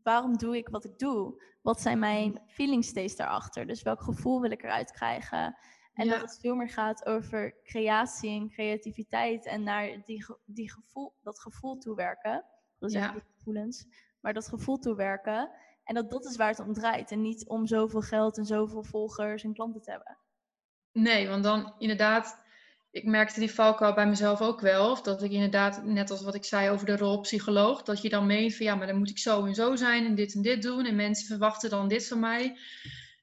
waarom 0.03 0.37
doe 0.37 0.57
ik 0.57 0.69
wat 0.69 0.85
ik 0.85 0.99
doe? 0.99 1.43
Wat 1.63 1.81
zijn 1.81 1.99
mijn 1.99 2.43
feeling 2.47 2.85
states 2.85 3.17
daarachter? 3.17 3.67
Dus 3.67 3.83
welk 3.83 4.03
gevoel 4.03 4.41
wil 4.41 4.51
ik 4.51 4.63
eruit 4.63 4.93
krijgen? 4.93 5.57
En 5.95 6.07
Ja. 6.07 6.11
dat 6.13 6.21
het 6.21 6.39
veel 6.41 6.55
meer 6.55 6.69
gaat 6.69 7.07
over 7.07 7.63
creatie 7.63 8.31
en 8.41 8.49
creativiteit 8.51 9.47
en 9.47 9.63
naar 9.63 10.03
die, 10.05 10.27
die 10.45 10.73
gevoel, 10.73 11.15
dat 11.23 11.41
gevoel 11.41 11.79
toewerken. 11.79 12.45
Dat 12.79 12.91
is 12.91 12.97
Ja. 12.97 13.13
die 13.13 13.23
gevoelens, 13.37 13.87
maar 14.21 14.33
dat 14.33 14.49
gevoel 14.49 14.79
toewerken. 14.79 15.51
En 15.85 15.95
dat 15.95 16.11
dat 16.11 16.25
is 16.25 16.37
waar 16.37 16.49
het 16.49 16.59
om 16.61 16.73
draait. 16.73 17.11
En 17.11 17.21
niet 17.21 17.49
om 17.49 17.67
zoveel 17.67 18.01
geld 18.01 18.39
en 18.39 18.45
zoveel 18.47 18.83
volgers 18.85 19.43
en 19.45 19.53
klanten 19.53 19.83
te 19.83 19.91
hebben. 19.91 20.19
Nee, 20.93 21.29
want 21.29 21.43
dan 21.45 21.75
inderdaad, 21.79 22.45
ik 22.91 23.05
merkte 23.05 23.41
die 23.41 23.51
valkuil 23.51 23.95
bij 23.95 24.07
mezelf 24.07 24.41
ook 24.41 24.61
wel. 24.61 24.91
Of 24.91 25.03
dat 25.03 25.23
ik 25.23 25.31
inderdaad, 25.31 25.85
net 25.85 26.11
als 26.11 26.23
wat 26.23 26.35
ik 26.35 26.45
zei 26.45 26.71
over 26.71 26.87
de 26.87 26.97
rol 26.97 27.21
psycholoog, 27.21 27.83
dat 27.83 28.03
je 28.03 28.09
dan 28.09 28.27
meent 28.27 28.57
van 28.57 28.67
ja, 28.67 28.75
maar 28.75 28.87
dan 28.87 28.99
moet 28.99 29.11
ik 29.11 29.19
zo 29.19 29.45
en 29.45 29.55
zo 29.55 29.77
zijn 29.77 30.05
en 30.05 30.15
dit 30.15 30.35
en 30.35 30.43
dit 30.43 30.63
doen. 30.63 30.85
En 30.87 30.97
mensen 30.97 31.27
verwachten 31.27 31.71
dan 31.71 31.89
dit 31.89 32.09
van 32.09 32.21
mij. 32.21 32.59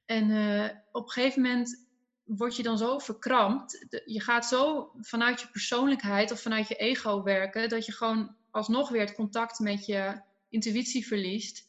En 0.06 0.30
eh, 0.30 0.76
op 0.92 1.04
een 1.04 1.10
gegeven 1.10 1.42
moment 1.42 1.86
word 2.24 2.56
je 2.56 2.62
dan 2.62 2.78
zo 2.78 2.98
verkrampt. 2.98 3.86
Je 4.04 4.20
gaat 4.20 4.46
zo 4.46 4.90
vanuit 5.00 5.40
je 5.40 5.48
persoonlijkheid 5.50 6.30
of 6.30 6.40
vanuit 6.40 6.68
je 6.68 6.74
ego 6.74 7.22
werken, 7.22 7.68
dat 7.68 7.86
je 7.86 7.92
gewoon 7.92 8.36
alsnog 8.50 8.88
weer 8.88 9.00
het 9.00 9.14
contact 9.14 9.58
met 9.58 9.86
je 9.86 10.20
intuïtie 10.48 11.06
verliest. 11.06 11.66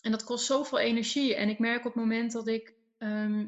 En 0.00 0.10
dat 0.10 0.24
kost 0.24 0.46
zoveel 0.46 0.78
energie. 0.78 1.34
En 1.34 1.48
ik 1.48 1.58
merk 1.58 1.78
op 1.78 1.84
het 1.94 2.02
moment 2.02 2.32
dat 2.32 2.48
ik 2.48 2.74
ehm, 2.98 3.46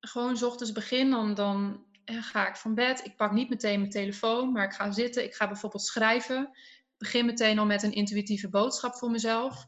gewoon 0.00 0.36
's 0.36 0.42
ochtends 0.42 0.72
begin, 0.72 1.10
dan, 1.10 1.34
dan 1.34 1.84
ga 2.12 2.48
ik 2.48 2.56
van 2.56 2.74
bed. 2.74 3.04
Ik 3.04 3.16
pak 3.16 3.32
niet 3.32 3.48
meteen 3.48 3.78
mijn 3.78 3.90
telefoon, 3.90 4.52
maar 4.52 4.64
ik 4.64 4.72
ga 4.72 4.90
zitten. 4.90 5.24
Ik 5.24 5.34
ga 5.34 5.46
bijvoorbeeld 5.46 5.84
schrijven. 5.84 6.42
Ik 6.42 6.98
begin 6.98 7.26
meteen 7.26 7.58
al 7.58 7.66
met 7.66 7.82
een 7.82 7.92
intuïtieve 7.92 8.48
boodschap 8.48 8.94
voor 8.94 9.10
mezelf. 9.10 9.66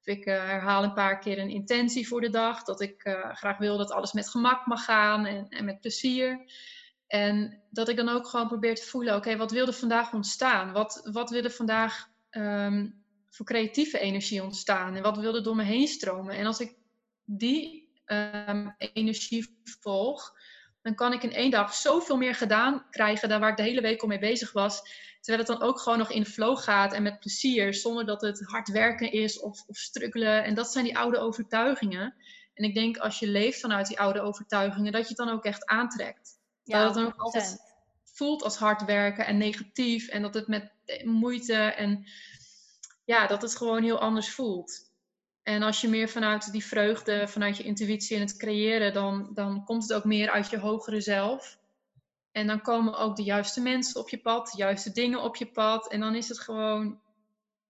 Of 0.00 0.06
ik 0.06 0.24
eh, 0.24 0.34
herhaal 0.34 0.82
een 0.82 0.92
paar 0.92 1.18
keer 1.18 1.38
een 1.38 1.50
intentie 1.50 2.08
voor 2.08 2.20
de 2.20 2.30
dag. 2.30 2.62
Dat 2.62 2.80
ik 2.80 3.04
eh, 3.04 3.34
graag 3.34 3.58
wil 3.58 3.76
dat 3.76 3.90
alles 3.90 4.12
met 4.12 4.30
gemak 4.30 4.66
mag 4.66 4.84
gaan 4.84 5.26
en, 5.26 5.48
en 5.48 5.64
met 5.64 5.80
plezier. 5.80 6.44
En 7.06 7.62
dat 7.70 7.88
ik 7.88 7.96
dan 7.96 8.08
ook 8.08 8.26
gewoon 8.26 8.48
probeer 8.48 8.74
te 8.74 8.86
voelen, 8.86 9.16
oké, 9.16 9.36
wat 9.36 9.50
wil 9.50 9.66
er 9.66 9.72
vandaag 9.72 10.12
ontstaan? 10.12 10.72
Wat, 10.72 11.08
wat 11.12 11.30
wil 11.30 11.42
er 11.42 11.50
vandaag 11.50 12.08
ehm, 12.30 12.90
voor 13.30 13.46
creatieve 13.46 13.98
energie 13.98 14.42
ontstaan? 14.42 14.94
En 14.94 15.02
wat 15.02 15.16
wil 15.16 15.34
er 15.34 15.42
door 15.42 15.56
me 15.56 15.62
heen 15.62 15.88
stromen? 15.88 16.34
En 16.34 16.46
als 16.46 16.60
ik 16.60 16.76
die 17.24 17.88
ehm, 18.04 18.68
energie 18.76 19.58
volg, 19.80 20.32
dan 20.84 20.94
kan 20.94 21.12
ik 21.12 21.22
in 21.22 21.32
één 21.32 21.50
dag 21.50 21.74
zoveel 21.74 22.16
meer 22.16 22.34
gedaan 22.34 22.86
krijgen 22.90 23.28
dan 23.28 23.40
waar 23.40 23.50
ik 23.50 23.56
de 23.56 23.62
hele 23.62 23.80
week 23.80 24.02
al 24.02 24.08
mee 24.08 24.18
bezig 24.18 24.52
was. 24.52 24.82
Terwijl 25.20 25.48
het 25.48 25.58
dan 25.58 25.68
ook 25.68 25.80
gewoon 25.80 25.98
nog 25.98 26.10
in 26.10 26.26
flow 26.26 26.58
gaat 26.58 26.92
en 26.92 27.02
met 27.02 27.20
plezier, 27.20 27.74
zonder 27.74 28.06
dat 28.06 28.20
het 28.20 28.42
hard 28.44 28.68
werken 28.68 29.12
is 29.12 29.40
of, 29.40 29.64
of 29.66 29.76
struggelen. 29.76 30.44
En 30.44 30.54
dat 30.54 30.72
zijn 30.72 30.84
die 30.84 30.98
oude 30.98 31.18
overtuigingen. 31.18 32.14
En 32.54 32.64
ik 32.64 32.74
denk 32.74 32.96
als 32.96 33.18
je 33.18 33.28
leeft 33.28 33.60
vanuit 33.60 33.86
die 33.86 34.00
oude 34.00 34.20
overtuigingen, 34.20 34.92
dat 34.92 35.02
je 35.02 35.08
het 35.08 35.16
dan 35.16 35.28
ook 35.28 35.44
echt 35.44 35.66
aantrekt. 35.66 36.38
dat 36.64 36.84
het 36.84 36.94
dan 36.94 37.06
ook 37.06 37.12
100%. 37.12 37.16
altijd 37.16 37.58
voelt 38.04 38.42
als 38.42 38.56
hard 38.56 38.84
werken 38.84 39.26
en 39.26 39.36
negatief. 39.36 40.08
En 40.08 40.22
dat 40.22 40.34
het 40.34 40.46
met 40.46 40.72
moeite 41.04 41.54
en 41.54 42.06
ja, 43.04 43.26
dat 43.26 43.42
het 43.42 43.56
gewoon 43.56 43.82
heel 43.82 44.00
anders 44.00 44.30
voelt. 44.30 44.92
En 45.44 45.62
als 45.62 45.80
je 45.80 45.88
meer 45.88 46.08
vanuit 46.08 46.52
die 46.52 46.64
vreugde, 46.64 47.28
vanuit 47.28 47.56
je 47.56 47.62
intuïtie 47.62 48.16
en 48.16 48.22
het 48.22 48.36
creëren, 48.36 48.92
dan, 48.92 49.30
dan 49.34 49.64
komt 49.64 49.82
het 49.82 49.92
ook 49.92 50.04
meer 50.04 50.30
uit 50.30 50.50
je 50.50 50.58
hogere 50.58 51.00
zelf. 51.00 51.58
En 52.32 52.46
dan 52.46 52.60
komen 52.60 52.98
ook 52.98 53.16
de 53.16 53.22
juiste 53.22 53.60
mensen 53.60 54.00
op 54.00 54.08
je 54.08 54.18
pad, 54.18 54.50
de 54.50 54.56
juiste 54.56 54.92
dingen 54.92 55.22
op 55.22 55.36
je 55.36 55.46
pad. 55.46 55.90
En 55.90 56.00
dan 56.00 56.14
is 56.14 56.28
het 56.28 56.40
gewoon, 56.40 57.00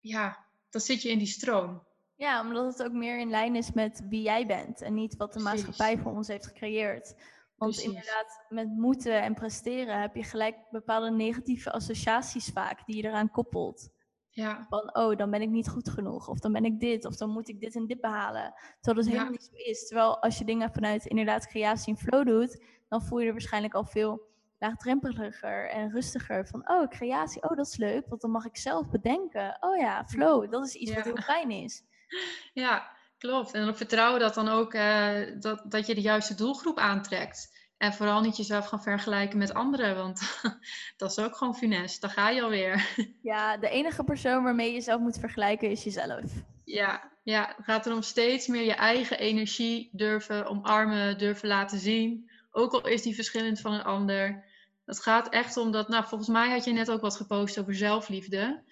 ja, 0.01 0.45
dan 0.71 0.81
zit 0.81 1.03
je 1.03 1.11
in 1.11 1.19
die 1.19 1.27
stroom. 1.27 1.83
Ja, 2.17 2.41
omdat 2.41 2.79
het 2.79 2.87
ook 2.87 2.93
meer 2.93 3.19
in 3.19 3.31
lijn 3.31 3.57
is 3.57 3.73
met 3.73 4.03
wie 4.09 4.23
jij 4.23 4.47
bent 4.47 4.81
en 4.81 4.95
niet 4.95 5.17
wat 5.17 5.33
de 5.33 5.43
Precies. 5.43 5.65
maatschappij 5.65 5.99
voor 5.99 6.13
ons 6.13 6.29
heeft 6.29 6.47
gecreëerd. 6.47 7.15
Want 7.57 7.73
Precies. 7.73 7.85
inderdaad, 7.85 8.45
met 8.49 8.69
moeten 8.69 9.23
en 9.23 9.35
presteren 9.35 10.01
heb 10.01 10.15
je 10.15 10.25
gelijk 10.25 10.57
bepaalde 10.71 11.11
negatieve 11.11 11.73
associaties 11.73 12.51
vaak 12.53 12.87
die 12.87 12.97
je 12.97 13.05
eraan 13.05 13.31
koppelt. 13.31 13.89
Ja, 14.35 14.67
Van, 14.69 14.97
oh, 14.97 15.17
dan 15.17 15.31
ben 15.31 15.43
ik 15.43 15.49
niet 15.49 15.69
goed 15.69 15.89
genoeg. 15.89 16.29
Of 16.29 16.39
dan 16.39 16.53
ben 16.53 16.65
ik 16.65 16.81
dit. 16.81 17.05
Of 17.05 17.17
dan 17.17 17.31
moet 17.31 17.49
ik 17.49 17.61
dit 17.61 17.75
en 17.75 17.87
dit 17.87 18.01
behalen. 18.01 18.55
Terwijl 18.81 18.97
dat 18.97 19.05
Ja. 19.05 19.11
helemaal 19.11 19.31
niet 19.31 19.51
zo 19.53 19.71
is. 19.71 19.87
Terwijl 19.87 20.23
als 20.23 20.39
je 20.39 20.45
dingen 20.45 20.73
vanuit 20.73 21.07
inderdaad 21.07 21.47
creatie 21.47 21.95
en 21.95 22.01
flow 22.01 22.27
doet, 22.27 22.63
dan 22.89 23.03
voel 23.03 23.19
je 23.19 23.27
er 23.27 23.33
waarschijnlijk 23.33 23.75
al 23.75 23.85
veel 23.85 24.21
laagdrempeliger 24.59 25.71
en 25.71 25.91
rustiger. 25.91 26.47
Van, 26.47 26.69
oh, 26.71 26.89
creatie, 26.89 27.43
oh, 27.43 27.57
dat 27.57 27.67
is 27.67 27.77
leuk. 27.77 28.09
Want 28.09 28.21
dan 28.21 28.31
mag 28.31 28.45
ik 28.45 28.57
zelf 28.57 28.91
bedenken. 28.91 29.57
Oh 29.61 29.77
ja, 29.77 30.05
flow, 30.07 30.51
dat 30.51 30.67
is 30.67 30.75
iets 30.75 30.95
wat 30.95 31.05
heel 31.05 31.17
fijn 31.17 31.51
is. 31.51 31.83
ja 32.53 32.93
klopt. 33.19 33.53
En 33.53 33.65
dan 33.65 33.77
vertrouwen 33.77 34.21
dat 34.21 34.35
dan 34.35 34.49
ook 34.49 34.75
eh, 34.75 35.21
dat, 35.41 35.63
dat 35.69 35.87
je 35.87 35.95
de 35.95 36.01
juiste 36.01 36.35
doelgroep 36.35 36.79
aantrekt. 36.79 37.54
En 37.85 37.93
vooral 37.93 38.21
niet 38.21 38.37
jezelf 38.37 38.67
gaan 38.67 38.83
vergelijken 38.83 39.39
met 39.39 39.55
anderen, 39.55 39.97
want 39.97 40.21
dat 40.97 41.11
is 41.11 41.19
ook 41.19 41.37
gewoon 41.37 41.57
funest. 41.57 42.01
Daar 42.01 42.11
ga 42.11 42.31
je 42.31 42.43
alweer. 42.43 42.89
Ja, 43.23 43.57
de 43.57 43.69
enige 43.69 44.05
persoon 44.05 44.43
waarmee 44.43 44.67
je 44.67 44.73
jezelf 44.73 45.01
moet 45.01 45.19
vergelijken 45.19 45.71
is 45.71 45.85
jezelf. 45.85 46.23
Ja, 46.65 47.11
ja, 47.23 47.55
het 47.57 47.65
gaat 47.65 47.87
erom 47.87 48.03
steeds 48.03 48.47
meer 48.47 48.63
je 48.63 48.75
eigen 48.75 49.19
energie 49.19 49.89
durven 49.93 50.47
omarmen, 50.47 51.19
durven 51.19 51.49
laten 51.49 51.79
zien. 51.79 52.31
Ook 52.51 52.73
al 52.73 52.87
is 52.87 53.03
die 53.03 53.15
verschillend 53.15 53.61
van 53.61 53.73
een 53.73 53.85
ander. 53.85 54.45
Het 54.85 55.01
gaat 55.01 55.29
echt 55.29 55.57
om 55.57 55.71
dat, 55.71 55.89
nou 55.89 56.05
volgens 56.05 56.31
mij 56.31 56.51
had 56.51 56.65
je 56.65 56.73
net 56.73 56.91
ook 56.91 57.01
wat 57.01 57.17
gepost 57.17 57.59
over 57.59 57.75
zelfliefde. 57.75 58.63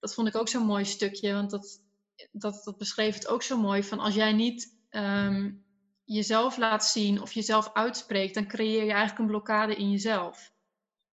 Dat 0.00 0.14
vond 0.14 0.28
ik 0.28 0.36
ook 0.36 0.48
zo'n 0.48 0.66
mooi 0.66 0.84
stukje, 0.84 1.32
want 1.32 1.50
dat, 1.50 1.80
dat, 2.32 2.60
dat 2.64 2.78
beschreef 2.78 3.14
het 3.14 3.28
ook 3.28 3.42
zo 3.42 3.60
mooi. 3.60 3.82
Van 3.82 3.98
als 3.98 4.14
jij 4.14 4.32
niet 4.32 4.76
ehm, 4.90 5.50
jezelf 6.04 6.56
laat 6.56 6.84
zien 6.84 7.22
of 7.22 7.32
jezelf 7.32 7.70
uitspreekt, 7.72 8.34
dan 8.34 8.46
creëer 8.46 8.84
je 8.84 8.90
eigenlijk 8.90 9.18
een 9.18 9.26
blokkade 9.26 9.76
in 9.76 9.90
jezelf. 9.90 10.52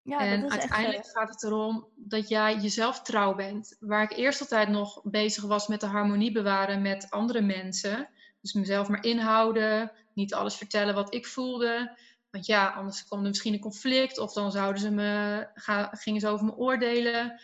Ja, 0.02 0.18
en 0.20 0.40
dat 0.40 0.52
is 0.52 0.58
uiteindelijk 0.58 1.06
gaat 1.06 1.28
het 1.28 1.42
erom 1.42 1.88
dat 1.94 2.28
jij 2.28 2.56
jezelf 2.56 3.02
trouw 3.02 3.34
bent. 3.34 3.76
Waar 3.80 4.02
ik 4.02 4.12
eerst 4.12 4.40
altijd 4.40 4.68
nog 4.68 5.00
bezig 5.04 5.44
was 5.44 5.66
met 5.66 5.80
de 5.80 5.86
harmonie 5.86 6.32
bewaren 6.32 6.82
met 6.82 7.10
andere 7.10 7.40
mensen. 7.40 8.08
Dus 8.40 8.52
mezelf 8.52 8.88
maar 8.88 9.04
inhouden, 9.04 9.92
niet 10.14 10.34
alles 10.34 10.56
vertellen 10.56 10.94
wat 10.94 11.14
ik 11.14 11.26
voelde. 11.26 11.98
Want 12.30 12.46
ja, 12.46 12.68
anders 12.68 13.04
kwam 13.04 13.20
er 13.20 13.28
misschien 13.28 13.52
een 13.52 13.60
conflict 13.60 14.18
of 14.18 14.32
dan 14.32 14.52
zouden 14.52 14.82
ze 14.82 14.90
me, 14.90 15.46
ga, 15.54 15.90
gingen 15.92 16.20
ze 16.20 16.28
over 16.28 16.44
me 16.46 16.56
oordelen. 16.56 17.40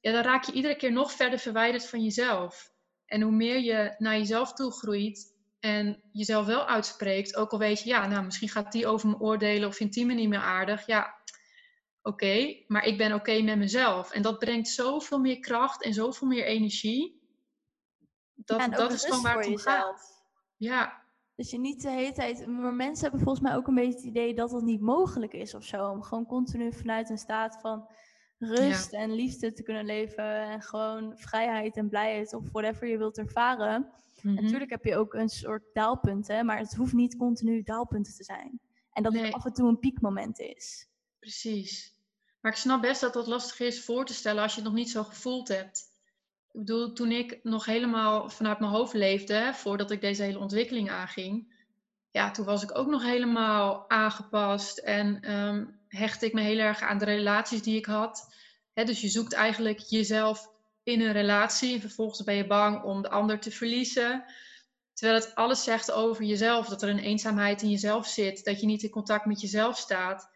Ja, 0.00 0.12
dan 0.12 0.22
raak 0.22 0.44
je 0.44 0.52
iedere 0.52 0.76
keer 0.76 0.92
nog 0.92 1.12
verder 1.12 1.38
verwijderd 1.38 1.86
van 1.86 2.02
jezelf. 2.02 2.72
En 3.06 3.20
hoe 3.22 3.32
meer 3.32 3.60
je 3.60 3.94
naar 3.98 4.16
jezelf 4.16 4.52
toe 4.52 4.72
groeit 4.72 5.34
en 5.60 6.02
jezelf 6.12 6.46
wel 6.46 6.66
uitspreekt, 6.66 7.36
ook 7.36 7.50
al 7.50 7.58
weet 7.58 7.82
je, 7.82 7.88
ja, 7.88 8.06
nou 8.06 8.24
misschien 8.24 8.48
gaat 8.48 8.72
die 8.72 8.86
over 8.86 9.08
me 9.08 9.18
oordelen 9.18 9.68
of 9.68 9.76
vindt 9.76 9.94
die 9.94 10.06
me 10.06 10.14
niet 10.14 10.28
meer 10.28 10.38
aardig. 10.38 10.86
Ja, 10.86 11.14
oké, 12.02 12.62
maar 12.66 12.84
ik 12.84 12.98
ben 12.98 13.12
oké 13.12 13.42
met 13.42 13.58
mezelf. 13.58 14.10
En 14.10 14.22
dat 14.22 14.38
brengt 14.38 14.68
zoveel 14.68 15.18
meer 15.18 15.40
kracht 15.40 15.82
en 15.82 15.94
zoveel 15.94 16.28
meer 16.28 16.44
energie. 16.44 17.20
Dat, 18.34 18.60
Ja, 18.60 18.68
dat 18.68 18.92
is 18.92 19.04
gewoon 19.04 19.22
waar 19.22 19.38
het 19.38 19.46
om 19.46 19.58
gaat. 19.58 20.24
Ja, 20.56 21.04
Dat 21.34 21.50
je 21.50 21.58
niet 21.58 21.82
de 21.82 21.90
hele 21.90 22.12
tijd. 22.12 22.46
Maar 22.46 22.74
mensen 22.74 23.02
hebben 23.02 23.20
volgens 23.20 23.44
mij 23.44 23.56
ook 23.56 23.66
een 23.66 23.74
beetje 23.74 23.96
het 23.96 24.04
idee 24.04 24.34
dat 24.34 24.50
dat 24.50 24.62
niet 24.62 24.80
mogelijk 24.80 25.32
is 25.32 25.54
of 25.54 25.64
zo. 25.64 25.90
Om 25.90 26.02
gewoon 26.02 26.26
continu 26.26 26.72
vanuit 26.72 27.10
een 27.10 27.18
staat 27.18 27.58
van 27.60 27.88
rust 28.38 28.92
en 28.92 29.12
liefde 29.12 29.52
te 29.52 29.62
kunnen 29.62 29.84
leven. 29.84 30.24
En 30.24 30.62
gewoon 30.62 31.18
vrijheid 31.18 31.76
en 31.76 31.88
blijheid 31.88 32.34
of 32.34 32.50
whatever 32.52 32.88
je 32.88 32.98
wilt 32.98 33.18
ervaren. 33.18 33.92
Mhm. 34.26 34.42
Natuurlijk 34.42 34.70
heb 34.70 34.84
je 34.84 34.96
ook 34.96 35.14
een 35.14 35.28
soort 35.28 35.64
daalpunten, 35.72 36.46
maar 36.46 36.58
het 36.58 36.74
hoeft 36.74 36.92
niet 36.92 37.16
continu 37.16 37.62
daalpunten 37.62 38.14
te 38.14 38.24
zijn. 38.24 38.60
En 38.92 39.02
dat 39.02 39.12
het 39.12 39.32
af 39.32 39.44
en 39.44 39.52
toe 39.52 39.68
een 39.68 39.78
piekmoment 39.78 40.38
is. 40.38 40.88
Precies. 41.18 41.94
Maar 42.40 42.52
ik 42.52 42.58
snap 42.58 42.82
best 42.82 43.00
dat 43.00 43.12
dat 43.12 43.26
lastig 43.26 43.60
is 43.60 43.84
voor 43.84 44.04
te 44.04 44.14
stellen 44.14 44.42
als 44.42 44.54
je 44.54 44.60
het 44.60 44.68
nog 44.68 44.78
niet 44.78 44.90
zo 44.90 45.02
gevoeld 45.02 45.48
hebt. 45.48 45.94
Ik 46.52 46.60
bedoel, 46.60 46.92
toen 46.92 47.10
ik 47.10 47.40
nog 47.42 47.64
helemaal 47.64 48.30
vanuit 48.30 48.58
mijn 48.58 48.72
hoofd 48.72 48.92
leefde, 48.92 49.50
voordat 49.54 49.90
ik 49.90 50.00
deze 50.00 50.22
hele 50.22 50.38
ontwikkeling 50.38 50.90
aanging, 50.90 51.54
ja, 52.10 52.30
toen 52.30 52.44
was 52.44 52.62
ik 52.62 52.78
ook 52.78 52.86
nog 52.88 53.02
helemaal 53.02 53.90
aangepast 53.90 54.78
en 54.78 55.32
um, 55.32 55.78
hechtte 55.88 56.26
ik 56.26 56.32
me 56.32 56.40
heel 56.40 56.58
erg 56.58 56.80
aan 56.80 56.98
de 56.98 57.04
relaties 57.04 57.62
die 57.62 57.76
ik 57.76 57.86
had. 57.86 58.34
dus 58.74 59.00
je 59.00 59.08
zoekt 59.08 59.32
eigenlijk 59.32 59.78
jezelf 59.78 60.54
in 60.86 61.00
een 61.00 61.12
relatie 61.12 61.74
en 61.74 61.80
vervolgens 61.80 62.24
ben 62.24 62.34
je 62.34 62.46
bang 62.46 62.82
om 62.82 63.02
de 63.02 63.10
ander 63.10 63.40
te 63.40 63.50
verliezen. 63.50 64.24
Terwijl 64.92 65.20
het 65.20 65.34
alles 65.34 65.64
zegt 65.64 65.92
over 65.92 66.24
jezelf, 66.24 66.68
dat 66.68 66.82
er 66.82 66.88
een 66.88 66.98
eenzaamheid 66.98 67.62
in 67.62 67.70
jezelf 67.70 68.06
zit, 68.06 68.44
dat 68.44 68.60
je 68.60 68.66
niet 68.66 68.82
in 68.82 68.90
contact 68.90 69.26
met 69.26 69.40
jezelf 69.40 69.78
staat. 69.78 70.30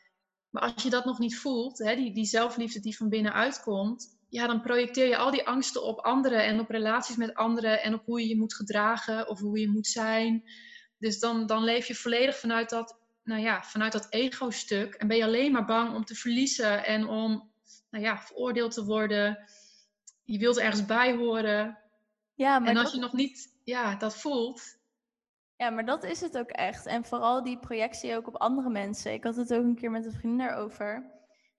Maar 0.51 0.63
als 0.63 0.83
je 0.83 0.91
dat 0.91 1.05
nog 1.05 1.19
niet 1.19 1.39
voelt, 1.39 1.79
hè, 1.79 1.97
die, 1.97 2.15
die 2.15 2.25
zelfliefde 2.25 2.81
die 2.81 2.97
van 2.97 3.09
binnenuit 3.09 3.63
komt, 3.63 4.19
ja, 4.29 4.47
dan 4.47 4.61
projecteer 4.61 5.09
je 5.09 5.17
al 5.17 5.31
die 5.31 5.47
angsten 5.47 5.83
op 5.83 5.99
anderen 5.99 6.45
en 6.45 6.61
op 6.61 6.71
relaties 6.71 7.17
met 7.17 7.35
anderen 7.35 7.83
en 7.83 7.95
op 7.95 8.05
hoe 8.05 8.21
je 8.21 8.29
je 8.29 8.39
moet 8.39 8.55
gedragen 8.55 9.29
of 9.29 9.41
hoe 9.41 9.61
je 9.61 9.69
moet 9.69 9.87
zijn. 9.87 10.45
Dus 10.99 11.19
dan, 11.19 11.47
dan 11.47 11.65
leef 11.65 11.87
je 11.87 11.95
volledig 11.95 12.37
vanuit 12.37 12.71
dat, 12.71 12.99
nou 13.25 13.41
ja, 13.41 13.63
vanuit 13.63 13.93
dat 13.93 14.07
ego-stuk 14.11 14.95
en 14.95 15.09
ben 15.09 15.17
je 15.17 15.25
alleen 15.25 15.53
maar 15.53 15.65
bang 15.65 15.95
om 15.95 16.05
te 16.05 16.15
verliezen 16.15 16.87
en 16.87 17.09
om, 17.09 17.51
nou 17.91 18.05
ja, 18.05 18.19
veroordeeld 18.19 18.73
te 18.73 18.85
worden. 18.85 19.39
Je 20.31 20.39
wilt 20.39 20.59
ergens 20.59 20.87
bij 20.87 21.17
horen. 21.17 21.79
Ja, 22.35 22.59
maar 22.59 22.69
en 22.69 22.77
als 22.77 22.93
je 22.93 23.01
nog 23.01 23.13
niet 23.13 23.61
ja, 23.65 23.95
dat 23.95 24.17
voelt, 24.17 24.79
ja, 25.57 25.71
maar 25.71 25.85
dat 25.85 26.05
is 26.05 26.21
het 26.21 26.39
ook 26.39 26.51
echt. 26.51 26.87
En 26.87 27.05
vooral 27.05 27.43
die 27.43 27.59
projectie 27.59 28.17
ook 28.17 28.27
op 28.27 28.37
andere 28.37 28.71
mensen. 28.71 29.13
Ik 29.13 29.25
had 29.25 29.37
het 29.37 29.55
ook 29.55 29.65
een 29.65 29.75
keer 29.75 29.91
met 29.91 30.05
een 30.05 30.13
vriendin 30.13 30.47
daarover. 30.47 31.11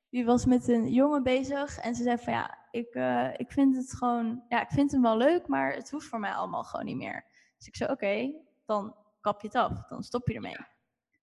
Die 0.10 0.26
was 0.26 0.46
met 0.46 0.68
een 0.68 0.92
jongen 0.94 1.24
bezig 1.24 1.78
en 1.78 1.96
ze 1.96 2.04
zei 2.04 2.18
van 2.18 2.34
ja, 2.34 2.58
ik, 2.72 2.96
uh, 2.96 3.30
ik 3.38 3.52
vind 3.52 3.76
het 3.76 3.94
gewoon, 3.94 4.44
ja, 4.50 4.62
ik 4.62 4.70
vind 4.70 4.92
hem 4.92 5.02
wel 5.02 5.18
leuk, 5.18 5.48
maar 5.48 5.74
het 5.74 5.90
hoeft 5.90 6.08
voor 6.08 6.20
mij 6.20 6.34
allemaal 6.34 6.64
gewoon 6.64 6.86
niet 6.86 6.98
meer. 6.98 7.26
Dus 7.58 7.68
ik 7.68 7.76
zei 7.76 7.92
oké, 7.92 8.34
dan 8.66 8.96
kap 9.22 9.42
je 9.42 9.48
het 9.48 9.56
af, 9.56 9.88
dan 9.88 10.04
stop 10.04 10.28
je 10.28 10.34
ermee. 10.34 10.58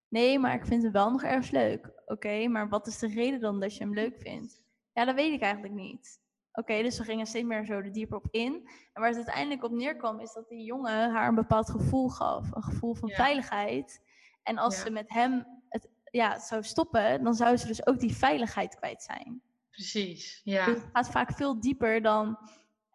Nee, 0.08 0.38
maar 0.38 0.54
ik 0.54 0.66
vind 0.66 0.82
hem 0.82 0.92
wel 0.92 1.10
nog 1.10 1.22
ergens 1.22 1.50
leuk. 1.50 1.92
Oké, 2.06 2.48
maar 2.48 2.68
wat 2.68 2.86
is 2.86 2.98
de 2.98 3.08
reden 3.08 3.40
dan 3.40 3.60
dat 3.60 3.76
je 3.76 3.84
hem 3.84 3.94
leuk 3.94 4.18
vindt? 4.18 4.62
Ja, 4.92 5.04
dat 5.04 5.14
weet 5.14 5.32
ik 5.32 5.42
eigenlijk 5.42 5.74
niet. 5.74 6.20
Oké, 6.58 6.82
dus 6.82 6.98
we 6.98 7.04
gingen 7.04 7.26
steeds 7.26 7.46
meer 7.46 7.64
zo 7.64 7.72
er 7.72 7.92
dieper 7.92 8.16
op 8.16 8.26
in. 8.30 8.68
En 8.92 9.00
waar 9.00 9.08
het 9.08 9.16
uiteindelijk 9.16 9.64
op 9.64 9.70
neerkwam, 9.70 10.20
is 10.20 10.32
dat 10.32 10.48
die 10.48 10.64
jongen 10.64 11.10
haar 11.10 11.28
een 11.28 11.34
bepaald 11.34 11.70
gevoel 11.70 12.08
gaf. 12.08 12.50
Een 12.52 12.62
gevoel 12.62 12.94
van 12.94 13.10
veiligheid. 13.10 14.02
En 14.42 14.58
als 14.58 14.80
ze 14.80 14.90
met 14.90 15.08
hem 15.08 15.46
het 15.68 15.88
ja, 16.10 16.38
zou 16.38 16.62
stoppen, 16.62 17.24
dan 17.24 17.34
zou 17.34 17.56
ze 17.56 17.66
dus 17.66 17.86
ook 17.86 17.98
die 17.98 18.16
veiligheid 18.16 18.74
kwijt 18.74 19.02
zijn. 19.02 19.42
Precies, 19.70 20.40
ja. 20.44 20.64
Dus 20.64 20.74
het 20.74 20.90
gaat 20.92 21.10
vaak 21.10 21.32
veel 21.32 21.60
dieper 21.60 22.02
dan 22.02 22.38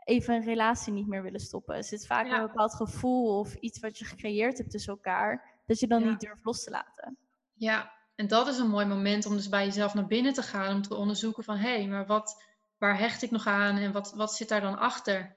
even 0.04 0.36
een 0.36 0.44
relatie 0.44 0.94
niet 0.94 1.08
meer 1.08 1.24
willen 1.24 1.40
stoppen. 1.40 1.76
Er 1.76 1.84
zit 1.84 2.08
vaak 2.08 2.32
een 2.32 2.48
bepaald 2.48 2.74
gevoel 2.74 3.40
of 3.40 3.56
iets 3.56 3.80
wat 3.80 3.98
je 3.98 4.06
gecreëerd 4.06 4.58
hebt 4.58 4.72
tussen 4.72 4.94
elkaar, 4.94 5.62
dat 5.66 5.80
je 5.80 5.88
dan 5.88 6.08
niet 6.08 6.20
durft 6.20 6.46
los 6.46 6.64
te 6.64 6.70
laten. 6.70 7.18
Ja, 7.54 7.92
en 8.16 8.28
dat 8.28 8.48
is 8.48 8.58
een 8.58 8.70
mooi 8.70 8.86
moment 8.86 9.26
om 9.26 9.36
dus 9.36 9.50
bij 9.50 9.66
jezelf 9.66 9.94
naar 9.94 10.08
binnen 10.08 10.34
te 10.34 10.44
gaan, 10.44 10.76
om 10.76 10.82
te 10.82 10.96
onderzoeken 10.96 11.44
van 11.44 11.58
hé, 11.58 11.78
hey, 11.78 11.88
maar 11.88 12.06
wat, 12.06 12.44
waar 12.84 13.00
hecht 13.00 13.22
ik 13.22 13.32
nog 13.32 13.48
aan 13.48 13.78
en 13.78 13.92
wat, 13.92 14.14
wat 14.16 14.36
zit 14.36 14.50
daar 14.50 14.62
dan 14.62 14.78
achter? 14.78 15.36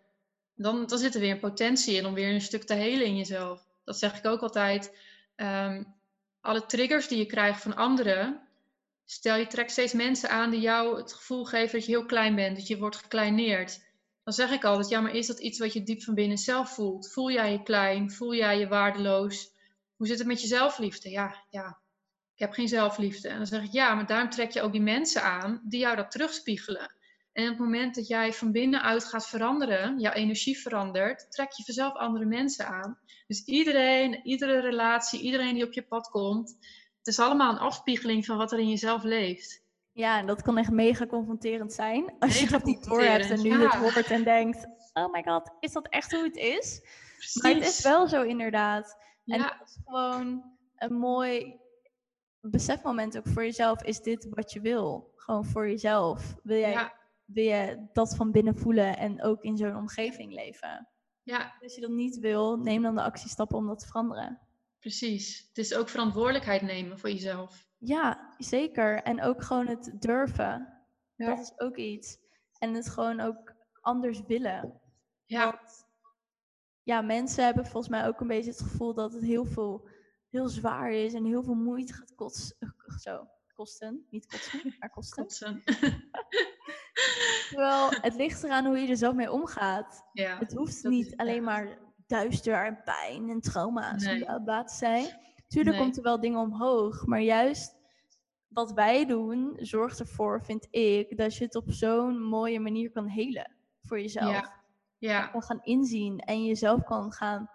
Dan, 0.54 0.86
dan 0.86 0.98
zit 0.98 1.14
er 1.14 1.20
weer 1.20 1.30
een 1.30 1.38
potentie 1.38 1.96
in 1.96 2.06
om 2.06 2.14
weer 2.14 2.34
een 2.34 2.40
stuk 2.40 2.64
te 2.64 2.74
helen 2.74 3.06
in 3.06 3.16
jezelf. 3.16 3.66
Dat 3.84 3.98
zeg 3.98 4.18
ik 4.18 4.26
ook 4.26 4.40
altijd. 4.40 4.96
Ehm, 5.36 5.84
alle 6.40 6.66
triggers 6.66 7.08
die 7.08 7.18
je 7.18 7.26
krijgt 7.26 7.62
van 7.62 7.76
anderen, 7.76 8.40
stel 9.04 9.36
je 9.36 9.46
trekt 9.46 9.70
steeds 9.70 9.92
mensen 9.92 10.30
aan 10.30 10.50
die 10.50 10.60
jou 10.60 10.96
het 10.96 11.12
gevoel 11.12 11.44
geven 11.44 11.78
dat 11.78 11.86
je 11.86 11.92
heel 11.92 12.06
klein 12.06 12.34
bent, 12.34 12.56
dat 12.56 12.66
je 12.66 12.78
wordt 12.78 12.96
gekleineerd. 12.96 13.84
Dan 14.24 14.34
zeg 14.34 14.50
ik 14.50 14.64
altijd, 14.64 14.88
ja, 14.88 15.00
maar 15.00 15.14
is 15.14 15.26
dat 15.26 15.38
iets 15.38 15.58
wat 15.58 15.72
je 15.72 15.82
diep 15.82 16.02
van 16.02 16.14
binnen 16.14 16.38
zelf 16.38 16.74
voelt? 16.74 17.12
Voel 17.12 17.30
jij 17.30 17.52
je 17.52 17.62
klein? 17.62 18.10
Voel 18.10 18.34
jij 18.34 18.58
je 18.58 18.68
waardeloos? 18.68 19.52
Hoe 19.96 20.06
zit 20.06 20.18
het 20.18 20.26
met 20.26 20.40
je 20.40 20.46
zelfliefde? 20.46 21.10
Ja, 21.10 21.44
ja, 21.50 21.78
ik 22.34 22.38
heb 22.38 22.52
geen 22.52 22.68
zelfliefde. 22.68 23.28
En 23.28 23.36
dan 23.36 23.46
zeg 23.46 23.62
ik, 23.62 23.72
ja, 23.72 23.94
maar 23.94 24.06
daarom 24.06 24.30
trek 24.30 24.50
je 24.50 24.62
ook 24.62 24.72
die 24.72 24.80
mensen 24.80 25.22
aan 25.22 25.60
die 25.64 25.80
jou 25.80 25.96
dat 25.96 26.10
terugspiegelen. 26.10 26.95
En 27.36 27.44
op 27.44 27.48
het 27.48 27.58
moment 27.58 27.94
dat 27.94 28.06
jij 28.06 28.32
van 28.32 28.52
binnenuit 28.52 29.04
gaat 29.04 29.26
veranderen, 29.26 29.98
jouw 29.98 30.12
energie 30.12 30.58
verandert, 30.58 31.32
trek 31.32 31.52
je 31.52 31.64
vanzelf 31.64 31.94
andere 31.94 32.24
mensen 32.24 32.66
aan. 32.66 32.98
Dus 33.26 33.44
iedereen, 33.44 34.20
iedere 34.26 34.60
relatie, 34.60 35.20
iedereen 35.20 35.54
die 35.54 35.64
op 35.64 35.72
je 35.72 35.82
pad 35.82 36.08
komt, 36.08 36.56
het 36.98 37.06
is 37.06 37.18
allemaal 37.18 37.52
een 37.52 37.58
afspiegeling 37.58 38.24
van 38.24 38.36
wat 38.36 38.52
er 38.52 38.58
in 38.58 38.68
jezelf 38.68 39.02
leeft. 39.02 39.64
Ja, 39.92 40.18
en 40.18 40.26
dat 40.26 40.42
kan 40.42 40.58
echt 40.58 40.70
mega 40.70 41.06
confronterend 41.06 41.72
zijn. 41.72 42.14
Als 42.18 42.40
je 42.40 42.48
dat 42.48 42.64
niet 42.64 42.84
door 42.84 43.02
hebt 43.02 43.30
en 43.30 43.42
nu 43.42 43.62
het 43.62 43.74
hoort 43.74 44.10
en 44.10 44.24
denkt, 44.24 44.66
oh 44.92 45.12
my 45.12 45.22
god, 45.22 45.50
is 45.60 45.72
dat 45.72 45.88
echt 45.88 46.12
hoe 46.12 46.24
het 46.24 46.36
is? 46.36 46.80
Precies. 47.16 47.42
Maar 47.42 47.54
het 47.54 47.64
is 47.64 47.82
wel 47.82 48.08
zo 48.08 48.22
inderdaad. 48.22 48.96
En 49.24 49.38
dat 49.38 49.56
is 49.64 49.78
gewoon 49.84 50.44
een 50.76 50.94
mooi 50.94 51.60
besefmoment 52.40 53.16
ook 53.16 53.28
voor 53.28 53.44
jezelf. 53.44 53.82
Is 53.82 54.00
dit 54.00 54.26
wat 54.30 54.52
je 54.52 54.60
wil? 54.60 55.12
Gewoon 55.16 55.44
voor 55.44 55.68
jezelf. 55.68 56.34
Wil 56.42 56.58
jij 56.58 56.72
ja 56.72 57.04
wil 57.26 57.44
je 57.44 57.88
dat 57.92 58.16
van 58.16 58.30
binnen 58.30 58.56
voelen 58.56 58.96
en 58.96 59.22
ook 59.22 59.42
in 59.42 59.56
zo'n 59.56 59.76
omgeving 59.76 60.32
leven. 60.32 60.88
Ja. 61.22 61.56
Als 61.60 61.74
je 61.74 61.80
dat 61.80 61.90
niet 61.90 62.18
wil, 62.18 62.56
neem 62.56 62.82
dan 62.82 62.94
de 62.94 63.02
actiestappen 63.02 63.56
om 63.56 63.66
dat 63.66 63.78
te 63.78 63.86
veranderen. 63.86 64.40
Precies. 64.78 65.46
Het 65.48 65.58
is 65.58 65.74
ook 65.74 65.88
verantwoordelijkheid 65.88 66.62
nemen 66.62 66.98
voor 66.98 67.10
jezelf. 67.10 67.66
Ja, 67.78 68.34
zeker. 68.38 69.02
En 69.02 69.22
ook 69.22 69.42
gewoon 69.42 69.66
het 69.66 69.92
durven. 69.98 70.84
Ja. 71.14 71.26
Dat 71.26 71.38
is 71.38 71.60
ook 71.60 71.76
iets. 71.76 72.18
En 72.58 72.74
het 72.74 72.88
gewoon 72.88 73.20
ook 73.20 73.54
anders 73.80 74.20
willen. 74.26 74.80
Ja. 75.24 75.44
Want, 75.44 75.86
ja, 76.82 77.00
mensen 77.00 77.44
hebben 77.44 77.64
volgens 77.64 77.88
mij 77.88 78.06
ook 78.06 78.20
een 78.20 78.26
beetje 78.26 78.50
het 78.50 78.60
gevoel 78.60 78.94
dat 78.94 79.12
het 79.12 79.22
heel 79.22 79.44
veel, 79.44 79.88
heel 80.30 80.48
zwaar 80.48 80.92
is 80.92 81.14
en 81.14 81.24
heel 81.24 81.42
veel 81.42 81.54
moeite 81.54 81.92
gaat 81.92 82.14
kosten. 82.14 82.74
Zo, 83.00 83.28
kosten. 83.54 84.06
Niet 84.10 84.26
kosten, 84.26 84.74
maar 84.78 84.90
kosten. 84.90 85.22
kosten. 85.22 85.62
Wel, 87.50 87.88
het 87.90 88.14
ligt 88.14 88.42
eraan 88.42 88.66
hoe 88.66 88.78
je 88.78 88.88
er 88.88 88.96
zelf 88.96 89.14
mee 89.14 89.32
omgaat. 89.32 90.04
Ja, 90.12 90.38
het 90.38 90.52
hoeft 90.54 90.84
niet 90.84 91.16
alleen 91.16 91.44
maar 91.44 91.78
duister 92.06 92.64
en 92.64 92.82
pijn 92.84 93.30
en 93.30 93.40
trauma's 93.40 94.04
nee. 94.04 94.24
te 94.24 94.62
zijn. 94.64 95.06
Tuurlijk 95.48 95.76
komt 95.76 95.96
er 95.96 96.02
wel 96.02 96.20
dingen 96.20 96.40
omhoog, 96.40 97.06
maar 97.06 97.20
juist 97.20 97.76
wat 98.48 98.72
wij 98.72 99.06
doen 99.06 99.56
zorgt 99.60 100.00
ervoor, 100.00 100.44
vind 100.44 100.66
ik, 100.70 101.16
dat 101.16 101.36
je 101.36 101.44
het 101.44 101.54
op 101.54 101.64
zo'n 101.66 102.22
mooie 102.22 102.60
manier 102.60 102.90
kan 102.90 103.06
helen 103.06 103.56
voor 103.82 104.00
jezelf. 104.00 104.30
Ja. 104.30 104.52
ja. 104.98 105.26
Kan 105.26 105.42
gaan 105.42 105.60
inzien 105.62 106.18
en 106.18 106.44
jezelf 106.44 106.84
kan 106.84 107.12
gaan 107.12 107.50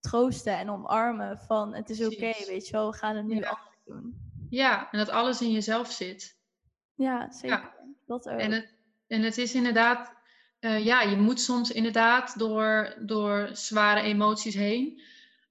troosten 0.00 0.58
en 0.58 0.70
omarmen 0.70 1.38
van 1.38 1.74
het 1.74 1.90
is 1.90 2.04
oké, 2.04 2.32
weet 2.46 2.66
je 2.66 2.72
wel, 2.72 2.90
we 2.90 2.96
gaan 2.96 3.16
het 3.16 3.26
nu 3.26 3.36
ja. 3.36 3.58
doen. 3.84 4.24
Ja, 4.48 4.90
en 4.90 4.98
dat 4.98 5.08
alles 5.08 5.40
in 5.42 5.50
jezelf 5.50 5.90
zit. 5.90 6.36
Ja, 6.94 7.32
zeker. 7.32 7.74
Dat 8.06 8.28
ook. 8.28 8.38
En 8.38 8.52
het, 8.52 8.75
en 9.06 9.22
het 9.22 9.38
is 9.38 9.54
inderdaad, 9.54 10.12
uh, 10.60 10.84
ja, 10.84 11.02
je 11.02 11.16
moet 11.16 11.40
soms 11.40 11.70
inderdaad 11.70 12.38
door, 12.38 12.94
door 13.00 13.48
zware 13.52 14.00
emoties 14.00 14.54
heen. 14.54 15.00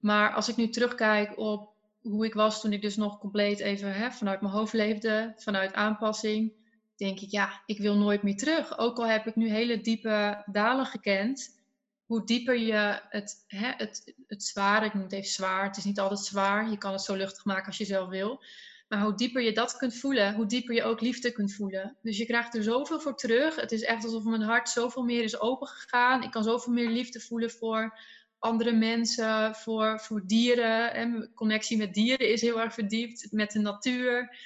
Maar 0.00 0.32
als 0.32 0.48
ik 0.48 0.56
nu 0.56 0.68
terugkijk 0.68 1.38
op 1.38 1.74
hoe 2.02 2.24
ik 2.24 2.34
was 2.34 2.60
toen 2.60 2.72
ik 2.72 2.82
dus 2.82 2.96
nog 2.96 3.18
compleet 3.18 3.60
even 3.60 3.94
hè, 3.94 4.10
vanuit 4.10 4.40
mijn 4.40 4.52
hoofd 4.52 4.72
leefde, 4.72 5.32
vanuit 5.36 5.72
aanpassing, 5.72 6.52
denk 6.96 7.20
ik, 7.20 7.30
ja, 7.30 7.62
ik 7.66 7.78
wil 7.78 7.96
nooit 7.96 8.22
meer 8.22 8.36
terug. 8.36 8.78
Ook 8.78 8.98
al 8.98 9.06
heb 9.06 9.26
ik 9.26 9.36
nu 9.36 9.48
hele 9.48 9.80
diepe 9.80 10.42
dalen 10.46 10.86
gekend, 10.86 11.60
hoe 12.04 12.24
dieper 12.24 12.58
je 12.58 13.00
het, 13.08 13.44
hè, 13.46 13.72
het, 13.76 14.14
het 14.26 14.44
zware, 14.44 14.86
ik 14.86 14.94
noem 14.94 15.02
het 15.02 15.12
even 15.12 15.30
zwaar, 15.30 15.64
het 15.64 15.76
is 15.76 15.84
niet 15.84 16.00
altijd 16.00 16.20
zwaar, 16.20 16.70
je 16.70 16.78
kan 16.78 16.92
het 16.92 17.02
zo 17.02 17.14
luchtig 17.14 17.44
maken 17.44 17.66
als 17.66 17.78
je 17.78 17.84
zelf 17.84 18.08
wil. 18.08 18.42
Maar 18.88 19.02
hoe 19.02 19.14
dieper 19.14 19.42
je 19.42 19.52
dat 19.52 19.76
kunt 19.76 19.96
voelen, 19.96 20.34
hoe 20.34 20.46
dieper 20.46 20.74
je 20.74 20.82
ook 20.82 21.00
liefde 21.00 21.32
kunt 21.32 21.54
voelen. 21.54 21.96
Dus 22.02 22.16
je 22.18 22.26
krijgt 22.26 22.54
er 22.54 22.62
zoveel 22.62 23.00
voor 23.00 23.16
terug. 23.16 23.56
Het 23.56 23.72
is 23.72 23.82
echt 23.82 24.04
alsof 24.04 24.24
mijn 24.24 24.42
hart 24.42 24.68
zoveel 24.68 25.02
meer 25.02 25.22
is 25.22 25.40
opengegaan. 25.40 26.22
Ik 26.22 26.30
kan 26.30 26.44
zoveel 26.44 26.72
meer 26.72 26.88
liefde 26.88 27.20
voelen 27.20 27.50
voor 27.50 27.98
andere 28.38 28.72
mensen, 28.72 29.54
voor, 29.54 30.00
voor 30.00 30.26
dieren. 30.26 30.94
En 30.94 31.30
connectie 31.34 31.76
met 31.76 31.94
dieren 31.94 32.28
is 32.28 32.40
heel 32.40 32.60
erg 32.60 32.74
verdiept, 32.74 33.26
met 33.30 33.50
de 33.50 33.58
natuur. 33.58 34.36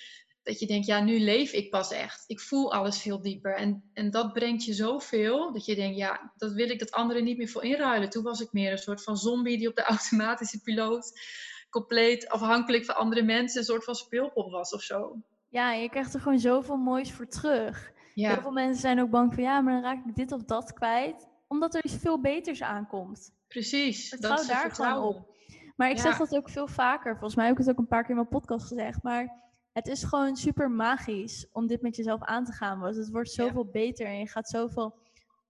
Dat 0.43 0.59
je 0.59 0.67
denkt, 0.67 0.87
ja, 0.87 1.01
nu 1.01 1.21
leef 1.21 1.53
ik 1.53 1.71
pas 1.71 1.93
echt. 1.93 2.25
Ik 2.27 2.41
voel 2.41 2.73
alles 2.73 3.01
veel 3.01 3.23
dieper. 3.23 3.55
En, 3.55 3.91
en 3.95 4.11
dat 4.11 4.33
brengt 4.33 4.65
je 4.65 4.75
zoveel, 4.75 5.53
dat 5.53 5.65
je 5.65 5.75
denkt, 5.75 5.97
ja, 5.97 6.33
dat 6.37 6.53
wil 6.53 6.71
ik 6.71 6.79
dat 6.79 6.91
anderen 6.91 7.25
niet 7.25 7.37
meer 7.37 7.49
voor 7.49 7.65
inruilen. 7.65 8.11
Toen 8.11 8.23
was 8.23 8.41
ik 8.41 8.53
meer 8.53 8.73
een 8.73 8.79
soort 8.79 9.03
van 9.03 9.17
zombie 9.17 9.59
die 9.59 9.69
op 9.69 9.77
de 9.77 9.83
automatische 9.95 10.61
piloot 10.61 11.13
compleet 11.71 12.29
afhankelijk 12.29 12.85
van 12.85 12.97
andere 12.97 13.23
mensen 13.23 13.59
een 13.59 13.65
soort 13.65 13.85
van 13.85 13.95
speelpop 13.95 14.51
was 14.51 14.75
of 14.75 14.83
zo. 14.83 15.17
Ja, 15.49 15.73
je 15.73 15.89
krijgt 15.89 16.15
er 16.15 16.21
gewoon 16.21 16.39
zoveel 16.39 16.77
moois 16.77 17.13
voor 17.13 17.27
terug. 17.27 17.93
Ja. 18.15 18.33
Heel 18.33 18.43
veel 18.43 18.51
mensen 18.51 18.81
zijn 18.81 19.01
ook 19.01 19.11
bang 19.11 19.35
van 19.35 19.43
ja, 19.43 19.61
maar 19.61 19.73
dan 19.73 19.83
raak 19.83 20.07
ik 20.07 20.17
dit 20.17 20.33
of 20.33 20.43
dat 20.43 20.73
kwijt. 20.73 21.29
Omdat 21.49 21.75
er 21.75 21.85
iets 21.85 21.97
veel 21.97 22.21
beters 22.21 22.63
aankomt. 22.63 23.35
Precies. 23.49 24.09
Vertrouw 24.09 24.37
dat 24.37 24.47
daar 24.47 24.71
gewoon 24.71 25.03
op. 25.03 25.29
Maar 25.77 25.91
ik 25.91 25.99
zeg 25.99 26.19
dat 26.19 26.37
ook 26.37 26.51
veel 26.51 26.67
vaker. 26.67 27.13
Volgens 27.13 27.35
mij 27.35 27.45
heb 27.47 27.55
ik 27.59 27.61
het 27.61 27.71
ook 27.71 27.79
een 27.79 27.87
paar 27.87 28.01
keer 28.01 28.11
in 28.11 28.17
mijn 28.17 28.29
podcast 28.29 28.67
gezegd. 28.67 29.03
Maar 29.03 29.41
het 29.73 29.87
is 29.87 30.05
gewoon 30.05 30.37
super 30.37 30.71
magisch 30.71 31.49
om 31.53 31.67
dit 31.67 31.83
met 31.83 31.97
jezelf 31.97 32.23
aan 32.23 32.45
te 32.45 32.53
gaan. 32.53 32.81
Want 32.81 32.97
het 32.97 33.11
wordt 33.11 33.31
zoveel 33.31 33.71
beter 33.71 34.07
en 34.07 34.19
je 34.19 34.29
gaat 34.29 34.49
zoveel 34.49 35.00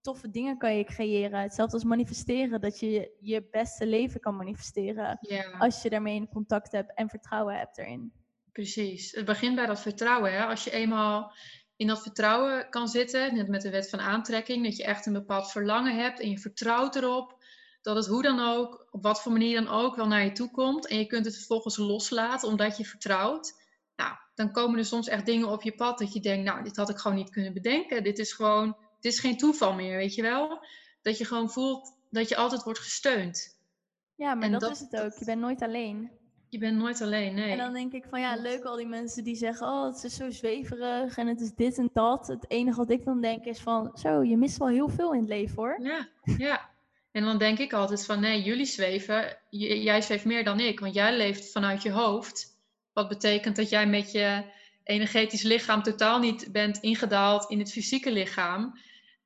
toffe 0.01 0.29
dingen 0.29 0.57
kan 0.57 0.77
je 0.77 0.83
creëren. 0.83 1.41
Hetzelfde 1.41 1.75
als 1.75 1.83
manifesteren, 1.83 2.61
dat 2.61 2.79
je 2.79 3.11
je 3.19 3.47
beste 3.51 3.87
leven 3.87 4.19
kan 4.19 4.35
manifesteren. 4.35 5.19
Als 5.59 5.81
je 5.81 5.89
daarmee 5.89 6.15
in 6.15 6.29
contact 6.29 6.71
hebt 6.71 6.93
en 6.95 7.09
vertrouwen 7.09 7.57
hebt 7.57 7.77
erin. 7.77 8.13
Precies. 8.51 9.11
Het 9.11 9.25
begint 9.25 9.55
bij 9.55 9.65
dat 9.65 9.81
vertrouwen. 9.81 10.33
Hè? 10.33 10.45
Als 10.45 10.63
je 10.63 10.71
eenmaal 10.71 11.33
in 11.75 11.87
dat 11.87 12.01
vertrouwen 12.01 12.69
kan 12.69 12.87
zitten, 12.87 13.35
net 13.35 13.47
met 13.47 13.61
de 13.61 13.69
wet 13.69 13.89
van 13.89 13.99
aantrekking, 13.99 14.63
dat 14.63 14.77
je 14.77 14.83
echt 14.83 15.05
een 15.05 15.13
bepaald 15.13 15.51
verlangen 15.51 15.95
hebt 15.95 16.19
en 16.19 16.29
je 16.29 16.39
vertrouwt 16.39 16.95
erop 16.95 17.39
dat 17.81 17.95
het 17.95 18.05
hoe 18.07 18.21
dan 18.21 18.39
ook, 18.39 18.87
op 18.89 19.03
wat 19.03 19.21
voor 19.21 19.31
manier 19.31 19.63
dan 19.63 19.73
ook, 19.73 19.95
wel 19.95 20.07
naar 20.07 20.23
je 20.23 20.31
toe 20.31 20.51
komt 20.51 20.87
en 20.87 20.97
je 20.97 21.05
kunt 21.05 21.25
het 21.25 21.35
vervolgens 21.35 21.77
loslaten 21.77 22.47
omdat 22.47 22.77
je 22.77 22.85
vertrouwt. 22.85 23.59
Nou, 23.95 24.15
dan 24.35 24.51
komen 24.51 24.79
er 24.79 24.85
soms 24.85 25.07
echt 25.07 25.25
dingen 25.25 25.47
op 25.47 25.61
je 25.61 25.75
pad 25.75 25.97
dat 25.97 26.13
je 26.13 26.19
denkt, 26.19 26.45
nou, 26.45 26.63
dit 26.63 26.75
had 26.75 26.89
ik 26.89 26.97
gewoon 26.97 27.17
niet 27.17 27.29
kunnen 27.29 27.53
bedenken. 27.53 28.03
Dit 28.03 28.19
is 28.19 28.33
gewoon, 28.33 28.77
dit 29.01 29.13
is 29.13 29.19
geen 29.19 29.37
toeval 29.37 29.73
meer, 29.73 29.97
weet 29.97 30.15
je 30.15 30.21
wel? 30.21 30.65
Dat 31.01 31.17
je 31.17 31.25
gewoon 31.25 31.49
voelt 31.49 31.97
dat 32.09 32.29
je 32.29 32.35
altijd 32.35 32.63
wordt 32.63 32.79
gesteund. 32.79 33.59
Ja, 34.15 34.33
maar 34.33 34.51
dat, 34.51 34.61
dat, 34.61 34.71
is 34.71 34.79
het 34.79 35.01
ook. 35.01 35.19
Je 35.19 35.25
bent 35.25 35.41
nooit 35.41 35.61
alleen. 35.61 36.11
Je 36.49 36.57
bent 36.57 36.77
nooit 36.77 37.01
alleen, 37.01 37.33
nee. 37.33 37.51
En 37.51 37.57
dan 37.57 37.73
denk 37.73 37.93
ik 37.93 38.05
van 38.09 38.19
ja, 38.19 38.35
leuk 38.35 38.63
al 38.63 38.75
die 38.75 38.87
mensen 38.87 39.23
die 39.23 39.35
zeggen, 39.35 39.67
oh, 39.67 39.85
het 39.85 40.03
is 40.03 40.15
zo 40.15 40.31
zweverig 40.31 41.17
en 41.17 41.27
het 41.27 41.41
is 41.41 41.53
dit 41.55 41.77
en 41.77 41.89
dat. 41.93 42.27
Het 42.27 42.45
enige 42.47 42.77
wat 42.77 42.89
ik 42.89 43.05
dan 43.05 43.21
denk 43.21 43.45
is 43.45 43.59
van, 43.59 43.91
zo, 43.93 44.23
je 44.23 44.37
mist 44.37 44.57
wel 44.57 44.67
heel 44.67 44.89
veel 44.89 45.13
in 45.13 45.19
het 45.19 45.29
leven 45.29 45.55
hoor. 45.55 45.79
Ja, 45.81 46.07
ja. 46.37 46.69
En 47.11 47.23
dan 47.23 47.37
denk 47.37 47.59
ik 47.59 47.73
altijd 47.73 48.05
van, 48.05 48.19
nee, 48.19 48.41
jullie 48.41 48.65
zweven, 48.65 49.37
jij 49.49 50.01
zweeft 50.01 50.25
meer 50.25 50.43
dan 50.43 50.59
ik, 50.59 50.79
want 50.79 50.93
jij 50.93 51.17
leeft 51.17 51.51
vanuit 51.51 51.81
je 51.81 51.91
hoofd. 51.91 52.57
Wat 52.93 53.07
betekent 53.07 53.55
dat 53.55 53.69
jij 53.69 53.87
met 53.87 54.11
je 54.11 54.43
energetisch 54.83 55.43
lichaam 55.43 55.83
totaal 55.83 56.19
niet 56.19 56.51
bent 56.51 56.77
ingedaald 56.77 57.49
in 57.49 57.59
het 57.59 57.71
fysieke 57.71 58.11
lichaam. 58.11 58.79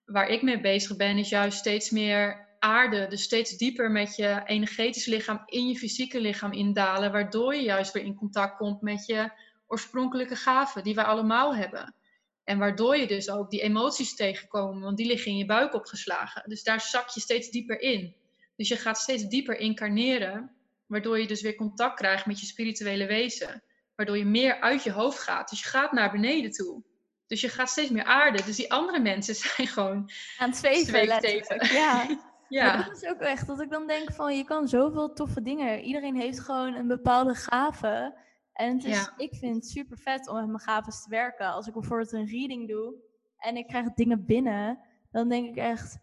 Waar 0.05 0.29
ik 0.29 0.41
mee 0.41 0.61
bezig 0.61 0.95
ben, 0.95 1.17
is 1.17 1.29
juist 1.29 1.57
steeds 1.57 1.89
meer 1.89 2.47
aarde, 2.59 3.07
dus 3.07 3.23
steeds 3.23 3.57
dieper 3.57 3.91
met 3.91 4.15
je 4.15 4.41
energetisch 4.45 5.05
lichaam 5.05 5.41
in 5.45 5.67
je 5.67 5.77
fysieke 5.77 6.19
lichaam 6.19 6.51
indalen, 6.51 7.11
waardoor 7.11 7.55
je 7.55 7.61
juist 7.61 7.93
weer 7.93 8.03
in 8.03 8.15
contact 8.15 8.57
komt 8.57 8.81
met 8.81 9.05
je 9.05 9.31
oorspronkelijke 9.67 10.35
gaven 10.35 10.83
die 10.83 10.95
wij 10.95 11.03
allemaal 11.03 11.55
hebben. 11.55 11.95
En 12.43 12.57
waardoor 12.57 12.97
je 12.97 13.07
dus 13.07 13.29
ook 13.29 13.49
die 13.49 13.61
emoties 13.61 14.15
tegenkomen, 14.15 14.81
want 14.81 14.97
die 14.97 15.07
liggen 15.07 15.31
in 15.31 15.37
je 15.37 15.45
buik 15.45 15.73
opgeslagen. 15.73 16.49
Dus 16.49 16.63
daar 16.63 16.81
zak 16.81 17.09
je 17.09 17.19
steeds 17.19 17.49
dieper 17.49 17.79
in. 17.81 18.15
Dus 18.55 18.67
je 18.67 18.75
gaat 18.75 18.97
steeds 18.97 19.27
dieper 19.27 19.57
incarneren, 19.57 20.55
waardoor 20.85 21.19
je 21.19 21.27
dus 21.27 21.41
weer 21.41 21.55
contact 21.55 21.95
krijgt 21.95 22.25
met 22.25 22.39
je 22.39 22.45
spirituele 22.45 23.05
wezen. 23.05 23.63
Waardoor 23.95 24.17
je 24.17 24.25
meer 24.25 24.59
uit 24.59 24.83
je 24.83 24.91
hoofd 24.91 25.19
gaat. 25.19 25.49
Dus 25.49 25.59
je 25.61 25.69
gaat 25.69 25.91
naar 25.91 26.11
beneden 26.11 26.51
toe. 26.51 26.83
Dus 27.27 27.41
je 27.41 27.49
gaat 27.49 27.69
steeds 27.69 27.89
meer 27.89 28.03
aarde. 28.03 28.43
Dus 28.43 28.55
die 28.55 28.73
andere 28.73 28.99
mensen 28.99 29.35
zijn 29.45 29.67
gewoon 29.67 30.09
aan 30.37 30.49
het 30.49 30.57
zweven. 30.57 31.67
Ja. 31.73 32.07
ja. 32.49 32.75
Maar 32.75 32.85
dat 32.85 33.01
is 33.03 33.09
ook 33.09 33.19
echt 33.19 33.47
dat 33.47 33.61
ik 33.61 33.69
dan 33.69 33.87
denk 33.87 34.11
van 34.11 34.37
je 34.37 34.43
kan 34.43 34.67
zoveel 34.67 35.13
toffe 35.13 35.41
dingen. 35.41 35.81
Iedereen 35.81 36.15
heeft 36.15 36.39
gewoon 36.39 36.73
een 36.73 36.87
bepaalde 36.87 37.35
gave. 37.35 38.23
En 38.53 38.75
het 38.75 38.83
is, 38.83 39.11
ik 39.17 39.35
vind 39.35 39.55
het 39.55 39.67
super 39.67 39.97
vet 39.97 40.27
om 40.27 40.35
met 40.35 40.45
mijn 40.45 40.59
gaven 40.59 40.91
te 40.91 41.09
werken. 41.09 41.53
Als 41.53 41.67
ik 41.67 41.73
bijvoorbeeld 41.73 42.11
een 42.11 42.27
reading 42.27 42.67
doe 42.67 42.93
en 43.37 43.57
ik 43.57 43.67
krijg 43.67 43.93
dingen 43.93 44.25
binnen, 44.25 44.79
dan 45.11 45.29
denk 45.29 45.49
ik 45.49 45.55
echt, 45.55 45.97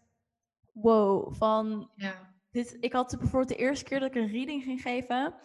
wow, 0.71 1.33
van 1.33 1.89
ja. 1.95 2.33
dit. 2.51 2.77
Ik 2.79 2.93
had 2.93 3.15
bijvoorbeeld 3.19 3.47
de 3.47 3.55
eerste 3.55 3.85
keer 3.85 3.99
dat 3.99 4.15
ik 4.15 4.15
een 4.15 4.31
reading 4.31 4.63
ging 4.63 4.81
geven, 4.81 5.35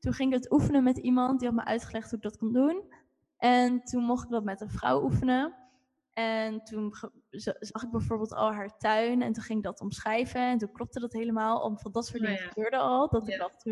toen 0.00 0.12
ging 0.12 0.34
ik 0.34 0.42
het 0.42 0.52
oefenen 0.52 0.82
met 0.82 0.98
iemand 0.98 1.38
die 1.38 1.48
had 1.48 1.56
me 1.56 1.64
uitgelegd 1.64 2.10
hoe 2.10 2.18
ik 2.18 2.24
dat 2.24 2.38
kon 2.38 2.52
doen. 2.52 2.92
En 3.38 3.82
toen 3.82 4.04
mocht 4.04 4.24
ik 4.24 4.30
dat 4.30 4.44
met 4.44 4.60
een 4.60 4.70
vrouw 4.70 5.02
oefenen. 5.02 5.54
En 6.12 6.64
toen 6.64 6.94
zag 7.60 7.82
ik 7.82 7.90
bijvoorbeeld 7.90 8.32
al 8.32 8.52
haar 8.52 8.78
tuin 8.78 9.22
en 9.22 9.32
toen 9.32 9.42
ging 9.42 9.58
ik 9.58 9.64
dat 9.64 9.80
omschrijven. 9.80 10.40
En 10.40 10.58
toen 10.58 10.72
klopte 10.72 11.00
dat 11.00 11.12
helemaal, 11.12 11.60
omdat 11.60 11.94
dat 11.94 12.06
soort 12.06 12.20
oh 12.20 12.26
dingen 12.26 12.42
gebeurde 12.42 12.76
al. 12.76 13.08
Dat 13.08 13.28
ik 13.28 13.38
dacht. 13.38 13.64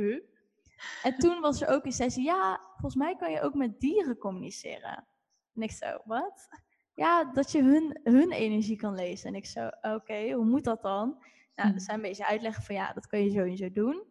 En 1.02 1.18
toen 1.18 1.40
was 1.40 1.62
er 1.62 1.68
ook 1.68 1.84
eens, 1.84 1.96
zei 1.96 2.10
ze, 2.10 2.22
ja, 2.22 2.60
volgens 2.70 2.94
mij 2.94 3.16
kan 3.16 3.30
je 3.30 3.40
ook 3.40 3.54
met 3.54 3.80
dieren 3.80 4.18
communiceren. 4.18 5.06
En 5.54 5.62
ik 5.62 5.70
zo, 5.70 5.98
wat? 6.04 6.48
Ja, 6.94 7.24
dat 7.32 7.52
je 7.52 7.62
hun, 7.62 8.00
hun 8.02 8.32
energie 8.32 8.76
kan 8.76 8.94
lezen. 8.94 9.28
En 9.28 9.34
ik 9.34 9.46
zo, 9.46 9.68
oké, 9.82 10.32
hoe 10.32 10.44
moet 10.44 10.64
dat 10.64 10.82
dan? 10.82 11.24
Nou, 11.54 11.70
hm. 11.70 11.78
zijn 11.78 11.96
een 11.96 12.02
beetje 12.02 12.26
uitleggen 12.26 12.62
van, 12.62 12.74
ja, 12.74 12.92
dat 12.92 13.06
kan 13.06 13.24
je 13.24 13.30
zo 13.30 13.38
en 13.38 13.56
zo 13.56 13.72
doen. 13.72 14.02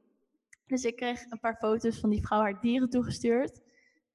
Dus 0.67 0.83
ik 0.83 0.95
kreeg 0.95 1.25
een 1.29 1.39
paar 1.39 1.55
foto's 1.55 1.99
van 1.99 2.09
die 2.09 2.25
vrouw 2.25 2.39
haar 2.39 2.61
dieren 2.61 2.89
toegestuurd. 2.89 3.61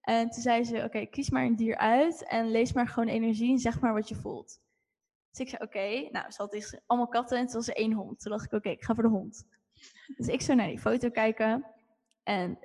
En 0.01 0.31
toen 0.31 0.43
zei 0.43 0.65
ze, 0.65 0.83
oké, 0.85 1.07
kies 1.07 1.31
maar 1.31 1.45
een 1.45 1.57
dier 1.57 1.77
uit 1.77 2.25
en 2.29 2.51
lees 2.51 2.73
maar 2.73 2.89
gewoon 2.89 3.09
energie 3.09 3.51
en 3.51 3.59
zeg 3.59 3.81
maar 3.81 3.93
wat 3.93 4.09
je 4.09 4.15
voelt. 4.15 4.61
Dus 5.31 5.41
ik 5.41 5.49
zei, 5.49 5.63
oké, 5.63 6.09
nou, 6.11 6.31
ze 6.31 6.43
had 6.43 6.81
allemaal 6.87 7.09
katten 7.09 7.39
en 7.39 7.45
het 7.45 7.53
was 7.53 7.69
er 7.69 7.77
één 7.77 7.93
hond. 7.93 8.21
Toen 8.21 8.33
dacht 8.33 8.45
ik, 8.45 8.53
oké, 8.53 8.69
ik 8.69 8.85
ga 8.85 8.95
voor 8.95 9.03
de 9.03 9.09
hond. 9.09 9.47
Dus 10.17 10.27
ik 10.27 10.41
zou 10.41 10.57
naar 10.59 10.69
die 10.69 10.79
foto 10.79 11.11
kijken 11.11 11.67
en 12.23 12.59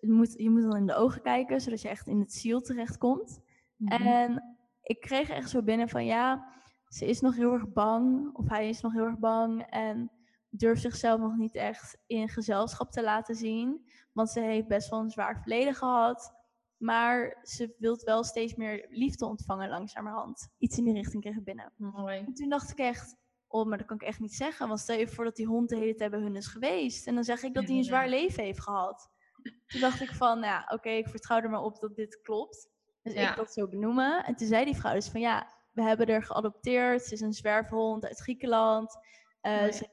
je 0.00 0.12
moet, 0.12 0.34
je 0.36 0.50
moet 0.50 0.62
dan 0.62 0.76
in 0.76 0.86
de 0.86 0.94
ogen 0.94 1.22
kijken, 1.22 1.60
zodat 1.60 1.82
je 1.82 1.88
echt 1.88 2.06
in 2.06 2.20
het 2.20 2.32
ziel 2.32 2.60
terechtkomt. 2.60 3.40
Mm 3.76 3.88
En 3.88 4.56
ik 4.82 5.00
kreeg 5.00 5.28
echt 5.28 5.50
zo 5.50 5.62
binnen 5.62 5.88
van, 5.88 6.04
ja, 6.04 6.52
ze 6.88 7.06
is 7.06 7.20
nog 7.20 7.36
heel 7.36 7.52
erg 7.52 7.72
bang, 7.72 8.34
of 8.34 8.48
hij 8.48 8.68
is 8.68 8.80
nog 8.80 8.92
heel 8.92 9.04
erg 9.04 9.18
bang 9.18 9.62
en 9.62 10.10
durft 10.48 10.82
zichzelf 10.82 11.20
nog 11.20 11.36
niet 11.36 11.54
echt 11.54 11.98
in 12.06 12.28
gezelschap 12.28 12.90
te 12.90 13.02
laten 13.02 13.34
zien. 13.34 13.90
Want 14.12 14.30
ze 14.30 14.40
heeft 14.40 14.66
best 14.66 14.90
wel 14.90 15.00
een 15.00 15.10
zwaar 15.10 15.40
verleden 15.40 15.74
gehad. 15.74 16.34
Maar 16.76 17.38
ze 17.42 17.74
wilt 17.78 18.02
wel 18.02 18.24
steeds 18.24 18.54
meer 18.54 18.86
liefde 18.90 19.26
ontvangen 19.26 19.68
langzamerhand. 19.68 20.48
Iets 20.58 20.78
in 20.78 20.84
die 20.84 20.94
richting 20.94 21.22
kreeg 21.22 21.36
ik 21.36 21.44
binnen. 21.44 21.72
Mooi. 21.76 22.18
En 22.18 22.34
toen 22.34 22.48
dacht 22.48 22.70
ik 22.70 22.78
echt, 22.78 23.16
oh, 23.46 23.66
maar 23.66 23.78
dat 23.78 23.86
kan 23.86 23.96
ik 23.96 24.02
echt 24.02 24.20
niet 24.20 24.34
zeggen. 24.34 24.68
Want 24.68 24.80
stel 24.80 24.98
je 24.98 25.08
voor 25.08 25.24
dat 25.24 25.36
die 25.36 25.46
hond 25.46 25.68
de 25.68 25.76
hele 25.76 25.94
tijd 25.94 26.10
bij 26.10 26.20
hun 26.20 26.36
is 26.36 26.46
geweest. 26.46 27.06
En 27.06 27.14
dan 27.14 27.24
zeg 27.24 27.42
ik 27.42 27.54
dat 27.54 27.64
hij 27.64 27.76
een 27.76 27.84
zwaar 27.84 28.08
leven 28.08 28.44
heeft 28.44 28.62
gehad. 28.62 29.10
Toen 29.66 29.80
dacht 29.80 30.00
ik 30.00 30.10
van, 30.10 30.40
ja, 30.40 30.70
oké, 30.72 30.88
ik 30.88 31.08
vertrouw 31.08 31.40
er 31.40 31.50
maar 31.50 31.62
op 31.62 31.80
dat 31.80 31.96
dit 31.96 32.20
klopt. 32.20 32.68
Dus 33.02 33.14
ik 33.14 33.36
dat 33.36 33.52
zo 33.52 33.68
benoemen. 33.68 34.24
En 34.24 34.36
toen 34.36 34.46
zei 34.46 34.64
die 34.64 34.76
vrouw 34.76 34.94
dus 34.94 35.08
van, 35.08 35.20
ja, 35.20 35.52
we 35.72 35.82
hebben 35.82 36.06
er 36.06 36.22
geadopteerd. 36.22 37.04
Ze 37.04 37.12
is 37.12 37.20
een 37.20 37.32
zwerfhond 37.32 38.06
uit 38.06 38.18
Griekenland. 38.18 38.98
Uh, 39.42 39.72
Ze 39.72 39.88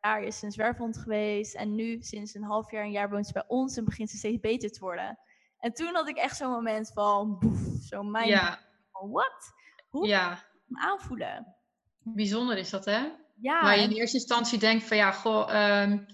jaar 0.00 0.22
is 0.22 0.38
ze 0.38 0.44
een 0.44 0.52
zwerfhond 0.52 0.98
geweest. 0.98 1.54
En 1.54 1.74
nu, 1.74 2.02
sinds 2.02 2.34
een 2.34 2.42
half 2.42 2.70
jaar, 2.70 2.84
een 2.84 2.90
jaar 2.90 3.10
woont 3.10 3.26
ze 3.26 3.32
bij 3.32 3.44
ons. 3.46 3.76
En 3.76 3.84
begint 3.84 4.10
ze 4.10 4.16
steeds 4.16 4.40
beter 4.40 4.70
te 4.70 4.80
worden. 4.80 5.18
En 5.60 5.72
toen 5.72 5.94
had 5.94 6.08
ik 6.08 6.16
echt 6.16 6.36
zo'n 6.36 6.50
moment 6.50 6.90
van, 6.94 7.38
boef, 7.38 7.58
zo 7.82 8.02
mijn, 8.02 8.28
ja. 8.28 8.58
wat? 8.92 9.52
Hoe 9.88 10.06
ja. 10.06 10.44
aanvoelen? 10.72 11.56
Bijzonder 11.98 12.58
is 12.58 12.70
dat, 12.70 12.84
hè? 12.84 13.08
Ja. 13.40 13.62
Maar 13.62 13.76
je 13.76 13.82
in 13.82 13.90
eerste 13.90 14.16
instantie 14.16 14.58
denkt 14.58 14.84
van, 14.84 14.96
ja, 14.96 15.12
goh, 15.12 15.80
um, 15.82 16.06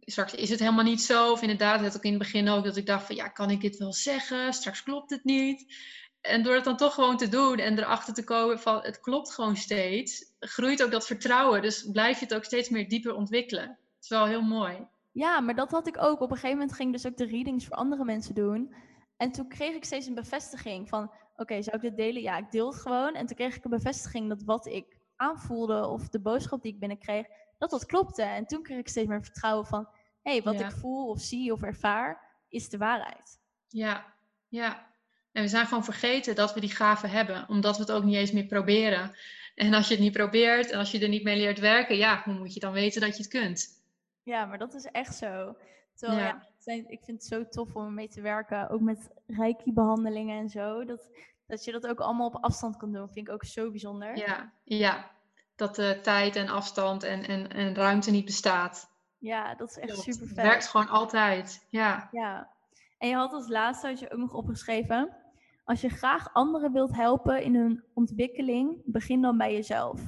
straks 0.00 0.34
is 0.34 0.50
het 0.50 0.60
helemaal 0.60 0.84
niet 0.84 1.02
zo. 1.02 1.32
Of 1.32 1.42
inderdaad, 1.42 1.80
het 1.80 1.96
ook 1.96 2.02
in 2.02 2.10
het 2.10 2.18
begin 2.18 2.48
ook, 2.48 2.64
dat 2.64 2.76
ik 2.76 2.86
dacht 2.86 3.06
van, 3.06 3.16
ja, 3.16 3.28
kan 3.28 3.50
ik 3.50 3.60
dit 3.60 3.76
wel 3.76 3.92
zeggen? 3.92 4.52
Straks 4.52 4.82
klopt 4.82 5.10
het 5.10 5.24
niet. 5.24 5.74
En 6.20 6.42
door 6.42 6.54
het 6.54 6.64
dan 6.64 6.76
toch 6.76 6.94
gewoon 6.94 7.16
te 7.16 7.28
doen 7.28 7.58
en 7.58 7.78
erachter 7.78 8.14
te 8.14 8.24
komen 8.24 8.60
van, 8.60 8.82
het 8.82 9.00
klopt 9.00 9.32
gewoon 9.32 9.56
steeds, 9.56 10.32
groeit 10.38 10.82
ook 10.82 10.90
dat 10.90 11.06
vertrouwen. 11.06 11.62
Dus 11.62 11.90
blijf 11.92 12.18
je 12.18 12.24
het 12.24 12.34
ook 12.34 12.44
steeds 12.44 12.68
meer 12.68 12.88
dieper 12.88 13.14
ontwikkelen. 13.14 13.68
Het 13.68 14.04
is 14.04 14.08
wel 14.08 14.26
heel 14.26 14.42
mooi. 14.42 14.86
Ja, 15.16 15.40
maar 15.40 15.54
dat 15.54 15.70
had 15.70 15.86
ik 15.86 16.02
ook. 16.02 16.20
Op 16.20 16.30
een 16.30 16.36
gegeven 16.36 16.58
moment 16.58 16.76
ging 16.76 16.88
ik 16.88 17.02
dus 17.02 17.06
ook 17.06 17.16
de 17.16 17.26
readings 17.26 17.66
voor 17.66 17.76
andere 17.76 18.04
mensen 18.04 18.34
doen. 18.34 18.74
En 19.16 19.32
toen 19.32 19.48
kreeg 19.48 19.74
ik 19.74 19.84
steeds 19.84 20.06
een 20.06 20.14
bevestiging 20.14 20.88
van, 20.88 21.12
oké, 21.36 21.62
zou 21.62 21.76
ik 21.76 21.82
dit 21.82 21.96
delen? 21.96 22.22
Ja, 22.22 22.36
ik 22.36 22.50
deel 22.50 22.66
het 22.66 22.80
gewoon. 22.80 23.14
En 23.14 23.26
toen 23.26 23.36
kreeg 23.36 23.56
ik 23.56 23.64
een 23.64 23.70
bevestiging 23.70 24.28
dat 24.28 24.42
wat 24.42 24.66
ik 24.66 24.98
aanvoelde 25.16 25.86
of 25.86 26.08
de 26.08 26.20
boodschap 26.20 26.62
die 26.62 26.72
ik 26.72 26.78
binnenkreeg, 26.78 27.26
dat 27.58 27.70
dat 27.70 27.86
klopte. 27.86 28.22
En 28.22 28.46
toen 28.46 28.62
kreeg 28.62 28.78
ik 28.78 28.88
steeds 28.88 29.08
meer 29.08 29.22
vertrouwen 29.22 29.66
van, 29.66 29.88
hé, 30.22 30.32
hey, 30.32 30.42
wat 30.42 30.60
ik 30.60 30.70
voel 30.70 31.08
of 31.08 31.20
zie 31.20 31.52
of 31.52 31.62
ervaar, 31.62 32.20
is 32.48 32.68
de 32.68 32.78
waarheid. 32.78 33.38
Ja, 33.68 34.14
ja. 34.48 34.86
En 35.32 35.42
we 35.42 35.48
zijn 35.48 35.66
gewoon 35.66 35.84
vergeten 35.84 36.34
dat 36.34 36.54
we 36.54 36.60
die 36.60 36.74
gaven 36.74 37.10
hebben, 37.10 37.48
omdat 37.48 37.76
we 37.76 37.82
het 37.82 37.92
ook 37.92 38.04
niet 38.04 38.16
eens 38.16 38.32
meer 38.32 38.46
proberen. 38.46 39.16
En 39.54 39.74
als 39.74 39.88
je 39.88 39.94
het 39.94 40.02
niet 40.02 40.12
probeert 40.12 40.70
en 40.70 40.78
als 40.78 40.90
je 40.90 41.00
er 41.00 41.08
niet 41.08 41.24
mee 41.24 41.36
leert 41.36 41.58
werken, 41.58 41.96
ja, 41.96 42.22
hoe 42.24 42.34
moet 42.34 42.54
je 42.54 42.60
dan 42.60 42.72
weten 42.72 43.00
dat 43.00 43.16
je 43.16 43.22
het 43.22 43.32
kunt? 43.32 43.84
Ja, 44.26 44.44
maar 44.44 44.58
dat 44.58 44.74
is 44.74 44.84
echt 44.84 45.14
zo. 45.14 45.56
Terwijl, 45.94 46.20
ja. 46.20 46.46
ja 46.64 46.72
ik 46.72 47.00
vind 47.04 47.22
het 47.22 47.24
zo 47.24 47.48
tof 47.48 47.74
om 47.74 47.94
mee 47.94 48.08
te 48.08 48.20
werken, 48.20 48.70
ook 48.70 48.80
met 48.80 49.10
reiki-behandelingen 49.26 50.38
en 50.38 50.48
zo. 50.48 50.84
Dat, 50.84 51.10
dat 51.46 51.64
je 51.64 51.72
dat 51.72 51.86
ook 51.86 52.00
allemaal 52.00 52.26
op 52.26 52.44
afstand 52.44 52.76
kan 52.76 52.92
doen, 52.92 53.08
vind 53.12 53.28
ik 53.28 53.34
ook 53.34 53.44
zo 53.44 53.70
bijzonder. 53.70 54.16
Ja, 54.16 54.52
ja. 54.64 55.10
dat 55.56 55.74
de 55.74 55.98
tijd 56.02 56.36
en 56.36 56.48
afstand 56.48 57.02
en, 57.02 57.22
en, 57.22 57.48
en 57.48 57.74
ruimte 57.74 58.10
niet 58.10 58.24
bestaat. 58.24 58.90
Ja, 59.18 59.54
dat 59.54 59.68
is 59.70 59.78
echt 59.78 59.98
super 59.98 60.26
vet. 60.26 60.36
Het 60.36 60.46
werkt 60.46 60.66
gewoon 60.66 60.88
altijd, 60.88 61.66
ja. 61.68 62.08
Ja. 62.12 62.50
En 62.98 63.08
je 63.08 63.14
had 63.14 63.32
als 63.32 63.48
laatste 63.48 63.86
had 63.86 63.98
je 63.98 64.12
ook 64.12 64.18
nog 64.18 64.32
opgeschreven... 64.32 65.16
Als 65.64 65.80
je 65.80 65.88
graag 65.88 66.32
anderen 66.32 66.72
wilt 66.72 66.94
helpen 66.94 67.42
in 67.42 67.54
hun 67.54 67.84
ontwikkeling, 67.94 68.82
begin 68.84 69.22
dan 69.22 69.36
bij 69.36 69.52
jezelf. 69.52 70.00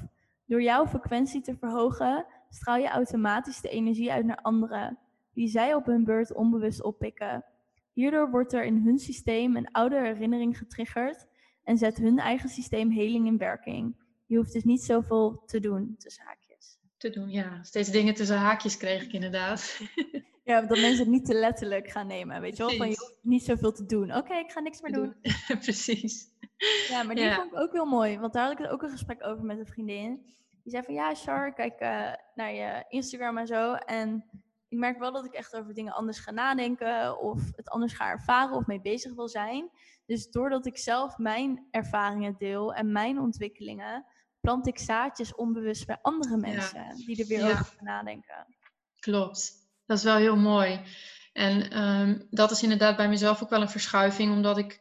Door 0.44 0.62
jouw 0.62 0.86
frequentie 0.86 1.40
te 1.40 1.56
verhogen, 1.56 2.26
straal 2.48 2.76
je 2.76 2.88
automatisch 2.88 3.60
de 3.60 3.68
energie 3.68 4.12
uit 4.12 4.24
naar 4.24 4.40
anderen. 4.42 4.98
die 5.32 5.48
zij 5.48 5.74
op 5.74 5.86
hun 5.86 6.04
beurt 6.04 6.32
onbewust 6.34 6.82
oppikken. 6.82 7.44
Hierdoor 7.92 8.30
wordt 8.30 8.52
er 8.52 8.64
in 8.64 8.76
hun 8.76 8.98
systeem 8.98 9.56
een 9.56 9.70
oude 9.70 10.00
herinnering 10.00 10.58
getriggerd 10.58 11.26
en 11.64 11.78
zet 11.78 11.96
hun 11.98 12.18
eigen 12.18 12.48
systeem 12.48 12.90
heling 12.90 13.26
in 13.26 13.38
werking. 13.38 13.96
Je 14.26 14.36
hoeft 14.36 14.52
dus 14.52 14.64
niet 14.64 14.82
zoveel 14.82 15.42
te 15.46 15.60
doen, 15.60 15.94
tussen 15.98 16.24
haakjes. 16.24 16.78
Te 16.96 17.10
doen, 17.10 17.30
ja. 17.30 17.62
Steeds 17.62 17.90
dingen 17.90 18.14
tussen 18.14 18.36
haakjes 18.36 18.76
kreeg 18.76 19.02
ik 19.04 19.12
inderdaad. 19.12 19.80
Ja, 20.44 20.60
dat 20.60 20.80
mensen 20.80 20.98
het 20.98 21.08
niet 21.08 21.24
te 21.24 21.34
letterlijk 21.34 21.90
gaan 21.90 22.06
nemen. 22.06 22.40
Weet 22.40 22.56
je 22.56 22.64
wel? 22.64 22.76
Van 22.76 22.88
je 22.88 22.96
hoeft 22.98 23.18
niet 23.22 23.44
zoveel 23.44 23.72
te 23.72 23.86
doen. 23.86 24.14
Oké, 24.16 24.34
ik 24.34 24.50
ga 24.50 24.60
niks 24.60 24.80
meer 24.80 24.92
doen. 24.92 25.14
Precies. 25.64 26.28
Ja, 26.88 27.02
maar 27.02 27.14
die 27.14 27.32
vond 27.32 27.52
ik 27.52 27.58
ook 27.58 27.72
heel 27.72 27.86
mooi. 27.86 28.18
Want 28.18 28.32
daar 28.32 28.48
had 28.48 28.60
ik 28.60 28.72
ook 28.72 28.82
een 28.82 28.90
gesprek 28.90 29.24
over 29.24 29.44
met 29.44 29.58
een 29.58 29.66
vriendin. 29.66 30.34
Die 30.68 30.76
zei 30.76 30.86
van 30.86 31.04
ja, 31.04 31.14
Char, 31.14 31.52
kijk 31.52 31.80
uh, 31.80 32.12
naar 32.34 32.52
je 32.52 32.84
Instagram 32.88 33.38
en 33.38 33.46
zo. 33.46 33.74
En 33.74 34.24
ik 34.68 34.78
merk 34.78 34.98
wel 34.98 35.12
dat 35.12 35.24
ik 35.24 35.32
echt 35.32 35.56
over 35.56 35.74
dingen 35.74 35.92
anders 35.92 36.18
ga 36.18 36.30
nadenken. 36.30 37.20
Of 37.20 37.40
het 37.56 37.68
anders 37.68 37.92
ga 37.92 38.10
ervaren 38.10 38.56
of 38.56 38.66
mee 38.66 38.80
bezig 38.80 39.14
wil 39.14 39.28
zijn. 39.28 39.70
Dus 40.06 40.30
doordat 40.30 40.66
ik 40.66 40.78
zelf 40.78 41.18
mijn 41.18 41.66
ervaringen 41.70 42.34
deel 42.38 42.74
en 42.74 42.92
mijn 42.92 43.18
ontwikkelingen, 43.18 44.06
plant 44.40 44.66
ik 44.66 44.78
zaadjes 44.78 45.34
onbewust 45.34 45.86
bij 45.86 45.98
andere 46.02 46.36
mensen 46.36 46.96
die 47.06 47.20
er 47.20 47.26
weer 47.26 47.44
over 47.44 47.64
gaan 47.64 47.84
nadenken. 47.84 48.46
Klopt, 48.98 49.52
dat 49.86 49.98
is 49.98 50.04
wel 50.04 50.16
heel 50.16 50.36
mooi. 50.36 50.80
En 51.32 51.70
ehm, 51.70 52.20
dat 52.30 52.50
is 52.50 52.62
inderdaad 52.62 52.96
bij 52.96 53.08
mezelf 53.08 53.42
ook 53.42 53.50
wel 53.50 53.62
een 53.62 53.68
verschuiving, 53.68 54.32
omdat 54.32 54.58
ik 54.58 54.80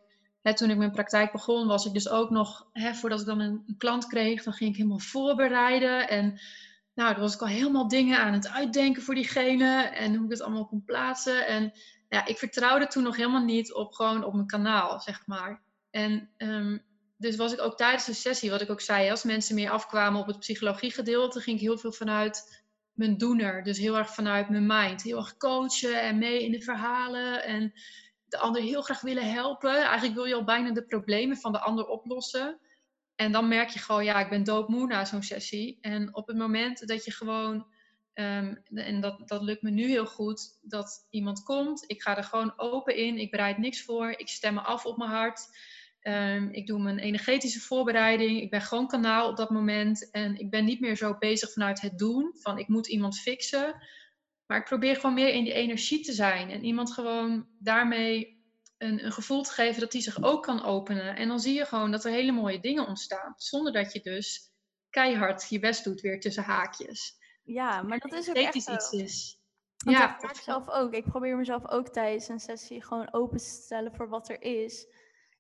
toen 0.54 0.70
ik 0.70 0.78
mijn 0.78 0.92
praktijk 0.92 1.32
begon, 1.32 1.68
was 1.68 1.86
ik 1.86 1.94
dus 1.94 2.10
ook 2.10 2.30
nog, 2.30 2.68
voordat 2.74 3.20
ik 3.20 3.26
dan 3.26 3.40
een, 3.40 3.76
klant 3.78 4.08
kreeg, 4.08 4.44
dan 4.44 4.54
ging 4.54 4.70
ik 4.70 4.76
helemaal 4.76 5.00
voorbereiden. 5.00 6.10
En 6.10 6.40
nou, 6.94 7.12
dan 7.12 7.22
was 7.22 7.34
ik 7.34 7.42
al 7.42 7.48
helemaal 7.48 7.88
dingen 7.88 8.20
aan 8.20 8.34
het 8.34 8.48
uitdenken 8.48 9.02
voor 9.02 9.16
diegene 9.16 9.82
en 9.82 10.16
hoe 10.16 10.26
ik 10.26 10.32
het 10.32 10.42
allemaal 10.42 10.68
kon 10.68 10.84
plaatsen. 10.84 11.48
En 11.48 11.74
ja, 12.10 12.26
ik 12.26 12.38
vertrouwde 12.38 12.88
toen 12.88 13.04
nog 13.04 13.16
helemaal 13.16 13.44
niet 13.44 13.74
op 13.74 13.94
gewoon 13.94 14.24
op 14.24 14.34
mijn 14.34 14.48
kanaal, 14.48 15.00
zeg 15.00 15.24
maar. 15.26 15.62
En 15.92 16.30
um, 16.38 16.86
dus 17.18 17.36
was 17.36 17.54
ik 17.54 17.62
ook 17.62 17.78
tijdens 17.78 18.06
de 18.06 18.14
sessie, 18.14 18.50
wat 18.50 18.62
ik 18.62 18.70
ook 18.70 18.82
zei, 18.82 19.10
als 19.10 19.24
mensen 19.24 19.56
meer 19.56 19.70
afkwamen 19.70 20.22
op 20.22 20.28
het 20.28 20.40
psychologie 20.40 20.92
gedeelte, 20.92 21.40
ging 21.40 21.56
ik 21.56 21.62
heel 21.62 21.78
veel 21.78 21.92
vanuit 21.92 22.64
mijn 22.94 23.18
doener. 23.18 23.64
Dus 23.64 23.78
heel 23.78 23.98
erg 23.98 24.14
vanuit 24.14 24.50
mijn 24.50 24.66
mind. 24.66 25.04
Heel 25.04 25.18
erg 25.18 25.38
coachen 25.38 26.02
en 26.02 26.18
mee 26.18 26.44
in 26.44 26.52
de 26.52 26.62
verhalen. 26.62 27.44
En 27.44 27.74
de 28.28 28.38
ander 28.38 28.62
heel 28.62 28.82
graag 28.82 29.02
willen 29.02 29.32
helpen. 29.32 29.76
Eigenlijk 29.76 30.14
wil 30.14 30.26
je 30.26 30.36
al 30.36 30.44
bijna 30.44 30.72
de 30.72 30.86
problemen 30.86 31.38
van 31.38 31.52
de 31.52 31.60
ander 31.60 31.86
oplossen. 31.86 32.60
En 33.16 33.32
dan 33.32 33.48
merk 33.48 33.70
je 33.70 33.80
gewoon, 33.80 34.04
ja, 34.04 34.20
ik 34.20 34.30
ben 34.30 34.44
doodmoe 34.44 34.88
na 34.88 35.06
zo'n 35.06 35.24
sessie. 35.24 35.78
En 35.82 36.16
op 36.16 36.28
het 36.28 36.38
moment 36.38 36.88
dat 36.88 37.06
je 37.06 37.12
gewoon 37.12 37.66
Ehm, 38.18 38.56
en 38.74 39.00
dat, 39.00 39.28
dat 39.28 39.42
lukt 39.42 39.62
me 39.62 39.70
nu 39.70 39.88
heel 39.88 40.06
goed, 40.06 40.58
dat 40.62 41.08
iemand 41.10 41.44
komt. 41.44 41.84
Ik 41.88 42.02
ga 42.02 42.18
er 42.18 42.24
gewoon 42.24 42.54
open 42.56 42.96
in. 42.96 43.18
Ik 43.18 43.32
bereid 43.32 43.58
niks 43.58 43.84
voor. 43.84 44.10
Ik 44.10 44.28
stem 44.28 44.54
me 44.54 44.62
af 44.62 44.86
op 44.86 44.98
mijn 44.98 45.10
hart. 45.10 45.48
Ehm, 46.00 46.48
ik 46.52 46.68
doe 46.68 46.80
mijn 46.80 47.00
energetische 47.00 47.60
voorbereiding. 47.60 48.42
Ik 48.42 48.50
ben 48.50 48.62
gewoon 48.62 48.88
kanaal 48.88 49.30
op 49.30 49.38
dat 49.38 49.50
moment. 49.50 50.12
En 50.12 50.40
ik 50.40 50.50
ben 50.50 50.66
niet 50.66 50.80
meer 50.80 50.96
zo 50.96 51.18
bezig 51.18 51.52
vanuit 51.52 51.82
het 51.82 51.98
doen. 51.98 52.36
Van 52.40 52.58
ik 52.58 52.68
moet 52.68 52.88
iemand 52.88 53.20
fixen. 53.20 53.76
Maar 54.48 54.58
ik 54.58 54.66
probeer 54.66 54.96
gewoon 54.96 55.14
meer 55.14 55.34
in 55.34 55.44
die 55.44 55.54
energie 55.54 56.04
te 56.04 56.14
zijn. 56.14 56.50
En 56.50 56.64
iemand 56.64 56.94
gewoon 56.94 57.48
daarmee 57.60 58.38
een, 58.78 59.06
een 59.06 59.12
gevoel 59.12 59.44
te 59.44 59.52
geven 59.52 59.82
dat 59.82 59.92
die 59.92 60.02
zich 60.02 60.24
ook 60.24 60.44
kan 60.44 60.64
openen. 60.64 61.16
En 61.16 61.28
dan 61.28 61.40
zie 61.40 61.54
je 61.54 61.66
gewoon 61.66 61.92
dat 61.92 62.06
er 62.06 62.12
hele 62.12 62.32
mooie 62.32 62.60
dingen 62.60 62.88
ontstaan. 62.88 63.34
Zonder 63.38 63.74
dat 63.74 63.94
je 63.94 64.00
dus 64.02 64.52
keihard 64.90 65.50
je 65.50 65.60
best 65.60 65.84
doet 65.84 66.02
weer 66.02 66.20
tussen 66.20 66.44
haakjes. 66.44 67.18
Ja, 67.44 67.82
maar 67.82 68.00
dat 68.00 68.14
is 68.14 68.30
ook 68.30 68.36
echt 68.36 68.56
iets 68.56 68.92
is. 68.92 69.40
ja, 69.78 70.22
ik 70.22 70.36
zelf 70.36 70.70
ook. 70.70 70.94
Ik 70.94 71.06
probeer 71.06 71.38
mezelf 71.38 71.68
ook 71.68 71.90
tijdens 71.90 72.28
een 72.28 72.40
sessie 72.40 72.84
gewoon 72.84 73.14
open 73.14 73.38
te 73.38 73.44
stellen 73.44 73.96
voor 73.96 74.10
wat 74.10 74.30
er 74.30 74.42
is. 74.42 74.88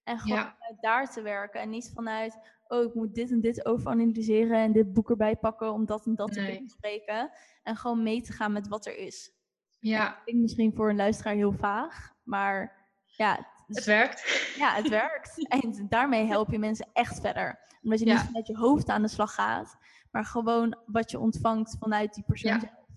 En 0.07 0.19
gewoon 0.19 0.53
daar 0.79 1.11
te 1.11 1.21
werken. 1.21 1.61
En 1.61 1.69
niet 1.69 1.91
vanuit, 1.93 2.37
oh, 2.67 2.83
ik 2.83 2.93
moet 2.93 3.15
dit 3.15 3.31
en 3.31 3.41
dit 3.41 3.65
overanalyseren 3.65 4.57
en 4.57 4.71
dit 4.71 4.93
boek 4.93 5.09
erbij 5.09 5.35
pakken 5.35 5.71
om 5.71 5.85
dat 5.85 6.05
en 6.05 6.15
dat 6.15 6.33
te 6.33 6.59
bespreken. 6.63 7.31
En 7.63 7.75
gewoon 7.75 8.03
mee 8.03 8.21
te 8.21 8.31
gaan 8.31 8.51
met 8.51 8.67
wat 8.67 8.85
er 8.85 8.97
is. 8.97 9.31
Ja. 9.79 10.05
Dat 10.05 10.23
klinkt 10.23 10.41
misschien 10.41 10.73
voor 10.75 10.89
een 10.89 10.95
luisteraar 10.95 11.33
heel 11.33 11.51
vaag, 11.51 12.13
maar 12.23 12.85
ja. 13.05 13.47
Het, 13.67 13.83
werkt. 13.83 14.53
Ja, 14.57 14.73
het 14.73 14.89
werkt. 15.03 15.47
En 15.47 15.85
daarmee 15.89 16.25
help 16.25 16.51
je 16.51 16.59
mensen 16.59 16.89
echt 16.93 17.19
verder. 17.19 17.59
Omdat 17.81 17.99
je 17.99 18.05
niet 18.05 18.19
vanuit 18.19 18.47
je 18.47 18.57
hoofd 18.57 18.89
aan 18.89 19.01
de 19.01 19.07
slag 19.07 19.33
gaat, 19.33 19.77
maar 20.11 20.25
gewoon 20.25 20.77
wat 20.85 21.11
je 21.11 21.19
ontvangt 21.19 21.75
vanuit 21.79 22.13
die 22.13 22.23
persoon 22.23 22.51
ja. 22.51 22.59
zelf. 22.59 22.89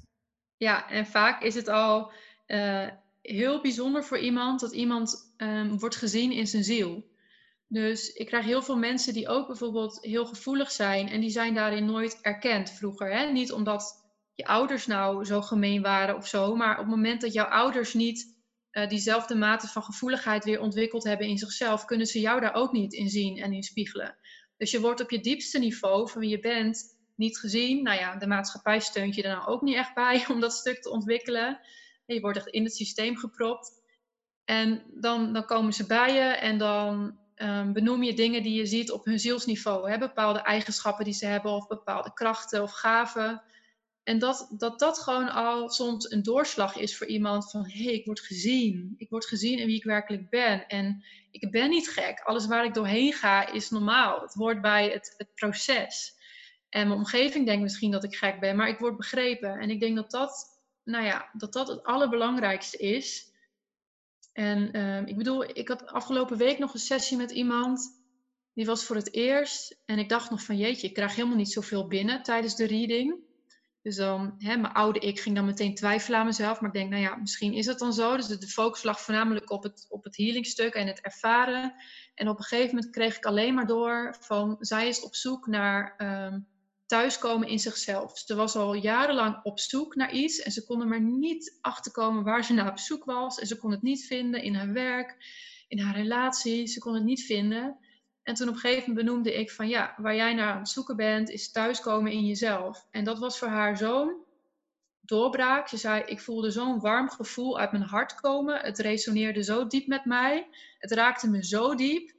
Ja, 0.57 0.89
en 0.89 1.07
vaak 1.07 1.43
is 1.43 1.55
het 1.55 1.69
al 1.69 2.13
uh, 2.47 2.89
heel 3.31 3.61
bijzonder 3.61 4.05
voor 4.05 4.19
iemand 4.19 4.61
dat 4.61 4.73
iemand 4.73 5.35
um, 5.37 5.79
wordt 5.79 5.97
gezien 5.97 6.33
in 6.33 6.47
zijn 6.47 6.65
ziel. 6.65 7.09
Dus 7.69 8.13
ik 8.13 8.27
krijg 8.27 8.45
heel 8.45 8.63
veel 8.63 8.77
mensen 8.77 9.13
die 9.13 9.29
ook 9.29 9.47
bijvoorbeeld 9.47 9.99
heel 10.01 10.27
gevoelig 10.27 10.71
zijn 10.71 11.09
en 11.09 11.21
die 11.21 11.31
zijn 11.31 11.55
daarin 11.55 11.85
nooit 11.85 12.19
erkend 12.21 12.71
vroeger. 12.71 13.13
Hè? 13.13 13.33
Niet 13.33 13.53
omdat 13.53 14.05
je 14.35 14.47
ouders 14.47 14.87
nou 14.87 15.25
zo 15.25 15.43
gemeen 15.43 15.83
waren 15.83 16.17
of 16.17 16.27
zo, 16.27 16.55
maar 16.55 16.73
op 16.73 16.85
het 16.85 16.95
moment 16.95 17.21
dat 17.21 17.33
jouw 17.33 17.47
ouders 17.47 17.95
niet 17.95 18.39
uh, 18.73 18.89
diezelfde 18.89 19.35
mate 19.35 19.67
van 19.67 19.83
gevoeligheid 19.83 20.45
weer 20.45 20.61
ontwikkeld 20.61 21.05
hebben 21.05 21.27
in 21.27 21.39
zichzelf, 21.39 21.85
kunnen 21.85 22.07
ze 22.07 22.21
jou 22.21 22.41
daar 22.41 22.55
ook 22.55 22.73
niet 22.73 22.93
in 22.93 23.09
zien 23.09 23.37
en 23.37 23.53
in 23.53 23.63
spiegelen. 23.63 24.17
Dus 24.57 24.71
je 24.71 24.81
wordt 24.81 25.01
op 25.01 25.11
je 25.11 25.21
diepste 25.21 25.59
niveau 25.59 26.11
van 26.11 26.21
wie 26.21 26.31
je 26.31 26.41
bent 26.41 26.99
niet 27.17 27.39
gezien. 27.39 27.83
Nou 27.83 27.99
ja, 27.99 28.17
de 28.17 28.27
maatschappij 28.27 28.81
steunt 28.81 29.15
je 29.15 29.23
er 29.23 29.37
nou 29.37 29.49
ook 29.49 29.63
niet 29.63 29.77
echt 29.77 29.95
bij 29.95 30.25
om 30.33 30.41
dat 30.41 30.53
stuk 30.53 30.83
te 30.83 30.91
ontwikkelen. 30.91 31.61
Je 32.15 32.21
wordt 32.21 32.37
echt 32.37 32.47
in 32.47 32.65
het 32.65 32.75
systeem 32.75 33.17
gepropt. 33.17 33.73
En 34.45 34.83
dan, 34.95 35.33
dan 35.33 35.45
komen 35.45 35.73
ze 35.73 35.87
bij 35.87 36.15
je 36.15 36.21
en 36.21 36.59
dan 36.59 37.19
um, 37.37 37.73
benoem 37.73 38.03
je 38.03 38.15
dingen 38.15 38.43
die 38.43 38.55
je 38.55 38.67
ziet 38.67 38.91
op 38.91 39.05
hun 39.05 39.19
zielsniveau. 39.19 39.91
Hè? 39.91 39.99
Bepaalde 39.99 40.39
eigenschappen 40.39 41.05
die 41.05 41.15
ze 41.15 41.27
hebben 41.27 41.53
of 41.53 41.67
bepaalde 41.67 42.13
krachten 42.13 42.63
of 42.63 42.73
gaven. 42.73 43.43
En 44.03 44.19
dat, 44.19 44.49
dat 44.59 44.79
dat 44.79 44.99
gewoon 44.99 45.29
al 45.29 45.69
soms 45.69 46.11
een 46.11 46.23
doorslag 46.23 46.77
is 46.77 46.97
voor 46.97 47.07
iemand 47.07 47.51
van 47.51 47.65
hé, 47.67 47.85
hey, 47.85 47.93
ik 47.93 48.07
word 48.07 48.21
gezien. 48.21 48.95
Ik 48.97 49.11
word 49.11 49.27
gezien 49.27 49.59
in 49.59 49.67
wie 49.67 49.77
ik 49.77 49.85
werkelijk 49.85 50.31
ben. 50.31 50.67
En 50.67 51.05
ik 51.31 51.51
ben 51.51 51.71
niet 51.71 51.89
gek. 51.89 52.21
Alles 52.21 52.47
waar 52.47 52.65
ik 52.65 52.75
doorheen 52.75 53.13
ga 53.13 53.53
is 53.53 53.71
normaal. 53.71 54.21
Het 54.21 54.35
hoort 54.35 54.61
bij 54.61 54.89
het, 54.89 55.15
het 55.17 55.35
proces. 55.35 56.19
En 56.69 56.87
mijn 56.87 56.99
omgeving 56.99 57.47
denkt 57.47 57.63
misschien 57.63 57.91
dat 57.91 58.05
ik 58.05 58.17
gek 58.17 58.41
ben, 58.41 58.57
maar 58.57 58.69
ik 58.69 58.79
word 58.79 58.97
begrepen. 58.97 59.59
En 59.59 59.71
ik 59.71 59.81
denk 59.81 59.97
dat 59.97 60.11
dat, 60.11 60.60
nou 60.91 61.05
ja, 61.05 61.31
dat, 61.33 61.53
dat 61.53 61.69
het 61.69 61.83
allerbelangrijkste 61.83 62.77
is. 62.77 63.33
En 64.33 64.77
uh, 64.77 65.07
ik 65.07 65.17
bedoel, 65.17 65.45
ik 65.45 65.69
had 65.69 65.87
afgelopen 65.87 66.37
week 66.37 66.59
nog 66.59 66.75
een 66.75 66.81
sessie 66.81 67.17
met 67.17 67.31
iemand. 67.31 67.99
Die 68.55 68.67
was 68.67 68.85
voor 68.85 68.97
het 68.97 69.15
eerst. 69.15 69.81
En 69.85 69.99
ik 69.99 70.09
dacht 70.09 70.31
nog 70.31 70.43
van 70.43 70.57
jeetje, 70.57 70.87
ik 70.87 70.95
krijg 70.95 71.15
helemaal 71.15 71.37
niet 71.37 71.53
zoveel 71.53 71.87
binnen 71.87 72.23
tijdens 72.23 72.57
de 72.57 72.67
reading. 72.67 73.29
Dus 73.83 73.97
dan, 73.97 74.35
hè, 74.39 74.57
mijn 74.57 74.73
oude 74.73 74.99
ik 74.99 75.21
ging 75.21 75.35
dan 75.35 75.45
meteen 75.45 75.75
twijfelen 75.75 76.19
aan 76.19 76.27
mezelf. 76.27 76.61
Maar 76.61 76.69
ik 76.69 76.77
denk, 76.77 76.91
nou 76.91 77.03
ja, 77.03 77.17
misschien 77.17 77.53
is 77.53 77.67
het 77.67 77.79
dan 77.79 77.93
zo. 77.93 78.17
Dus 78.17 78.27
de 78.27 78.47
focus 78.47 78.83
lag 78.83 79.01
voornamelijk 79.01 79.51
op 79.51 79.63
het, 79.63 79.87
op 79.89 80.05
het 80.05 80.17
healingstuk 80.17 80.75
en 80.75 80.87
het 80.87 81.01
ervaren. 81.01 81.75
En 82.15 82.29
op 82.29 82.39
een 82.39 82.45
gegeven 82.45 82.75
moment 82.75 82.93
kreeg 82.93 83.17
ik 83.17 83.25
alleen 83.25 83.55
maar 83.55 83.67
door 83.67 84.17
van, 84.21 84.57
zij 84.61 84.89
is 84.89 85.01
op 85.01 85.15
zoek 85.15 85.47
naar 85.47 85.95
um, 85.99 86.47
thuiskomen 86.91 87.49
in 87.49 87.59
zichzelf. 87.59 88.19
Ze 88.19 88.35
was 88.35 88.57
al 88.57 88.75
jarenlang 88.75 89.41
op 89.43 89.59
zoek 89.59 89.95
naar 89.95 90.13
iets 90.13 90.39
en 90.39 90.53
ze 90.53 90.65
kon 90.65 90.81
er 90.81 90.87
maar 90.87 91.01
niet 91.01 91.59
achterkomen 91.61 92.25
waar 92.25 92.45
ze 92.45 92.53
naar 92.53 92.71
op 92.71 92.79
zoek 92.79 93.05
was. 93.05 93.39
En 93.39 93.47
ze 93.47 93.59
kon 93.59 93.71
het 93.71 93.83
niet 93.83 94.07
vinden 94.07 94.43
in 94.43 94.55
haar 94.55 94.73
werk, 94.73 95.17
in 95.69 95.79
haar 95.79 95.97
relatie. 95.97 96.67
Ze 96.67 96.79
kon 96.79 96.95
het 96.95 97.05
niet 97.05 97.23
vinden. 97.23 97.79
En 98.23 98.35
toen 98.35 98.49
op 98.49 98.55
een 98.55 98.61
gegeven 98.61 98.89
moment 98.89 99.07
benoemde 99.07 99.35
ik 99.35 99.51
van 99.51 99.69
ja, 99.69 99.95
waar 99.97 100.15
jij 100.15 100.35
naar 100.35 100.53
aan 100.53 100.59
het 100.59 100.69
zoeken 100.69 100.97
bent, 100.97 101.31
is 101.31 101.51
thuiskomen 101.51 102.13
in 102.13 102.27
jezelf. 102.27 102.87
En 102.91 103.05
dat 103.05 103.19
was 103.19 103.39
voor 103.39 103.49
haar 103.49 103.77
zo'n 103.77 104.25
doorbraak. 105.01 105.69
Ze 105.69 105.77
zei, 105.77 106.03
ik 106.07 106.21
voelde 106.21 106.51
zo'n 106.51 106.81
warm 106.81 107.11
gevoel 107.11 107.59
uit 107.59 107.73
mijn 107.73 107.85
hart 107.85 108.15
komen. 108.15 108.61
Het 108.61 108.79
resoneerde 108.79 109.43
zo 109.43 109.67
diep 109.67 109.87
met 109.87 110.05
mij. 110.05 110.49
Het 110.79 110.91
raakte 110.93 111.31
me 111.31 111.45
zo 111.45 111.75
diep 111.75 112.19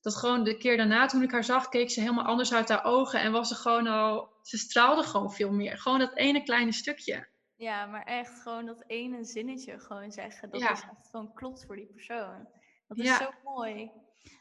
dat 0.00 0.16
gewoon 0.16 0.44
de 0.44 0.56
keer 0.56 0.76
daarna, 0.76 1.06
toen 1.06 1.22
ik 1.22 1.30
haar 1.30 1.44
zag, 1.44 1.68
keek 1.68 1.90
ze 1.90 2.00
helemaal 2.00 2.24
anders 2.24 2.54
uit 2.54 2.68
haar 2.68 2.84
ogen. 2.84 3.20
En 3.20 3.32
was 3.32 3.48
ze 3.48 3.54
gewoon 3.54 3.86
al, 3.86 4.32
ze 4.42 4.58
straalde 4.58 5.02
gewoon 5.02 5.32
veel 5.32 5.52
meer. 5.52 5.78
Gewoon 5.78 5.98
dat 5.98 6.16
ene 6.16 6.42
kleine 6.42 6.72
stukje. 6.72 7.28
Ja, 7.56 7.86
maar 7.86 8.02
echt 8.02 8.42
gewoon 8.42 8.66
dat 8.66 8.84
ene 8.86 9.24
zinnetje 9.24 9.78
gewoon 9.78 10.12
zeggen. 10.12 10.50
Dat 10.50 10.60
is 10.60 10.66
echt 10.66 10.86
gewoon 11.10 11.34
klopt 11.34 11.64
voor 11.66 11.76
die 11.76 11.86
persoon. 11.86 12.48
Dat 12.88 12.98
is 12.98 13.16
zo 13.16 13.30
mooi. 13.44 13.90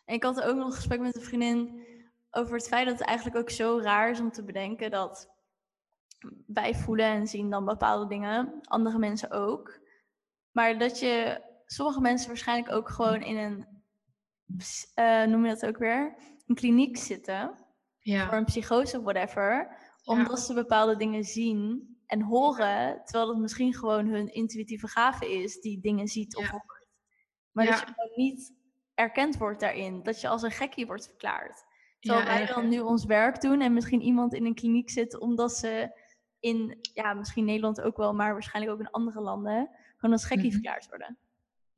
En 0.06 0.16
ik 0.16 0.24
had 0.24 0.42
ook 0.42 0.56
nog 0.56 0.66
een 0.66 0.74
gesprek 0.74 1.00
met 1.00 1.16
een 1.16 1.22
vriendin 1.22 1.88
over 2.32 2.56
het 2.56 2.68
feit 2.68 2.88
dat 2.88 3.00
het 3.00 3.08
eigenlijk 3.08 3.38
ook 3.38 3.50
zo 3.50 3.80
raar 3.80 4.10
is 4.10 4.20
om 4.20 4.32
te 4.32 4.44
bedenken 4.44 4.92
dat 4.92 5.30
wij 6.46 6.76
voelen 6.76 7.06
en 7.06 7.28
zien 7.28 7.50
dan 7.50 7.66
bepaalde 7.66 8.08
dingen, 8.08 8.60
andere 8.62 8.98
mensen 8.98 9.32
ook. 9.32 9.80
Maar 10.52 10.78
dat 10.78 11.00
je 11.00 11.42
sommige 11.66 12.02
mensen 12.02 12.28
waarschijnlijk 12.28 12.72
ook 12.72 12.90
gewoon 12.90 13.22
in 13.22 13.38
een 13.38 13.79
uh, 14.96 15.24
noem 15.24 15.46
je 15.46 15.50
dat 15.50 15.66
ook 15.66 15.78
weer, 15.78 16.16
een 16.48 16.56
kliniek 16.56 16.98
zitten. 16.98 17.66
Ja. 18.00 18.28
Voor 18.28 18.38
een 18.38 18.46
psychose 18.46 18.98
of 18.98 19.04
whatever. 19.04 19.78
Omdat 20.04 20.40
ze 20.40 20.54
bepaalde 20.54 20.96
dingen 20.96 21.24
zien 21.24 21.88
en 22.06 22.22
horen, 22.22 23.02
terwijl 23.06 23.30
het 23.30 23.38
misschien 23.38 23.74
gewoon 23.74 24.08
hun 24.08 24.34
intuïtieve 24.34 24.88
gave 24.88 25.42
is 25.42 25.62
die 25.62 25.80
dingen 25.80 26.08
ziet 26.08 26.36
of 26.36 26.50
hoort. 26.50 26.88
Maar 27.52 27.66
dat 27.66 27.80
je 27.80 27.86
gewoon 27.86 28.12
niet 28.16 28.54
erkend 28.94 29.38
wordt 29.38 29.60
daarin, 29.60 30.04
dat 30.04 30.22
je 30.22 30.28
als 30.28 30.42
een 30.42 30.52
gekkie 30.52 30.86
wordt 30.86 31.06
verklaard. 31.06 31.66
Terwijl 32.00 32.26
wij 32.26 32.46
dan 32.46 32.70
nu 32.70 32.80
ons 32.80 33.06
werk 33.06 33.42
doen 33.42 33.62
en 33.62 33.74
misschien 33.74 34.02
iemand 34.02 34.34
in 34.34 34.46
een 34.46 34.56
kliniek 34.56 34.90
zit 34.90 35.20
omdat 35.20 35.52
ze 35.52 36.00
in, 36.40 36.78
ja, 36.94 37.14
misschien 37.14 37.46
Nederland 37.46 37.82
ook 37.82 37.98
wel, 37.98 38.14
maar 38.14 38.32
waarschijnlijk 38.32 38.76
ook 38.76 38.80
in 38.80 38.92
andere 38.92 39.22
landen, 39.22 39.70
gewoon 39.96 40.16
als 40.16 40.26
gekkie 40.26 40.46
mhm. 40.46 40.54
verklaard 40.54 40.88
worden. 40.88 41.18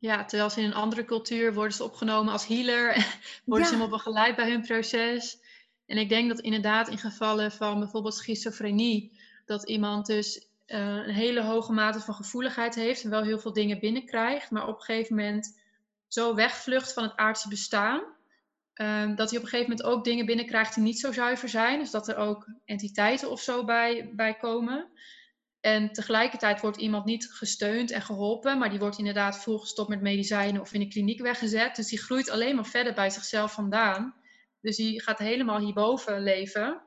Ja, 0.02 0.26
terwijl 0.26 0.50
ze 0.50 0.60
in 0.60 0.66
een 0.66 0.74
andere 0.74 1.06
cultuur 1.06 1.54
worden 1.54 1.74
ze 1.74 1.84
opgenomen 1.84 2.34
als 2.34 2.48
healer, 2.48 2.96
worden 3.46 3.68
ze 3.68 3.74
helemaal 3.74 3.98
begeleid 3.98 4.36
bij 4.36 4.50
hun 4.50 4.62
proces. 4.62 5.40
En 5.86 5.98
ik 5.98 6.10
denk 6.10 6.30
dat 6.30 6.40
inderdaad 6.40 6.88
in 6.88 6.98
gevallen 6.98 7.52
van 7.52 7.80
bijvoorbeeld 7.80 8.16
schizofrenie, 8.16 9.20
dat 9.46 9.70
iemand 9.70 10.06
dus 10.06 10.48
uh, 10.68 10.78
een 10.78 11.14
hele 11.14 11.42
hoge 11.42 11.74
mate 11.74 12.00
van 12.00 12.14
gevoeligheid 12.14 12.76
heeft 12.76 13.04
en 13.04 13.10
wel 13.10 13.24
heel 13.24 13.40
veel 13.40 13.54
dingen 13.54 13.80
binnenkrijgt, 13.80 14.52
maar 14.52 14.68
op 14.68 14.76
een 14.76 14.82
gegeven 14.82 15.16
moment 15.16 15.60
zo 16.08 16.36
wegvlucht 16.36 16.94
van 16.94 17.04
het 17.04 17.16
aardse 17.16 17.50
bestaan, 17.50 18.02
um, 18.76 19.16
dat 19.16 19.30
hij 19.30 19.38
op 19.40 19.44
een 19.44 19.50
gegeven 19.50 19.70
moment 19.70 19.84
ook 19.84 20.04
dingen 20.04 20.26
binnenkrijgt 20.26 20.76
die 20.76 20.84
niet 20.84 21.00
zo 21.00 21.12
zuiver 21.12 21.50
zijn. 21.50 21.80
Dus 21.80 21.92
dat 21.92 22.08
er 22.08 22.16
ook 22.16 22.48
entiteiten 22.66 23.30
of 23.32 23.42
zo 23.42 23.66
bij, 23.66 24.12
bij 24.16 24.34
komen. 24.34 24.90
En 25.62 25.92
tegelijkertijd 25.92 26.62
wordt 26.62 26.78
iemand 26.78 27.06
niet 27.06 27.32
gesteund 27.32 27.92
en 27.92 28.02
geholpen, 28.02 28.58
maar 28.58 28.70
die 28.70 28.80
wordt 28.80 28.98
inderdaad 28.98 29.44
volgestopt 29.44 29.90
met 29.90 30.02
medicijnen 30.02 30.62
of 30.62 30.74
in 30.74 30.82
een 30.82 30.90
kliniek 30.90 31.22
weggezet. 31.22 31.76
Dus 31.76 31.88
die 31.88 32.00
groeit 32.00 32.30
alleen 32.30 32.56
maar 32.56 32.66
verder 32.66 32.94
bij 32.94 33.10
zichzelf 33.10 33.54
vandaan. 33.54 34.16
Dus 34.62 34.76
die 34.76 35.02
gaat 35.02 35.18
helemaal 35.18 35.60
hierboven 35.60 36.24
leven, 36.24 36.82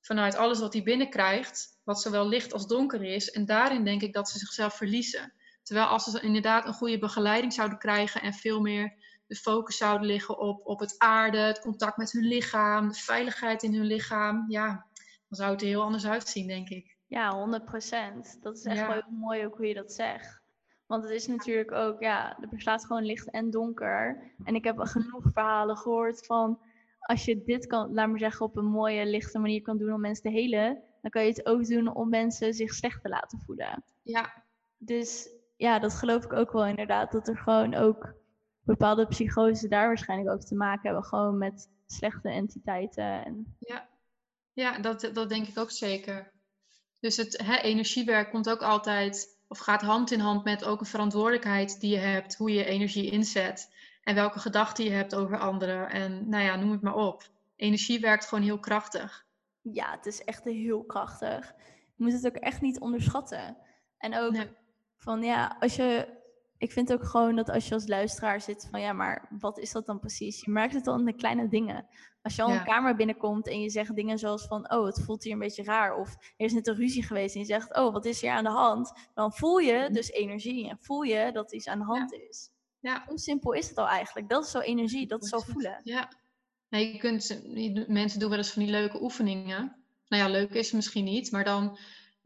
vanuit 0.00 0.36
alles 0.36 0.60
wat 0.60 0.72
hij 0.72 0.82
binnenkrijgt, 0.82 1.78
wat 1.84 2.00
zowel 2.00 2.28
licht 2.28 2.52
als 2.52 2.66
donker 2.66 3.02
is. 3.02 3.30
En 3.30 3.44
daarin 3.44 3.84
denk 3.84 4.02
ik 4.02 4.12
dat 4.12 4.28
ze 4.28 4.38
zichzelf 4.38 4.74
verliezen. 4.76 5.32
Terwijl 5.62 5.86
als 5.86 6.04
ze 6.04 6.20
inderdaad 6.20 6.66
een 6.66 6.72
goede 6.72 6.98
begeleiding 6.98 7.52
zouden 7.52 7.78
krijgen 7.78 8.22
en 8.22 8.34
veel 8.34 8.60
meer 8.60 8.94
de 9.26 9.36
focus 9.36 9.76
zouden 9.76 10.06
liggen 10.06 10.38
op, 10.38 10.66
op 10.66 10.80
het 10.80 10.98
aarde, 10.98 11.38
het 11.38 11.60
contact 11.60 11.96
met 11.96 12.12
hun 12.12 12.24
lichaam, 12.24 12.88
de 12.88 12.94
veiligheid 12.94 13.62
in 13.62 13.74
hun 13.74 13.86
lichaam, 13.86 14.44
ja, 14.48 14.86
dan 15.28 15.38
zou 15.38 15.50
het 15.50 15.60
er 15.60 15.66
heel 15.66 15.82
anders 15.82 16.06
uitzien, 16.06 16.46
denk 16.46 16.68
ik. 16.68 16.97
Ja, 17.08 17.34
100 17.34 17.64
procent. 17.64 18.38
Dat 18.42 18.56
is 18.56 18.64
echt 18.64 18.86
wel 18.86 18.92
heel 18.92 19.10
mooi 19.10 19.46
ook 19.46 19.56
hoe 19.56 19.66
je 19.66 19.74
dat 19.74 19.92
zegt. 19.92 20.40
Want 20.86 21.02
het 21.02 21.12
is 21.12 21.26
natuurlijk 21.26 21.72
ook, 21.72 22.00
ja, 22.00 22.38
er 22.40 22.48
bestaat 22.48 22.86
gewoon 22.86 23.04
licht 23.04 23.30
en 23.30 23.50
donker. 23.50 24.32
En 24.44 24.54
ik 24.54 24.64
heb 24.64 24.78
genoeg 24.78 25.24
verhalen 25.32 25.76
gehoord 25.76 26.26
van, 26.26 26.58
als 26.98 27.24
je 27.24 27.44
dit 27.44 27.66
kan, 27.66 27.94
laat 27.94 28.08
maar 28.08 28.18
zeggen, 28.18 28.46
op 28.46 28.56
een 28.56 28.70
mooie, 28.70 29.06
lichte 29.06 29.38
manier 29.38 29.62
kan 29.62 29.78
doen 29.78 29.92
om 29.92 30.00
mensen 30.00 30.22
te 30.22 30.30
helen, 30.30 30.82
dan 31.02 31.10
kan 31.10 31.22
je 31.22 31.28
het 31.28 31.46
ook 31.46 31.66
doen 31.66 31.94
om 31.94 32.08
mensen 32.08 32.54
zich 32.54 32.74
slecht 32.74 33.02
te 33.02 33.08
laten 33.08 33.38
voelen. 33.38 33.84
Ja. 34.02 34.44
Dus 34.78 35.28
ja, 35.56 35.78
dat 35.78 35.94
geloof 35.94 36.24
ik 36.24 36.32
ook 36.32 36.52
wel 36.52 36.66
inderdaad, 36.66 37.12
dat 37.12 37.28
er 37.28 37.36
gewoon 37.36 37.74
ook 37.74 38.14
bepaalde 38.60 39.06
psychoses 39.06 39.68
daar 39.68 39.86
waarschijnlijk 39.86 40.30
ook 40.30 40.42
te 40.42 40.54
maken 40.54 40.82
hebben, 40.82 41.04
gewoon 41.04 41.38
met 41.38 41.70
slechte 41.86 42.28
entiteiten. 42.28 43.24
En... 43.24 43.56
Ja, 43.58 43.88
ja 44.52 44.78
dat, 44.78 45.10
dat 45.12 45.28
denk 45.28 45.46
ik 45.46 45.58
ook 45.58 45.70
zeker. 45.70 46.32
Dus 47.00 47.16
het 47.16 47.42
hè, 47.44 47.56
energiewerk 47.56 48.30
komt 48.30 48.50
ook 48.50 48.62
altijd, 48.62 49.38
of 49.48 49.58
gaat 49.58 49.82
hand 49.82 50.10
in 50.10 50.20
hand 50.20 50.44
met 50.44 50.64
ook 50.64 50.80
een 50.80 50.86
verantwoordelijkheid 50.86 51.80
die 51.80 51.90
je 51.90 51.98
hebt, 51.98 52.36
hoe 52.36 52.52
je 52.52 52.64
energie 52.64 53.10
inzet 53.10 53.70
en 54.02 54.14
welke 54.14 54.38
gedachten 54.38 54.84
je 54.84 54.90
hebt 54.90 55.14
over 55.14 55.38
anderen. 55.38 55.90
En 55.90 56.28
nou 56.28 56.44
ja, 56.44 56.56
noem 56.56 56.70
het 56.70 56.82
maar 56.82 56.94
op. 56.94 57.30
Energie 57.56 58.00
werkt 58.00 58.26
gewoon 58.26 58.44
heel 58.44 58.58
krachtig. 58.58 59.26
Ja, 59.62 59.90
het 59.90 60.06
is 60.06 60.24
echt 60.24 60.44
heel 60.44 60.84
krachtig. 60.84 61.54
Je 61.96 62.04
moet 62.04 62.12
het 62.12 62.26
ook 62.26 62.36
echt 62.36 62.60
niet 62.60 62.80
onderschatten. 62.80 63.56
En 63.98 64.18
ook 64.18 64.34
van 64.96 65.22
ja, 65.22 65.56
als 65.60 65.76
je 65.76 66.17
ik 66.58 66.72
vind 66.72 66.92
ook 66.92 67.04
gewoon 67.04 67.36
dat 67.36 67.50
als 67.50 67.68
je 67.68 67.74
als 67.74 67.86
luisteraar 67.86 68.40
zit 68.40 68.68
van 68.70 68.80
ja, 68.80 68.92
maar 68.92 69.28
wat 69.38 69.58
is 69.58 69.72
dat 69.72 69.86
dan 69.86 69.98
precies? 69.98 70.44
Je 70.44 70.50
merkt 70.50 70.74
het 70.74 70.86
al 70.86 70.98
in 70.98 71.04
de 71.04 71.12
kleine 71.14 71.48
dingen. 71.48 71.86
Als 72.22 72.36
je 72.36 72.42
al 72.42 72.50
een 72.50 72.64
kamer 72.64 72.96
binnenkomt 72.96 73.48
en 73.48 73.60
je 73.60 73.70
zegt 73.70 73.94
dingen 73.94 74.18
zoals 74.18 74.46
van 74.46 74.72
oh, 74.72 74.86
het 74.86 75.02
voelt 75.04 75.22
hier 75.22 75.32
een 75.32 75.38
beetje 75.38 75.62
raar. 75.62 75.96
Of 75.96 76.14
er 76.36 76.46
is 76.46 76.52
net 76.52 76.66
een 76.66 76.74
ruzie 76.74 77.02
geweest 77.02 77.34
en 77.34 77.40
je 77.40 77.46
zegt 77.46 77.76
oh, 77.76 77.92
wat 77.92 78.04
is 78.04 78.20
hier 78.20 78.30
aan 78.30 78.44
de 78.44 78.50
hand? 78.50 78.92
Dan 79.14 79.32
voel 79.32 79.58
je 79.58 79.78
mhm. 79.78 79.92
dus 79.92 80.10
energie 80.10 80.68
en 80.68 80.78
voel 80.80 81.02
je 81.02 81.30
dat 81.32 81.52
iets 81.52 81.68
aan 81.68 81.78
de 81.78 81.84
hand 81.84 82.12
is. 82.12 82.50
Ja. 82.80 83.04
Hoe 83.06 83.18
simpel 83.18 83.52
is 83.52 83.68
het 83.68 83.78
al 83.78 83.88
eigenlijk? 83.88 84.28
Dat 84.28 84.44
is 84.44 84.50
zo 84.50 84.58
energie, 84.58 85.06
dat 85.06 85.22
is 85.22 85.28
zo 85.28 85.38
voelen. 85.38 85.80
Ja. 85.84 86.08
Nee, 86.68 86.92
je 86.92 86.98
kunt, 86.98 87.42
mensen 87.88 88.20
doen 88.20 88.28
wel 88.28 88.38
eens 88.38 88.52
van 88.52 88.62
die 88.62 88.70
leuke 88.70 89.02
oefeningen. 89.02 89.76
Nou 90.08 90.22
ja, 90.22 90.28
leuk 90.28 90.50
is 90.50 90.66
het 90.66 90.74
misschien 90.74 91.04
niet, 91.04 91.30
maar 91.30 91.44
dan 91.44 91.78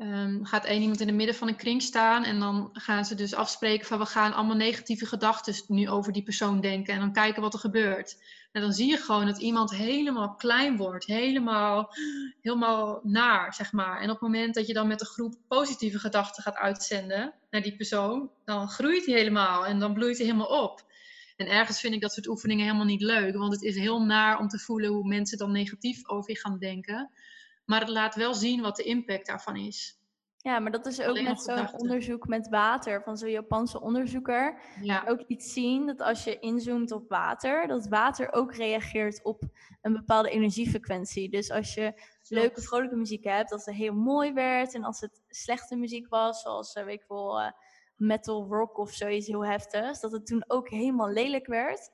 Um, 0.03 0.45
gaat 0.45 0.65
één 0.65 0.81
iemand 0.81 1.01
in 1.01 1.07
het 1.07 1.17
midden 1.17 1.35
van 1.35 1.49
een 1.49 1.57
kring 1.57 1.83
staan 1.83 2.25
en 2.25 2.41
dan 2.41 2.71
gaan 2.73 3.05
ze 3.05 3.15
dus 3.15 3.35
afspreken 3.35 3.87
van 3.87 3.99
we 3.99 4.07
gaan 4.07 4.33
allemaal 4.33 4.57
negatieve 4.57 5.07
gedachten 5.07 5.55
nu 5.67 5.89
over 5.89 6.13
die 6.13 6.23
persoon 6.23 6.61
denken 6.61 6.95
en 6.95 7.01
dan 7.01 7.13
kijken 7.13 7.43
wat 7.43 7.55
er 7.55 7.61
gebeurt. 7.61 8.17
En 8.53 8.63
dan 8.63 8.73
zie 8.73 8.91
je 8.91 8.97
gewoon 8.97 9.27
dat 9.27 9.39
iemand 9.39 9.71
helemaal 9.71 10.35
klein 10.35 10.77
wordt, 10.77 11.05
helemaal, 11.05 11.95
helemaal 12.41 13.01
naar, 13.03 13.55
zeg 13.55 13.73
maar. 13.73 14.01
En 14.01 14.11
op 14.11 14.21
het 14.21 14.21
moment 14.21 14.55
dat 14.55 14.67
je 14.67 14.73
dan 14.73 14.87
met 14.87 15.01
een 15.01 15.07
groep 15.07 15.35
positieve 15.49 15.99
gedachten 15.99 16.43
gaat 16.43 16.57
uitzenden 16.57 17.35
naar 17.51 17.63
die 17.63 17.77
persoon, 17.77 18.31
dan 18.45 18.69
groeit 18.69 19.07
hij 19.07 19.15
helemaal 19.15 19.67
en 19.67 19.79
dan 19.79 19.93
bloeit 19.95 20.17
hij 20.17 20.27
helemaal 20.27 20.63
op. 20.63 20.85
En 21.37 21.47
ergens 21.47 21.81
vind 21.81 21.95
ik 21.95 22.01
dat 22.01 22.13
soort 22.13 22.29
oefeningen 22.29 22.65
helemaal 22.65 22.87
niet 22.87 23.03
leuk, 23.03 23.37
want 23.37 23.53
het 23.53 23.63
is 23.63 23.77
heel 23.77 24.03
naar 24.03 24.39
om 24.39 24.49
te 24.49 24.59
voelen 24.59 24.91
hoe 24.91 25.09
mensen 25.09 25.39
dan 25.39 25.53
negatief 25.53 26.09
over 26.09 26.31
je 26.31 26.39
gaan 26.39 26.59
denken. 26.59 27.11
Maar 27.65 27.81
het 27.81 27.89
laat 27.89 28.15
wel 28.15 28.35
zien 28.35 28.63
wat 28.63 28.77
de 28.77 28.83
impact 28.83 29.27
daarvan 29.27 29.57
is. 29.57 30.01
Ja, 30.43 30.59
maar 30.59 30.71
dat 30.71 30.87
is 30.87 31.01
ook 31.01 31.21
net 31.21 31.43
zo'n 31.43 31.73
onderzoek 31.73 32.27
met 32.27 32.49
water 32.49 33.03
van 33.03 33.17
zo'n 33.17 33.31
Japanse 33.31 33.81
onderzoeker. 33.81 34.59
Ja. 34.81 35.05
Ook 35.07 35.25
liet 35.29 35.43
zien 35.43 35.87
dat 35.87 36.01
als 36.01 36.25
je 36.25 36.39
inzoomt 36.39 36.93
op 36.93 37.09
water, 37.09 37.67
dat 37.67 37.89
water 37.89 38.33
ook 38.33 38.55
reageert 38.55 39.25
op 39.25 39.43
een 39.83 39.93
bepaalde 39.93 40.31
energiefrequentie. 40.31 41.31
Dus 41.31 41.51
als 41.51 41.75
je 41.75 42.03
leuke, 42.29 42.63
vrolijke 42.63 42.97
muziek 42.97 43.25
hebt, 43.25 43.51
dat 43.51 43.65
het 43.65 43.75
heel 43.75 43.95
mooi 43.95 44.33
werd. 44.33 44.75
En 44.75 44.85
als 44.85 45.01
het 45.01 45.23
slechte 45.29 45.77
muziek 45.77 46.09
was, 46.09 46.43
zoals, 46.43 46.75
uh, 46.75 46.85
weet 46.85 47.01
ik 47.01 47.09
wel, 47.09 47.41
uh, 47.41 47.51
metal 47.97 48.47
rock 48.49 48.79
of 48.79 48.93
zoiets 48.93 49.27
heel 49.27 49.45
heftigs, 49.45 50.01
dat 50.01 50.13
het 50.13 50.27
toen 50.27 50.45
ook 50.47 50.69
helemaal 50.69 51.11
lelijk 51.11 51.47
werd. 51.47 51.91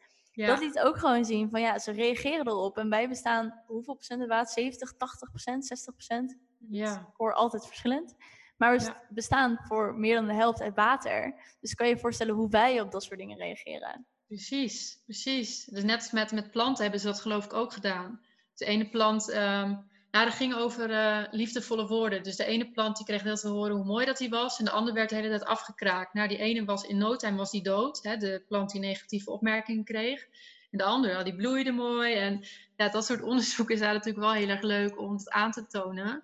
Dat 0.46 0.60
liet 0.60 0.78
ook 0.78 0.98
gewoon 0.98 1.24
zien 1.24 1.50
van 1.50 1.60
ja, 1.60 1.78
ze 1.78 1.92
reageren 1.92 2.46
erop. 2.46 2.78
En 2.78 2.90
wij 2.90 3.08
bestaan, 3.08 3.62
hoeveel 3.66 3.94
procent 3.94 4.20
het 4.20 4.28
water? 4.28 4.52
70, 4.52 4.92
80 4.96 5.30
procent, 5.30 5.66
60 5.66 5.94
procent? 5.94 6.36
Ja. 6.68 6.94
Ik 6.94 7.16
hoor 7.16 7.34
altijd 7.34 7.66
verschillend. 7.66 8.14
Maar 8.56 8.78
we 8.78 8.92
bestaan 9.08 9.58
voor 9.64 9.94
meer 9.94 10.14
dan 10.14 10.26
de 10.26 10.34
helft 10.34 10.60
uit 10.60 10.74
water. 10.74 11.34
Dus 11.60 11.74
kan 11.74 11.88
je 11.88 11.94
je 11.94 12.00
voorstellen 12.00 12.34
hoe 12.34 12.48
wij 12.48 12.80
op 12.80 12.90
dat 12.90 13.02
soort 13.02 13.18
dingen 13.18 13.38
reageren. 13.38 14.06
Precies, 14.26 15.02
precies. 15.04 15.64
Dus 15.64 15.82
net 15.82 15.96
als 15.96 16.10
met, 16.10 16.32
met 16.32 16.50
planten 16.50 16.82
hebben 16.82 17.00
ze 17.00 17.06
dat 17.06 17.20
geloof 17.20 17.44
ik 17.44 17.52
ook 17.52 17.72
gedaan. 17.72 18.20
De 18.54 18.64
ene 18.64 18.88
plant, 18.88 19.34
um, 19.34 19.87
nou 20.10 20.24
dat 20.24 20.34
ging 20.34 20.54
over 20.54 20.90
uh, 20.90 21.24
liefdevolle 21.30 21.86
woorden. 21.86 22.22
Dus 22.22 22.36
de 22.36 22.44
ene 22.44 22.70
plant 22.70 22.96
die 22.96 23.06
kreeg 23.06 23.22
heel 23.22 23.36
te 23.36 23.48
horen 23.48 23.76
hoe 23.76 23.84
mooi 23.84 24.06
dat 24.06 24.18
hij 24.18 24.28
was. 24.28 24.58
En 24.58 24.64
de 24.64 24.70
andere 24.70 24.96
werd 24.96 25.08
de 25.08 25.14
hele 25.14 25.28
tijd 25.28 25.44
afgekraakt. 25.44 26.14
Nou 26.14 26.28
die 26.28 26.38
ene 26.38 26.64
was 26.64 26.82
in 26.82 26.98
no 26.98 27.16
was 27.16 27.50
die 27.50 27.62
dood. 27.62 28.02
Hè, 28.02 28.16
de 28.16 28.44
plant 28.48 28.70
die 28.70 28.80
negatieve 28.80 29.30
opmerkingen 29.30 29.84
kreeg. 29.84 30.26
En 30.70 30.78
de 30.78 30.84
andere, 30.84 31.12
nou, 31.12 31.24
die 31.24 31.36
bloeide 31.36 31.72
mooi. 31.72 32.14
En 32.14 32.44
ja, 32.76 32.88
dat 32.88 33.04
soort 33.04 33.22
onderzoeken 33.22 33.74
is 33.74 33.80
daar 33.80 33.92
natuurlijk 33.92 34.24
wel 34.24 34.32
heel 34.32 34.48
erg 34.48 34.62
leuk 34.62 34.98
om 34.98 35.12
het 35.12 35.30
aan 35.30 35.52
te 35.52 35.66
tonen. 35.66 36.22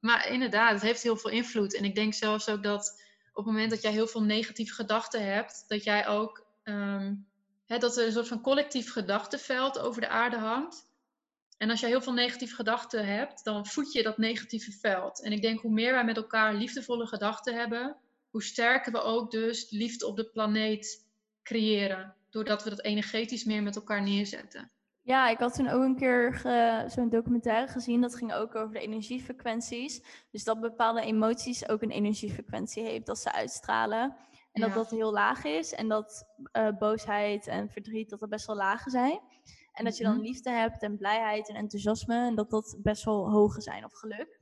Maar 0.00 0.28
inderdaad, 0.28 0.72
het 0.72 0.82
heeft 0.82 1.02
heel 1.02 1.16
veel 1.16 1.30
invloed. 1.30 1.76
En 1.76 1.84
ik 1.84 1.94
denk 1.94 2.14
zelfs 2.14 2.48
ook 2.48 2.62
dat 2.62 3.02
op 3.32 3.44
het 3.44 3.54
moment 3.54 3.70
dat 3.70 3.82
jij 3.82 3.92
heel 3.92 4.06
veel 4.06 4.22
negatieve 4.22 4.74
gedachten 4.74 5.32
hebt, 5.32 5.64
dat 5.68 5.84
jij 5.84 6.08
ook 6.08 6.46
ehm, 6.62 7.14
dat 7.66 7.96
er 7.96 8.06
een 8.06 8.12
soort 8.12 8.28
van 8.28 8.40
collectief 8.40 8.92
gedachtenveld 8.92 9.78
over 9.78 10.00
de 10.00 10.08
aarde 10.08 10.38
hangt. 10.38 10.88
En 11.60 11.70
als 11.70 11.80
jij 11.80 11.88
heel 11.88 12.02
veel 12.02 12.12
negatieve 12.12 12.54
gedachten 12.54 13.06
hebt, 13.06 13.44
dan 13.44 13.66
voed 13.66 13.92
je 13.92 14.02
dat 14.02 14.18
negatieve 14.18 14.72
veld. 14.72 15.22
En 15.22 15.32
ik 15.32 15.42
denk 15.42 15.60
hoe 15.60 15.72
meer 15.72 15.92
wij 15.92 16.04
met 16.04 16.16
elkaar 16.16 16.54
liefdevolle 16.54 17.06
gedachten 17.06 17.54
hebben, 17.54 17.96
hoe 18.30 18.42
sterker 18.42 18.92
we 18.92 19.00
ook 19.00 19.30
dus 19.30 19.70
liefde 19.70 20.06
op 20.06 20.16
de 20.16 20.30
planeet 20.30 21.06
creëren. 21.42 22.14
Doordat 22.30 22.64
we 22.64 22.70
dat 22.70 22.82
energetisch 22.82 23.44
meer 23.44 23.62
met 23.62 23.76
elkaar 23.76 24.02
neerzetten. 24.02 24.70
Ja, 25.02 25.28
ik 25.28 25.38
had 25.38 25.54
toen 25.54 25.68
ook 25.68 25.82
een 25.82 25.96
keer 25.96 26.40
zo'n 26.88 27.08
documentaire 27.08 27.68
gezien. 27.68 28.00
Dat 28.00 28.16
ging 28.16 28.32
ook 28.32 28.54
over 28.54 28.74
de 28.74 28.80
energiefrequenties. 28.80 30.02
Dus 30.30 30.44
dat 30.44 30.60
bepaalde 30.60 31.00
emoties 31.00 31.68
ook 31.68 31.82
een 31.82 31.90
energiefrequentie 31.90 32.82
heeft 32.82 33.06
dat 33.06 33.18
ze 33.18 33.32
uitstralen. 33.32 34.16
En 34.52 34.60
dat 34.60 34.74
dat 34.74 34.90
heel 34.90 35.12
laag 35.12 35.44
is. 35.44 35.72
En 35.74 35.88
dat 35.88 36.24
uh, 36.52 36.68
boosheid 36.78 37.46
en 37.46 37.70
verdriet 37.70 38.10
dat 38.10 38.22
er 38.22 38.28
best 38.28 38.46
wel 38.46 38.56
laag 38.56 38.82
zijn. 38.82 39.20
En 39.72 39.84
dat 39.84 39.96
je 39.96 40.04
dan 40.04 40.14
mhm. 40.14 40.22
liefde 40.22 40.50
hebt 40.50 40.82
en 40.82 40.96
blijheid 40.96 41.48
en 41.48 41.54
enthousiasme. 41.54 42.26
En 42.26 42.34
dat 42.34 42.50
dat 42.50 42.76
best 42.82 43.04
wel 43.04 43.30
hoge 43.30 43.60
zijn 43.60 43.84
of 43.84 43.92
geluk. 43.92 44.40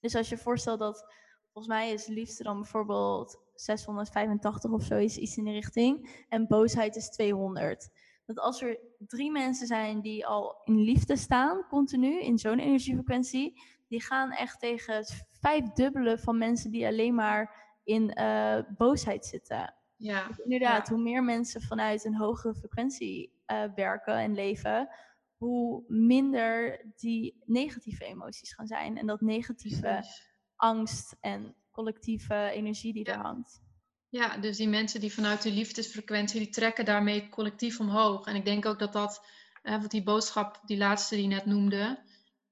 Dus 0.00 0.14
als 0.14 0.28
je 0.28 0.38
voorstelt 0.38 0.78
dat, 0.78 1.12
volgens 1.52 1.74
mij 1.74 1.92
is 1.92 2.06
liefde 2.06 2.42
dan 2.42 2.60
bijvoorbeeld 2.60 3.40
685 3.54 4.70
of 4.70 4.82
zoiets, 4.82 5.16
iets 5.16 5.36
in 5.36 5.44
de 5.44 5.50
richting. 5.50 6.24
En 6.28 6.46
boosheid 6.46 6.96
is 6.96 7.10
200 7.10 7.90
dat 8.26 8.38
als 8.38 8.62
er 8.62 8.78
drie 8.98 9.30
mensen 9.30 9.66
zijn 9.66 10.00
die 10.00 10.26
al 10.26 10.60
in 10.64 10.80
liefde 10.80 11.16
staan, 11.16 11.66
continu, 11.68 12.20
in 12.20 12.38
zo'n 12.38 12.58
energiefrequentie, 12.58 13.62
die 13.88 14.02
gaan 14.02 14.32
echt 14.32 14.60
tegen 14.60 14.94
het 14.94 15.26
vijfdubbele 15.40 16.18
van 16.18 16.38
mensen 16.38 16.70
die 16.70 16.86
alleen 16.86 17.14
maar 17.14 17.64
in 17.84 18.18
uh, 18.18 18.58
boosheid 18.76 19.26
zitten. 19.26 19.74
Ja. 19.96 20.26
Dus 20.26 20.38
inderdaad, 20.38 20.88
hoe 20.88 21.02
meer 21.02 21.24
mensen 21.24 21.62
vanuit 21.62 22.04
een 22.04 22.16
hogere 22.16 22.54
frequentie 22.54 23.32
uh, 23.46 23.64
werken 23.74 24.14
en 24.14 24.34
leven, 24.34 24.88
hoe 25.36 25.84
minder 25.88 26.84
die 26.96 27.42
negatieve 27.44 28.04
emoties 28.04 28.54
gaan 28.54 28.66
zijn. 28.66 28.98
En 28.98 29.06
dat 29.06 29.20
negatieve 29.20 29.80
Precies. 29.80 30.30
angst 30.56 31.16
en 31.20 31.54
collectieve 31.70 32.50
energie 32.52 32.92
die 32.92 33.04
er 33.04 33.18
hangt. 33.18 33.60
Ja, 34.08 34.36
dus 34.36 34.56
die 34.56 34.68
mensen 34.68 35.00
die 35.00 35.12
vanuit 35.12 35.42
die 35.42 35.52
liefdesfrequentie, 35.52 36.40
die 36.40 36.50
trekken 36.50 36.84
daarmee 36.84 37.28
collectief 37.28 37.80
omhoog. 37.80 38.26
En 38.26 38.34
ik 38.34 38.44
denk 38.44 38.66
ook 38.66 38.78
dat 38.78 38.92
dat, 38.92 39.26
eh, 39.62 39.80
wat 39.80 39.90
die 39.90 40.02
boodschap, 40.02 40.60
die 40.64 40.76
laatste 40.76 41.14
die 41.14 41.28
je 41.28 41.34
net 41.34 41.46
noemde, 41.46 41.98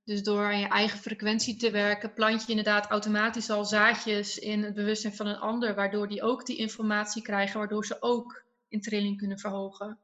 dus 0.05 0.23
door 0.23 0.45
aan 0.45 0.59
je 0.59 0.69
eigen 0.69 0.99
frequentie 0.99 1.57
te 1.57 1.71
werken, 1.71 2.13
plant 2.13 2.43
je 2.43 2.49
inderdaad 2.49 2.87
automatisch 2.87 3.51
al 3.51 3.65
zaadjes 3.65 4.39
in 4.39 4.63
het 4.63 4.75
bewustzijn 4.75 5.15
van 5.15 5.27
een 5.27 5.39
ander, 5.39 5.75
waardoor 5.75 6.09
die 6.09 6.23
ook 6.23 6.47
die 6.47 6.57
informatie 6.57 7.23
krijgen, 7.23 7.59
waardoor 7.59 7.87
ze 7.87 8.03
ook 8.03 8.45
in 8.69 8.81
trilling 8.81 9.17
kunnen 9.17 9.39
verhogen. 9.39 9.99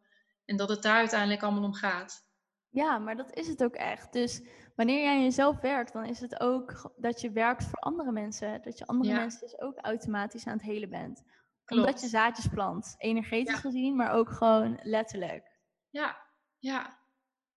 En 0.50 0.56
dat 0.56 0.68
het 0.68 0.82
daar 0.82 0.96
uiteindelijk 0.96 1.42
allemaal 1.42 1.62
om 1.62 1.74
gaat. 1.74 2.28
Ja, 2.68 2.98
maar 2.98 3.16
dat 3.16 3.34
is 3.34 3.48
het 3.48 3.64
ook 3.64 3.74
echt. 3.74 4.12
Dus 4.12 4.42
wanneer 4.76 5.02
jij 5.02 5.22
jezelf 5.22 5.60
werkt, 5.60 5.92
dan 5.92 6.04
is 6.04 6.20
het 6.20 6.40
ook 6.40 6.92
dat 6.96 7.20
je 7.20 7.30
werkt 7.30 7.64
voor 7.64 7.78
andere 7.78 8.12
mensen. 8.12 8.62
Dat 8.62 8.78
je 8.78 8.86
andere 8.86 9.14
mensen 9.14 9.40
dus 9.40 9.60
ook 9.60 9.78
automatisch 9.78 10.46
aan 10.46 10.52
het 10.52 10.62
helen 10.62 10.90
bent. 10.90 11.22
Klopt. 11.64 11.86
Omdat 11.86 12.00
je 12.00 12.08
zaadjes 12.08 12.46
plant, 12.48 12.94
energetisch 12.98 13.58
gezien, 13.58 13.96
maar 13.96 14.12
ook 14.12 14.30
gewoon 14.30 14.78
letterlijk. 14.82 15.58
Ja, 15.90 16.16
ja. 16.58 16.98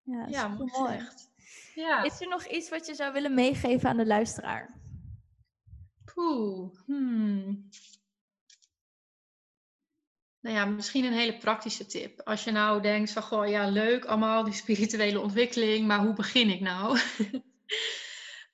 Ja, 0.01 0.25
ja 0.27 0.47
mooi. 0.47 1.07
Ja. 1.75 2.03
Is 2.03 2.21
er 2.21 2.27
nog 2.27 2.45
iets 2.45 2.69
wat 2.69 2.85
je 2.85 2.93
zou 2.93 3.13
willen 3.13 3.33
meegeven 3.33 3.89
aan 3.89 3.97
de 3.97 4.05
luisteraar? 4.05 4.81
Poeh, 6.13 6.75
hmm. 6.85 7.69
Nou 10.43 10.55
ja, 10.55 10.65
misschien 10.65 11.05
een 11.05 11.13
hele 11.13 11.37
praktische 11.37 11.85
tip. 11.85 12.21
Als 12.21 12.43
je 12.43 12.51
nou 12.51 12.81
denkt 12.81 13.11
van, 13.11 13.21
goh, 13.21 13.47
ja, 13.47 13.69
leuk 13.69 14.05
allemaal 14.05 14.43
die 14.43 14.53
spirituele 14.53 15.19
ontwikkeling, 15.19 15.87
maar 15.87 15.99
hoe 15.99 16.13
begin 16.13 16.49
ik 16.49 16.59
nou? 16.59 16.99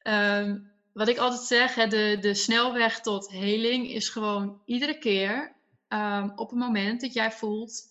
um, 0.04 0.72
wat 1.00 1.08
ik 1.08 1.18
altijd 1.18 1.42
zeg, 1.42 1.76
hè, 1.76 1.88
de, 1.88 2.18
de 2.22 2.34
snelweg 2.34 3.02
tot 3.02 3.30
heling 3.30 3.90
is 3.90 4.10
gewoon 4.10 4.62
iedere 4.66 4.98
keer 4.98 5.56
um, 5.88 6.32
op 6.36 6.50
het 6.50 6.60
moment 6.60 7.02
dat 7.02 7.14
jij 7.14 7.32
voelt, 7.32 7.84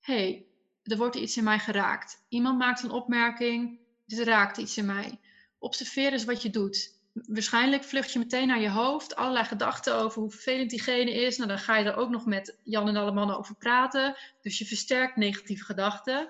hey, 0.00 0.46
er 0.82 0.96
wordt 0.96 1.16
iets 1.16 1.36
in 1.36 1.44
mij 1.44 1.58
geraakt. 1.58 2.24
Iemand 2.28 2.58
maakt 2.58 2.82
een 2.82 2.90
opmerking, 2.90 3.78
dit 4.06 4.18
raakt 4.18 4.56
iets 4.56 4.76
in 4.76 4.86
mij. 4.86 5.20
Observeer 5.58 6.12
eens 6.12 6.24
wat 6.24 6.42
je 6.42 6.50
doet. 6.50 6.99
Waarschijnlijk 7.12 7.84
vlucht 7.84 8.12
je 8.12 8.18
meteen 8.18 8.46
naar 8.46 8.60
je 8.60 8.70
hoofd, 8.70 9.16
allerlei 9.16 9.44
gedachten 9.44 9.94
over 9.94 10.20
hoe 10.20 10.30
vervelend 10.30 10.70
diegene 10.70 11.12
is. 11.12 11.36
Nou, 11.36 11.48
dan 11.48 11.58
ga 11.58 11.76
je 11.76 11.84
er 11.84 11.96
ook 11.96 12.10
nog 12.10 12.26
met 12.26 12.56
Jan 12.62 12.88
en 12.88 12.96
alle 12.96 13.12
mannen 13.12 13.38
over 13.38 13.54
praten. 13.54 14.16
Dus 14.40 14.58
je 14.58 14.66
versterkt 14.66 15.16
negatieve 15.16 15.64
gedachten. 15.64 16.28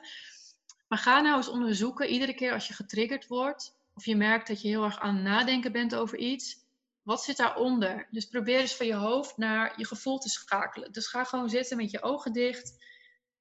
Maar 0.89 0.99
ga 0.99 1.20
nou 1.20 1.37
eens 1.37 1.49
onderzoeken, 1.49 2.09
iedere 2.09 2.35
keer 2.35 2.53
als 2.53 2.68
je 2.68 2.74
getriggerd 2.74 3.26
wordt, 3.26 3.74
of 3.95 4.05
je 4.05 4.16
merkt 4.16 4.49
dat 4.49 4.62
je 4.62 4.68
heel 4.68 4.85
erg 4.85 5.01
aan 5.01 5.14
het 5.14 5.24
nadenken 5.24 5.72
bent 5.72 5.95
over 5.95 6.18
iets, 6.18 6.57
wat 7.03 7.24
zit 7.24 7.37
daaronder? 7.37 8.07
Dus 8.11 8.26
probeer 8.26 8.61
eens 8.61 8.76
van 8.76 8.87
je 8.87 8.95
hoofd 8.95 9.37
naar 9.37 9.72
je 9.76 9.87
gevoel 9.87 10.18
te 10.18 10.28
schakelen. 10.28 10.93
Dus 10.93 11.07
ga 11.07 11.24
gewoon 11.24 11.51
zitten 11.51 11.76
met 11.76 11.91
je 11.91 12.03
ogen 12.03 12.33
dicht 12.33 12.78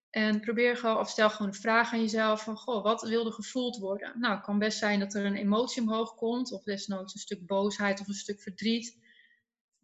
en 0.09 0.39
probeer 0.39 0.77
gewoon, 0.77 0.97
of 0.97 1.09
stel 1.09 1.29
gewoon 1.29 1.47
een 1.47 1.59
vraag 1.59 1.93
aan 1.93 2.01
jezelf 2.01 2.43
van, 2.43 2.57
goh, 2.57 2.83
wat 2.83 3.01
wil 3.01 3.25
er 3.25 3.31
gevoeld 3.33 3.77
worden? 3.77 4.19
Nou, 4.19 4.35
het 4.35 4.43
kan 4.43 4.59
best 4.59 4.77
zijn 4.77 4.99
dat 4.99 5.13
er 5.13 5.25
een 5.25 5.35
emotie 5.35 5.81
omhoog 5.81 6.15
komt, 6.15 6.51
of 6.51 6.63
desnoods 6.63 7.13
een 7.13 7.19
stuk 7.19 7.45
boosheid 7.45 7.99
of 7.99 8.07
een 8.07 8.13
stuk 8.13 8.41
verdriet. 8.41 8.97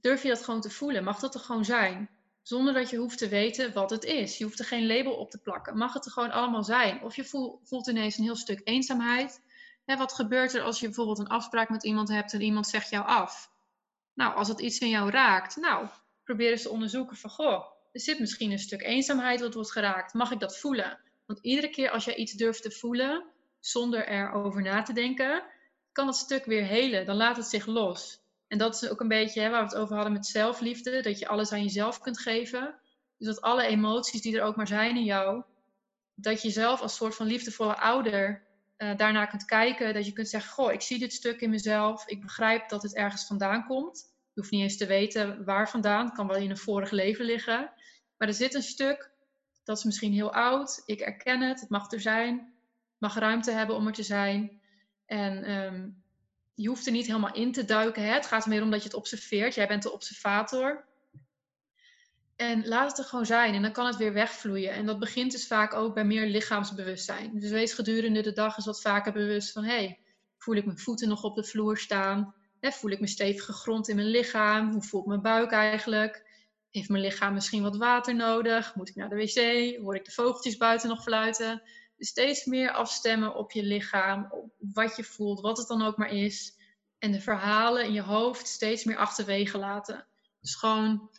Durf 0.02 0.24
je 0.24 0.30
dat 0.30 0.44
gewoon 0.44 0.62
te 0.62 0.70
voelen? 0.70 1.04
Mag 1.04 1.20
dat 1.20 1.34
er 1.34 1.40
gewoon 1.40 1.66
zijn? 1.66 2.10
Zonder 2.42 2.74
dat 2.74 2.90
je 2.90 2.98
hoeft 2.98 3.18
te 3.18 3.28
weten 3.28 3.74
wat 3.74 3.90
het 3.90 4.04
is. 4.04 4.38
Je 4.38 4.44
hoeft 4.44 4.60
er 4.60 4.66
geen 4.66 4.88
label 4.88 5.14
op 5.14 5.32
te 5.32 5.42
plakken. 5.42 5.78
Mag 5.78 5.94
het 5.94 6.06
er 6.06 6.12
gewoon 6.12 6.32
allemaal 6.32 6.64
zijn? 6.64 7.02
Of 7.02 7.16
je 7.16 7.26
voelt 7.64 7.88
ineens 7.88 8.18
een 8.18 8.24
heel 8.24 8.36
stuk 8.36 8.62
eenzaamheid. 8.64 9.42
Hè, 9.86 9.98
wat 9.98 10.14
gebeurt 10.14 10.54
er 10.54 10.62
als 10.62 10.80
je 10.80 10.86
bijvoorbeeld 10.86 11.20
een 11.20 11.28
afspraak 11.28 11.70
met 11.70 11.84
iemand 11.84 12.10
hebt 12.10 12.34
en 12.34 12.42
iemand 12.42 12.68
zegt 12.68 12.90
jou 12.90 13.06
af? 13.06 13.52
Nou, 14.14 14.36
als 14.36 14.48
het 14.48 14.60
iets 14.60 14.80
in 14.80 14.90
jou 14.90 15.10
raakt, 15.10 15.56
nou, 15.56 15.88
probeer 16.24 16.52
eens 16.52 16.62
te 16.62 16.70
onderzoeken 16.70 17.18
van, 17.18 17.30
goh, 17.30 17.66
er 17.96 18.02
zit 18.02 18.20
misschien 18.20 18.52
een 18.52 18.60
stuk 18.60 18.82
eenzaamheid 18.82 19.40
wat 19.40 19.54
wordt 19.54 19.72
geraakt. 19.72 20.14
Mag 20.14 20.32
ik 20.32 20.40
dat 20.40 20.58
voelen? 20.58 21.00
Want 21.26 21.40
iedere 21.42 21.70
keer 21.70 21.90
als 21.90 22.06
jij 22.06 22.16
iets 22.16 22.34
durft 22.34 22.62
te 22.62 22.72
voelen, 22.72 23.26
zonder 23.60 24.08
erover 24.08 24.62
na 24.62 24.82
te 24.82 24.94
denken, 24.94 25.44
kan 25.92 26.06
dat 26.06 26.16
stuk 26.16 26.46
weer 26.46 26.64
helen. 26.64 27.06
Dan 27.06 27.16
laat 27.16 27.38
het 27.38 27.46
zich 27.46 27.66
los. 27.66 28.20
En 28.48 28.58
dat 28.58 28.82
is 28.82 28.90
ook 28.90 29.00
een 29.00 29.08
beetje 29.08 29.42
hè, 29.42 29.50
waar 29.50 29.60
we 29.60 29.68
het 29.68 29.76
over 29.76 29.96
hadden 29.96 30.14
met 30.14 30.26
zelfliefde, 30.26 31.02
dat 31.02 31.20
je 31.20 31.28
alles 31.28 31.52
aan 31.52 31.64
jezelf 31.64 32.00
kunt 32.00 32.20
geven. 32.20 32.76
Dus 33.18 33.28
dat 33.28 33.42
alle 33.42 33.66
emoties 33.66 34.22
die 34.22 34.38
er 34.38 34.44
ook 34.44 34.56
maar 34.56 34.68
zijn 34.68 34.96
in 34.96 35.04
jou, 35.04 35.44
dat 36.16 36.42
je 36.42 36.50
zelf 36.50 36.82
als 36.82 36.96
soort 36.96 37.16
van 37.16 37.28
liefdevolle 37.28 37.78
ouder 37.78 38.44
uh, 38.78 38.98
daarnaar 38.98 39.28
kunt 39.28 39.46
kijken. 39.46 39.94
Dat 39.94 40.06
je 40.06 40.14
kunt 40.14 40.30
zeggen, 40.30 40.52
goh, 40.52 40.72
ik 40.72 40.82
zie 40.82 41.00
dit 41.00 41.14
stuk 41.14 41.42
in 41.42 41.50
mezelf. 41.50 42.08
Ik 42.08 42.22
begrijp 42.22 42.70
dat 42.70 42.84
het 42.84 42.96
ergens 42.96 43.26
vandaan 43.26 43.66
komt. 43.66 44.14
Je 44.34 44.42
hoeft 44.42 44.52
niet 44.52 44.62
eens 44.62 44.78
te 44.78 44.86
weten 44.86 45.46
waar 45.46 45.70
vandaan. 45.70 46.06
Het 46.06 46.16
kan 46.16 46.28
wel 46.28 46.38
in 46.38 46.50
een 46.50 46.58
vorig 46.58 46.92
leven 46.92 47.26
liggen. 47.26 47.72
Maar 48.18 48.28
er 48.28 48.34
zit 48.34 48.54
een 48.54 48.64
stuk, 48.64 49.12
dat 49.64 49.78
is 49.78 49.84
misschien 49.84 50.14
heel 50.14 50.34
oud. 50.34 50.82
Ik 50.86 51.00
erken 51.00 51.42
het, 51.42 51.60
het 51.60 51.70
mag 51.70 51.92
er 51.92 52.02
zijn. 52.02 52.54
Mag 52.98 53.16
ruimte 53.16 53.52
hebben 53.52 53.76
om 53.76 53.88
er 53.88 53.94
te 53.94 54.04
zijn. 54.04 54.62
En 55.06 55.52
um, 55.52 56.04
je 56.54 56.68
hoeft 56.68 56.86
er 56.86 56.92
niet 56.92 57.08
helemaal 57.08 57.34
in 57.34 57.52
te 57.52 57.66
duiken. 57.66 58.04
Hè? 58.04 58.14
Het 58.14 58.26
gaat 58.26 58.46
meer 58.46 58.62
om 58.62 58.72
dat 58.72 58.80
je 58.80 58.88
het 58.88 58.98
observeert. 58.98 59.56
Jij 59.56 59.68
bent 59.68 59.84
de 59.84 59.92
observator. 59.92 60.86
En 62.36 62.68
laat 62.68 62.90
het 62.90 62.98
er 62.98 63.04
gewoon 63.04 63.26
zijn 63.26 63.54
en 63.54 63.62
dan 63.62 63.72
kan 63.72 63.86
het 63.86 63.96
weer 63.96 64.14
wegvloeien. 64.14 64.72
En 64.72 64.86
dat 64.86 65.00
begint 65.00 65.32
dus 65.32 65.48
vaak 65.48 65.74
ook 65.74 65.94
bij 65.94 66.06
meer 66.06 66.26
lichaamsbewustzijn. 66.26 67.40
Dus 67.40 67.50
wees 67.50 67.74
gedurende 67.74 68.22
de 68.22 68.34
dag 68.34 68.58
eens 68.58 68.66
wat 68.66 68.82
vaker 68.82 69.14
bewust 69.14 69.52
van: 69.52 69.64
hey, 69.64 70.00
voel 70.38 70.56
ik 70.56 70.66
mijn 70.66 70.78
voeten 70.78 71.08
nog 71.08 71.24
op 71.24 71.36
de 71.36 71.44
vloer 71.44 71.78
staan? 71.78 72.34
Voel 72.62 72.92
ik 72.92 73.00
me 73.00 73.08
stevige 73.08 73.54
grond 73.54 73.88
in 73.88 73.96
mijn 73.96 74.08
lichaam? 74.08 74.72
Hoe 74.72 74.82
voelt 74.82 75.06
mijn 75.06 75.22
buik 75.22 75.52
eigenlijk? 75.52 76.25
Heeft 76.76 76.90
mijn 76.90 77.04
lichaam 77.04 77.34
misschien 77.34 77.62
wat 77.62 77.78
water 77.78 78.16
nodig? 78.16 78.76
Moet 78.76 78.90
ik 78.90 78.96
naar 78.96 79.10
de 79.10 79.16
wc? 79.16 79.80
Hoor 79.82 79.96
ik 79.96 80.06
de 80.06 80.12
vogeltjes 80.12 80.58
buiten 80.58 80.90
nog 80.90 81.04
fluiten? 81.04 81.62
Dus 81.98 82.08
steeds 82.08 82.46
meer 82.46 82.72
afstemmen 82.72 83.36
op 83.36 83.52
je 83.52 83.64
lichaam, 83.64 84.28
op 84.32 84.54
wat 84.60 84.96
je 84.96 85.04
voelt, 85.04 85.42
wat 85.42 85.58
het 85.58 85.68
dan 85.68 85.82
ook 85.82 85.98
maar 85.98 86.12
is. 86.12 86.58
En 87.00 87.12
de 87.12 87.22
verhalen 87.22 87.86
in 87.86 87.94
je 87.94 88.02
hoofd 88.02 88.48
steeds 88.48 88.84
meer 88.84 88.98
achterwege 88.98 89.58
laten. 89.58 90.08
Dus 90.42 90.56
gewoon 90.56 91.10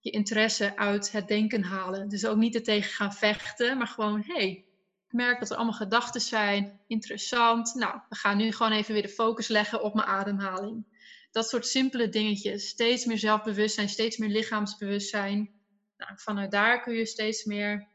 je 0.00 0.10
interesse 0.10 0.76
uit 0.76 1.12
het 1.12 1.28
denken 1.28 1.62
halen. 1.62 2.08
Dus 2.08 2.26
ook 2.26 2.36
niet 2.36 2.54
er 2.54 2.62
tegen 2.62 2.92
gaan 2.92 3.12
vechten, 3.12 3.78
maar 3.78 3.86
gewoon, 3.86 4.22
hé, 4.26 4.34
hey, 4.34 4.64
ik 5.06 5.12
merk 5.12 5.40
dat 5.40 5.50
er 5.50 5.56
allemaal 5.56 5.74
gedachten 5.74 6.20
zijn, 6.20 6.80
interessant. 6.86 7.74
Nou, 7.74 8.00
we 8.08 8.16
gaan 8.16 8.36
nu 8.36 8.52
gewoon 8.52 8.72
even 8.72 8.92
weer 8.92 9.02
de 9.02 9.08
focus 9.08 9.48
leggen 9.48 9.82
op 9.82 9.94
mijn 9.94 10.06
ademhaling. 10.06 10.86
Dat 11.34 11.48
soort 11.48 11.66
simpele 11.66 12.08
dingetjes. 12.08 12.68
Steeds 12.68 13.04
meer 13.04 13.18
zelfbewustzijn, 13.18 13.88
steeds 13.88 14.16
meer 14.16 14.28
lichaamsbewustzijn. 14.28 15.50
Nou, 15.96 16.12
vanuit 16.16 16.50
daar 16.50 16.82
kun 16.82 16.94
je 16.94 17.06
steeds 17.06 17.44
meer 17.44 17.88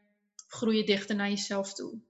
groeien 0.46 0.86
dichter 0.86 1.16
naar 1.16 1.28
jezelf 1.28 1.74
toe. 1.74 2.00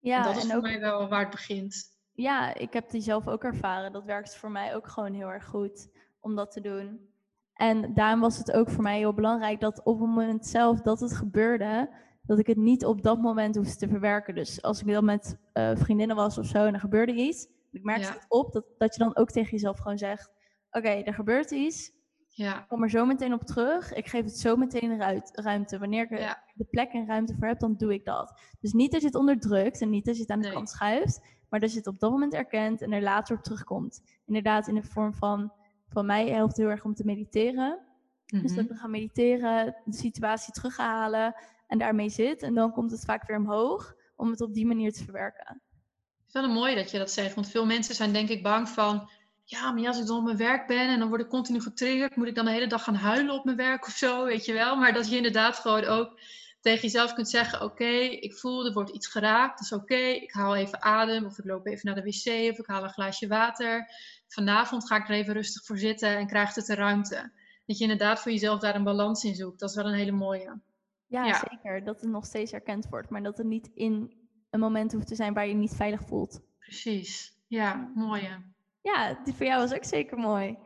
Ja, 0.00 0.16
en 0.16 0.34
dat 0.34 0.44
is 0.44 0.50
voor 0.50 0.60
mij 0.60 0.80
wel 0.80 1.08
waar 1.08 1.20
het 1.20 1.30
begint. 1.30 1.98
Ja, 2.12 2.54
ik 2.54 2.72
heb 2.72 2.90
die 2.90 3.00
zelf 3.00 3.28
ook 3.28 3.44
ervaren. 3.44 3.92
Dat 3.92 4.04
werkt 4.04 4.36
voor 4.36 4.50
mij 4.50 4.74
ook 4.74 4.88
gewoon 4.88 5.14
heel 5.14 5.28
erg 5.28 5.44
goed 5.44 5.88
om 6.20 6.34
dat 6.34 6.52
te 6.52 6.60
doen. 6.60 7.08
En 7.54 7.94
daarom 7.94 8.20
was 8.20 8.38
het 8.38 8.52
ook 8.52 8.70
voor 8.70 8.82
mij 8.82 8.98
heel 8.98 9.14
belangrijk 9.14 9.60
dat 9.60 9.84
op 9.84 10.00
het 10.00 10.08
moment 10.08 10.46
zelf 10.46 10.80
dat 10.80 11.00
het 11.00 11.16
gebeurde, 11.16 11.90
dat 12.22 12.38
ik 12.38 12.46
het 12.46 12.56
niet 12.56 12.84
op 12.84 13.02
dat 13.02 13.18
moment 13.18 13.56
hoefde 13.56 13.76
te 13.76 13.88
verwerken. 13.88 14.34
Dus 14.34 14.62
als 14.62 14.80
ik 14.80 14.86
dan 14.86 15.04
met 15.04 15.36
uh, 15.54 15.76
vriendinnen 15.76 16.16
was 16.16 16.38
of 16.38 16.46
zo 16.46 16.64
en 16.64 16.74
er 16.74 16.80
gebeurde 16.80 17.12
iets, 17.12 17.46
ik 17.70 17.82
merkte 17.82 18.12
het 18.12 18.24
op 18.28 18.52
dat, 18.52 18.64
dat 18.78 18.94
je 18.94 19.04
dan 19.04 19.16
ook 19.16 19.30
tegen 19.30 19.50
jezelf 19.50 19.78
gewoon 19.78 19.98
zegt: 19.98 20.32
Oké, 20.76 20.88
er 20.88 21.14
gebeurt 21.14 21.50
iets. 21.50 21.92
Ja. 22.28 22.60
Ik 22.60 22.68
kom 22.68 22.82
er 22.82 22.90
zo 22.90 23.06
meteen 23.06 23.32
op 23.32 23.42
terug. 23.42 23.92
Ik 23.92 24.06
geef 24.06 24.24
het 24.24 24.38
zo 24.38 24.56
meteen 24.56 24.98
ruimte. 25.32 25.78
Wanneer 25.78 26.02
ik 26.02 26.10
er 26.10 26.42
de 26.54 26.64
plek 26.64 26.92
en 26.92 27.06
ruimte 27.06 27.34
voor 27.38 27.48
heb, 27.48 27.58
dan 27.58 27.76
doe 27.76 27.92
ik 27.92 28.04
dat. 28.04 28.40
Dus 28.60 28.72
niet 28.72 28.92
dat 28.92 29.00
je 29.00 29.06
het 29.06 29.16
onderdrukt 29.16 29.80
en 29.80 29.90
niet 29.90 30.04
dat 30.04 30.14
je 30.14 30.22
het 30.22 30.30
aan 30.30 30.40
de 30.40 30.52
kant 30.52 30.70
schuift, 30.70 31.20
maar 31.48 31.60
dat 31.60 31.70
je 31.72 31.78
het 31.78 31.86
op 31.86 32.00
dat 32.00 32.10
moment 32.10 32.34
erkent 32.34 32.82
en 32.82 32.92
er 32.92 33.02
later 33.02 33.36
op 33.36 33.42
terugkomt. 33.42 34.02
Inderdaad, 34.26 34.68
in 34.68 34.74
de 34.74 34.82
vorm 34.82 35.14
van 35.14 35.52
van 35.94 36.06
mij 36.06 36.28
helpt 36.28 36.56
heel 36.56 36.68
erg 36.68 36.84
om 36.84 36.94
te 36.94 37.04
mediteren. 37.04 37.78
Dus 38.26 38.54
dat 38.54 38.64
mhm. 38.64 38.74
we 38.74 38.80
gaan 38.80 38.90
mediteren, 38.90 39.76
de 39.84 39.96
situatie 39.96 40.52
terughalen 40.52 41.34
en 41.66 41.78
daarmee 41.78 42.08
zit. 42.08 42.42
En 42.42 42.54
dan 42.54 42.72
komt 42.72 42.90
het 42.90 43.04
vaak 43.04 43.26
weer 43.26 43.36
omhoog 43.36 43.94
om 44.16 44.30
het 44.30 44.40
op 44.40 44.54
die 44.54 44.66
manier 44.66 44.92
te 44.92 45.04
verwerken. 45.04 45.62
Het 46.26 46.34
is 46.34 46.40
wel 46.40 46.54
mooi 46.54 46.74
dat 46.74 46.90
je 46.90 46.98
dat 46.98 47.10
zegt, 47.10 47.34
want 47.34 47.48
veel 47.48 47.66
mensen 47.66 47.94
zijn 47.94 48.12
denk 48.12 48.28
ik 48.28 48.42
bang 48.42 48.68
van... 48.68 49.10
Ja, 49.46 49.72
maar 49.72 49.86
als 49.86 50.00
ik 50.00 50.06
dan 50.06 50.16
op 50.16 50.24
mijn 50.24 50.36
werk 50.36 50.66
ben 50.66 50.88
en 50.88 50.98
dan 50.98 51.08
word 51.08 51.20
ik 51.20 51.28
continu 51.28 51.60
getriggerd, 51.60 52.16
moet 52.16 52.26
ik 52.26 52.34
dan 52.34 52.44
de 52.44 52.50
hele 52.50 52.66
dag 52.66 52.84
gaan 52.84 52.94
huilen 52.94 53.34
op 53.34 53.44
mijn 53.44 53.56
werk 53.56 53.86
of 53.86 53.92
zo, 53.92 54.24
weet 54.24 54.44
je 54.44 54.52
wel. 54.52 54.76
Maar 54.76 54.92
dat 54.92 55.10
je 55.10 55.16
inderdaad 55.16 55.56
gewoon 55.56 55.84
ook 55.84 56.20
tegen 56.60 56.82
jezelf 56.82 57.12
kunt 57.12 57.28
zeggen: 57.28 57.62
Oké, 57.62 57.94
ik 58.00 58.34
voel 58.34 58.66
er 58.66 58.72
wordt 58.72 58.90
iets 58.90 59.06
geraakt, 59.06 59.58
dat 59.58 59.66
is 59.66 59.72
oké. 59.72 59.94
Ik 59.94 60.32
haal 60.32 60.56
even 60.56 60.82
adem, 60.82 61.24
of 61.24 61.38
ik 61.38 61.44
loop 61.44 61.66
even 61.66 61.86
naar 61.86 61.94
de 61.94 62.02
wc, 62.02 62.50
of 62.50 62.58
ik 62.58 62.66
haal 62.66 62.82
een 62.82 62.90
glaasje 62.90 63.26
water. 63.26 63.90
Vanavond 64.28 64.86
ga 64.86 64.96
ik 64.96 65.08
er 65.08 65.14
even 65.14 65.34
rustig 65.34 65.64
voor 65.64 65.78
zitten 65.78 66.16
en 66.16 66.26
krijgt 66.26 66.56
het 66.56 66.66
de 66.66 66.74
ruimte. 66.74 67.32
Dat 67.66 67.78
je 67.78 67.82
inderdaad 67.82 68.20
voor 68.20 68.32
jezelf 68.32 68.60
daar 68.60 68.74
een 68.74 68.84
balans 68.84 69.24
in 69.24 69.34
zoekt. 69.34 69.60
Dat 69.60 69.70
is 69.70 69.76
wel 69.76 69.86
een 69.86 69.98
hele 69.98 70.12
mooie. 70.12 70.60
Ja, 71.06 71.24
ja, 71.24 71.44
zeker. 71.50 71.84
Dat 71.84 72.00
het 72.00 72.10
nog 72.10 72.26
steeds 72.26 72.52
erkend 72.52 72.86
wordt, 72.88 73.10
maar 73.10 73.22
dat 73.22 73.38
het 73.38 73.46
niet 73.46 73.70
in 73.74 74.14
een 74.50 74.60
moment 74.60 74.92
hoeft 74.92 75.06
te 75.06 75.14
zijn 75.14 75.34
waar 75.34 75.44
je 75.44 75.52
je 75.52 75.58
niet 75.58 75.74
veilig 75.74 76.02
voelt. 76.02 76.40
Precies. 76.58 77.32
Ja, 77.46 77.90
mooie. 77.94 78.53
Ja, 78.84 79.18
die 79.24 79.34
voor 79.34 79.46
jou 79.46 79.60
was 79.60 79.74
ook 79.74 79.84
zeker 79.84 80.18
mooi. 80.18 80.58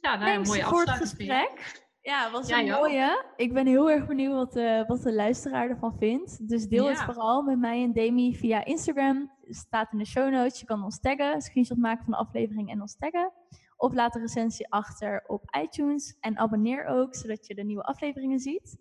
Ja, 0.00 0.16
nou, 0.16 0.30
een 0.30 0.42
mooie 0.42 0.62
voor 0.62 0.80
het 0.80 0.90
gesprek. 0.90 1.84
Ja, 2.00 2.30
was 2.30 2.50
een 2.50 2.66
mooie. 2.66 3.24
Ik 3.36 3.52
ben 3.52 3.66
heel 3.66 3.90
erg 3.90 4.06
benieuwd 4.06 4.34
wat 4.34 4.52
de, 4.52 4.84
wat 4.86 5.02
de 5.02 5.12
luisteraar 5.12 5.68
ervan 5.68 5.96
vindt. 5.98 6.48
Dus 6.48 6.68
deel 6.68 6.88
het 6.88 7.02
vooral 7.02 7.42
met 7.42 7.58
mij 7.58 7.82
en 7.82 7.92
Demi 7.92 8.36
via 8.36 8.64
Instagram. 8.64 9.32
Staat 9.48 9.92
in 9.92 9.98
de 9.98 10.06
show 10.06 10.30
notes. 10.30 10.60
Je 10.60 10.66
kan 10.66 10.84
ons 10.84 11.00
taggen, 11.00 11.40
screenshot 11.40 11.78
maken 11.78 12.04
van 12.04 12.12
de 12.12 12.18
aflevering 12.18 12.70
en 12.70 12.80
ons 12.80 12.96
taggen. 12.96 13.32
Of 13.76 13.94
laat 13.94 14.14
een 14.14 14.20
recensie 14.20 14.72
achter 14.72 15.24
op 15.26 15.56
iTunes. 15.62 16.16
En 16.20 16.38
abonneer 16.38 16.84
ook, 16.84 17.14
zodat 17.14 17.46
je 17.46 17.54
de 17.54 17.64
nieuwe 17.64 17.82
afleveringen 17.82 18.38
ziet. 18.38 18.78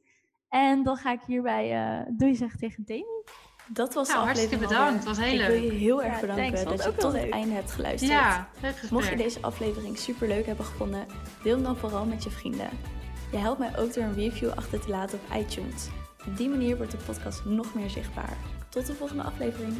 En 0.49 0.83
dan 0.83 0.97
ga 0.97 1.11
ik 1.11 1.21
hierbij 1.21 1.73
uh, 1.73 2.17
doei 2.17 2.35
zeggen 2.35 2.59
tegen 2.59 2.83
Demi. 2.85 3.23
Dat 3.67 3.93
was 3.93 4.07
nou, 4.07 4.23
hartstikke 4.25 4.57
bedankt. 4.57 4.93
Het 4.93 5.17
was 5.17 5.25
heel 5.25 5.37
leuk. 5.37 5.47
Ik 5.47 5.61
wil 5.61 5.71
je 5.71 5.77
heel 5.77 6.03
erg 6.03 6.19
bedanken 6.19 6.65
dat 6.65 6.83
je 6.83 6.95
tot 6.95 7.13
het 7.13 7.29
einde 7.29 7.53
hebt 7.53 7.71
geluisterd. 7.71 8.11
Ja, 8.11 8.49
Mocht 8.89 9.07
je 9.07 9.15
deze 9.15 9.41
aflevering 9.41 9.97
super 9.97 10.27
leuk 10.27 10.45
hebben 10.45 10.65
gevonden, 10.65 11.05
deel 11.43 11.53
hem 11.53 11.63
dan 11.63 11.77
vooral 11.77 12.05
met 12.05 12.23
je 12.23 12.29
vrienden. 12.29 12.69
Je 13.31 13.37
helpt 13.37 13.59
mij 13.59 13.77
ook 13.77 13.93
door 13.93 14.03
een 14.03 14.15
review 14.15 14.49
achter 14.49 14.79
te 14.79 14.89
laten 14.89 15.19
op 15.19 15.37
iTunes. 15.37 15.87
Op 16.27 16.37
die 16.37 16.49
manier 16.49 16.77
wordt 16.77 16.91
de 16.91 16.97
podcast 17.05 17.45
nog 17.45 17.73
meer 17.73 17.89
zichtbaar. 17.89 18.37
Tot 18.69 18.85
de 18.85 18.93
volgende 18.93 19.23
aflevering. 19.23 19.73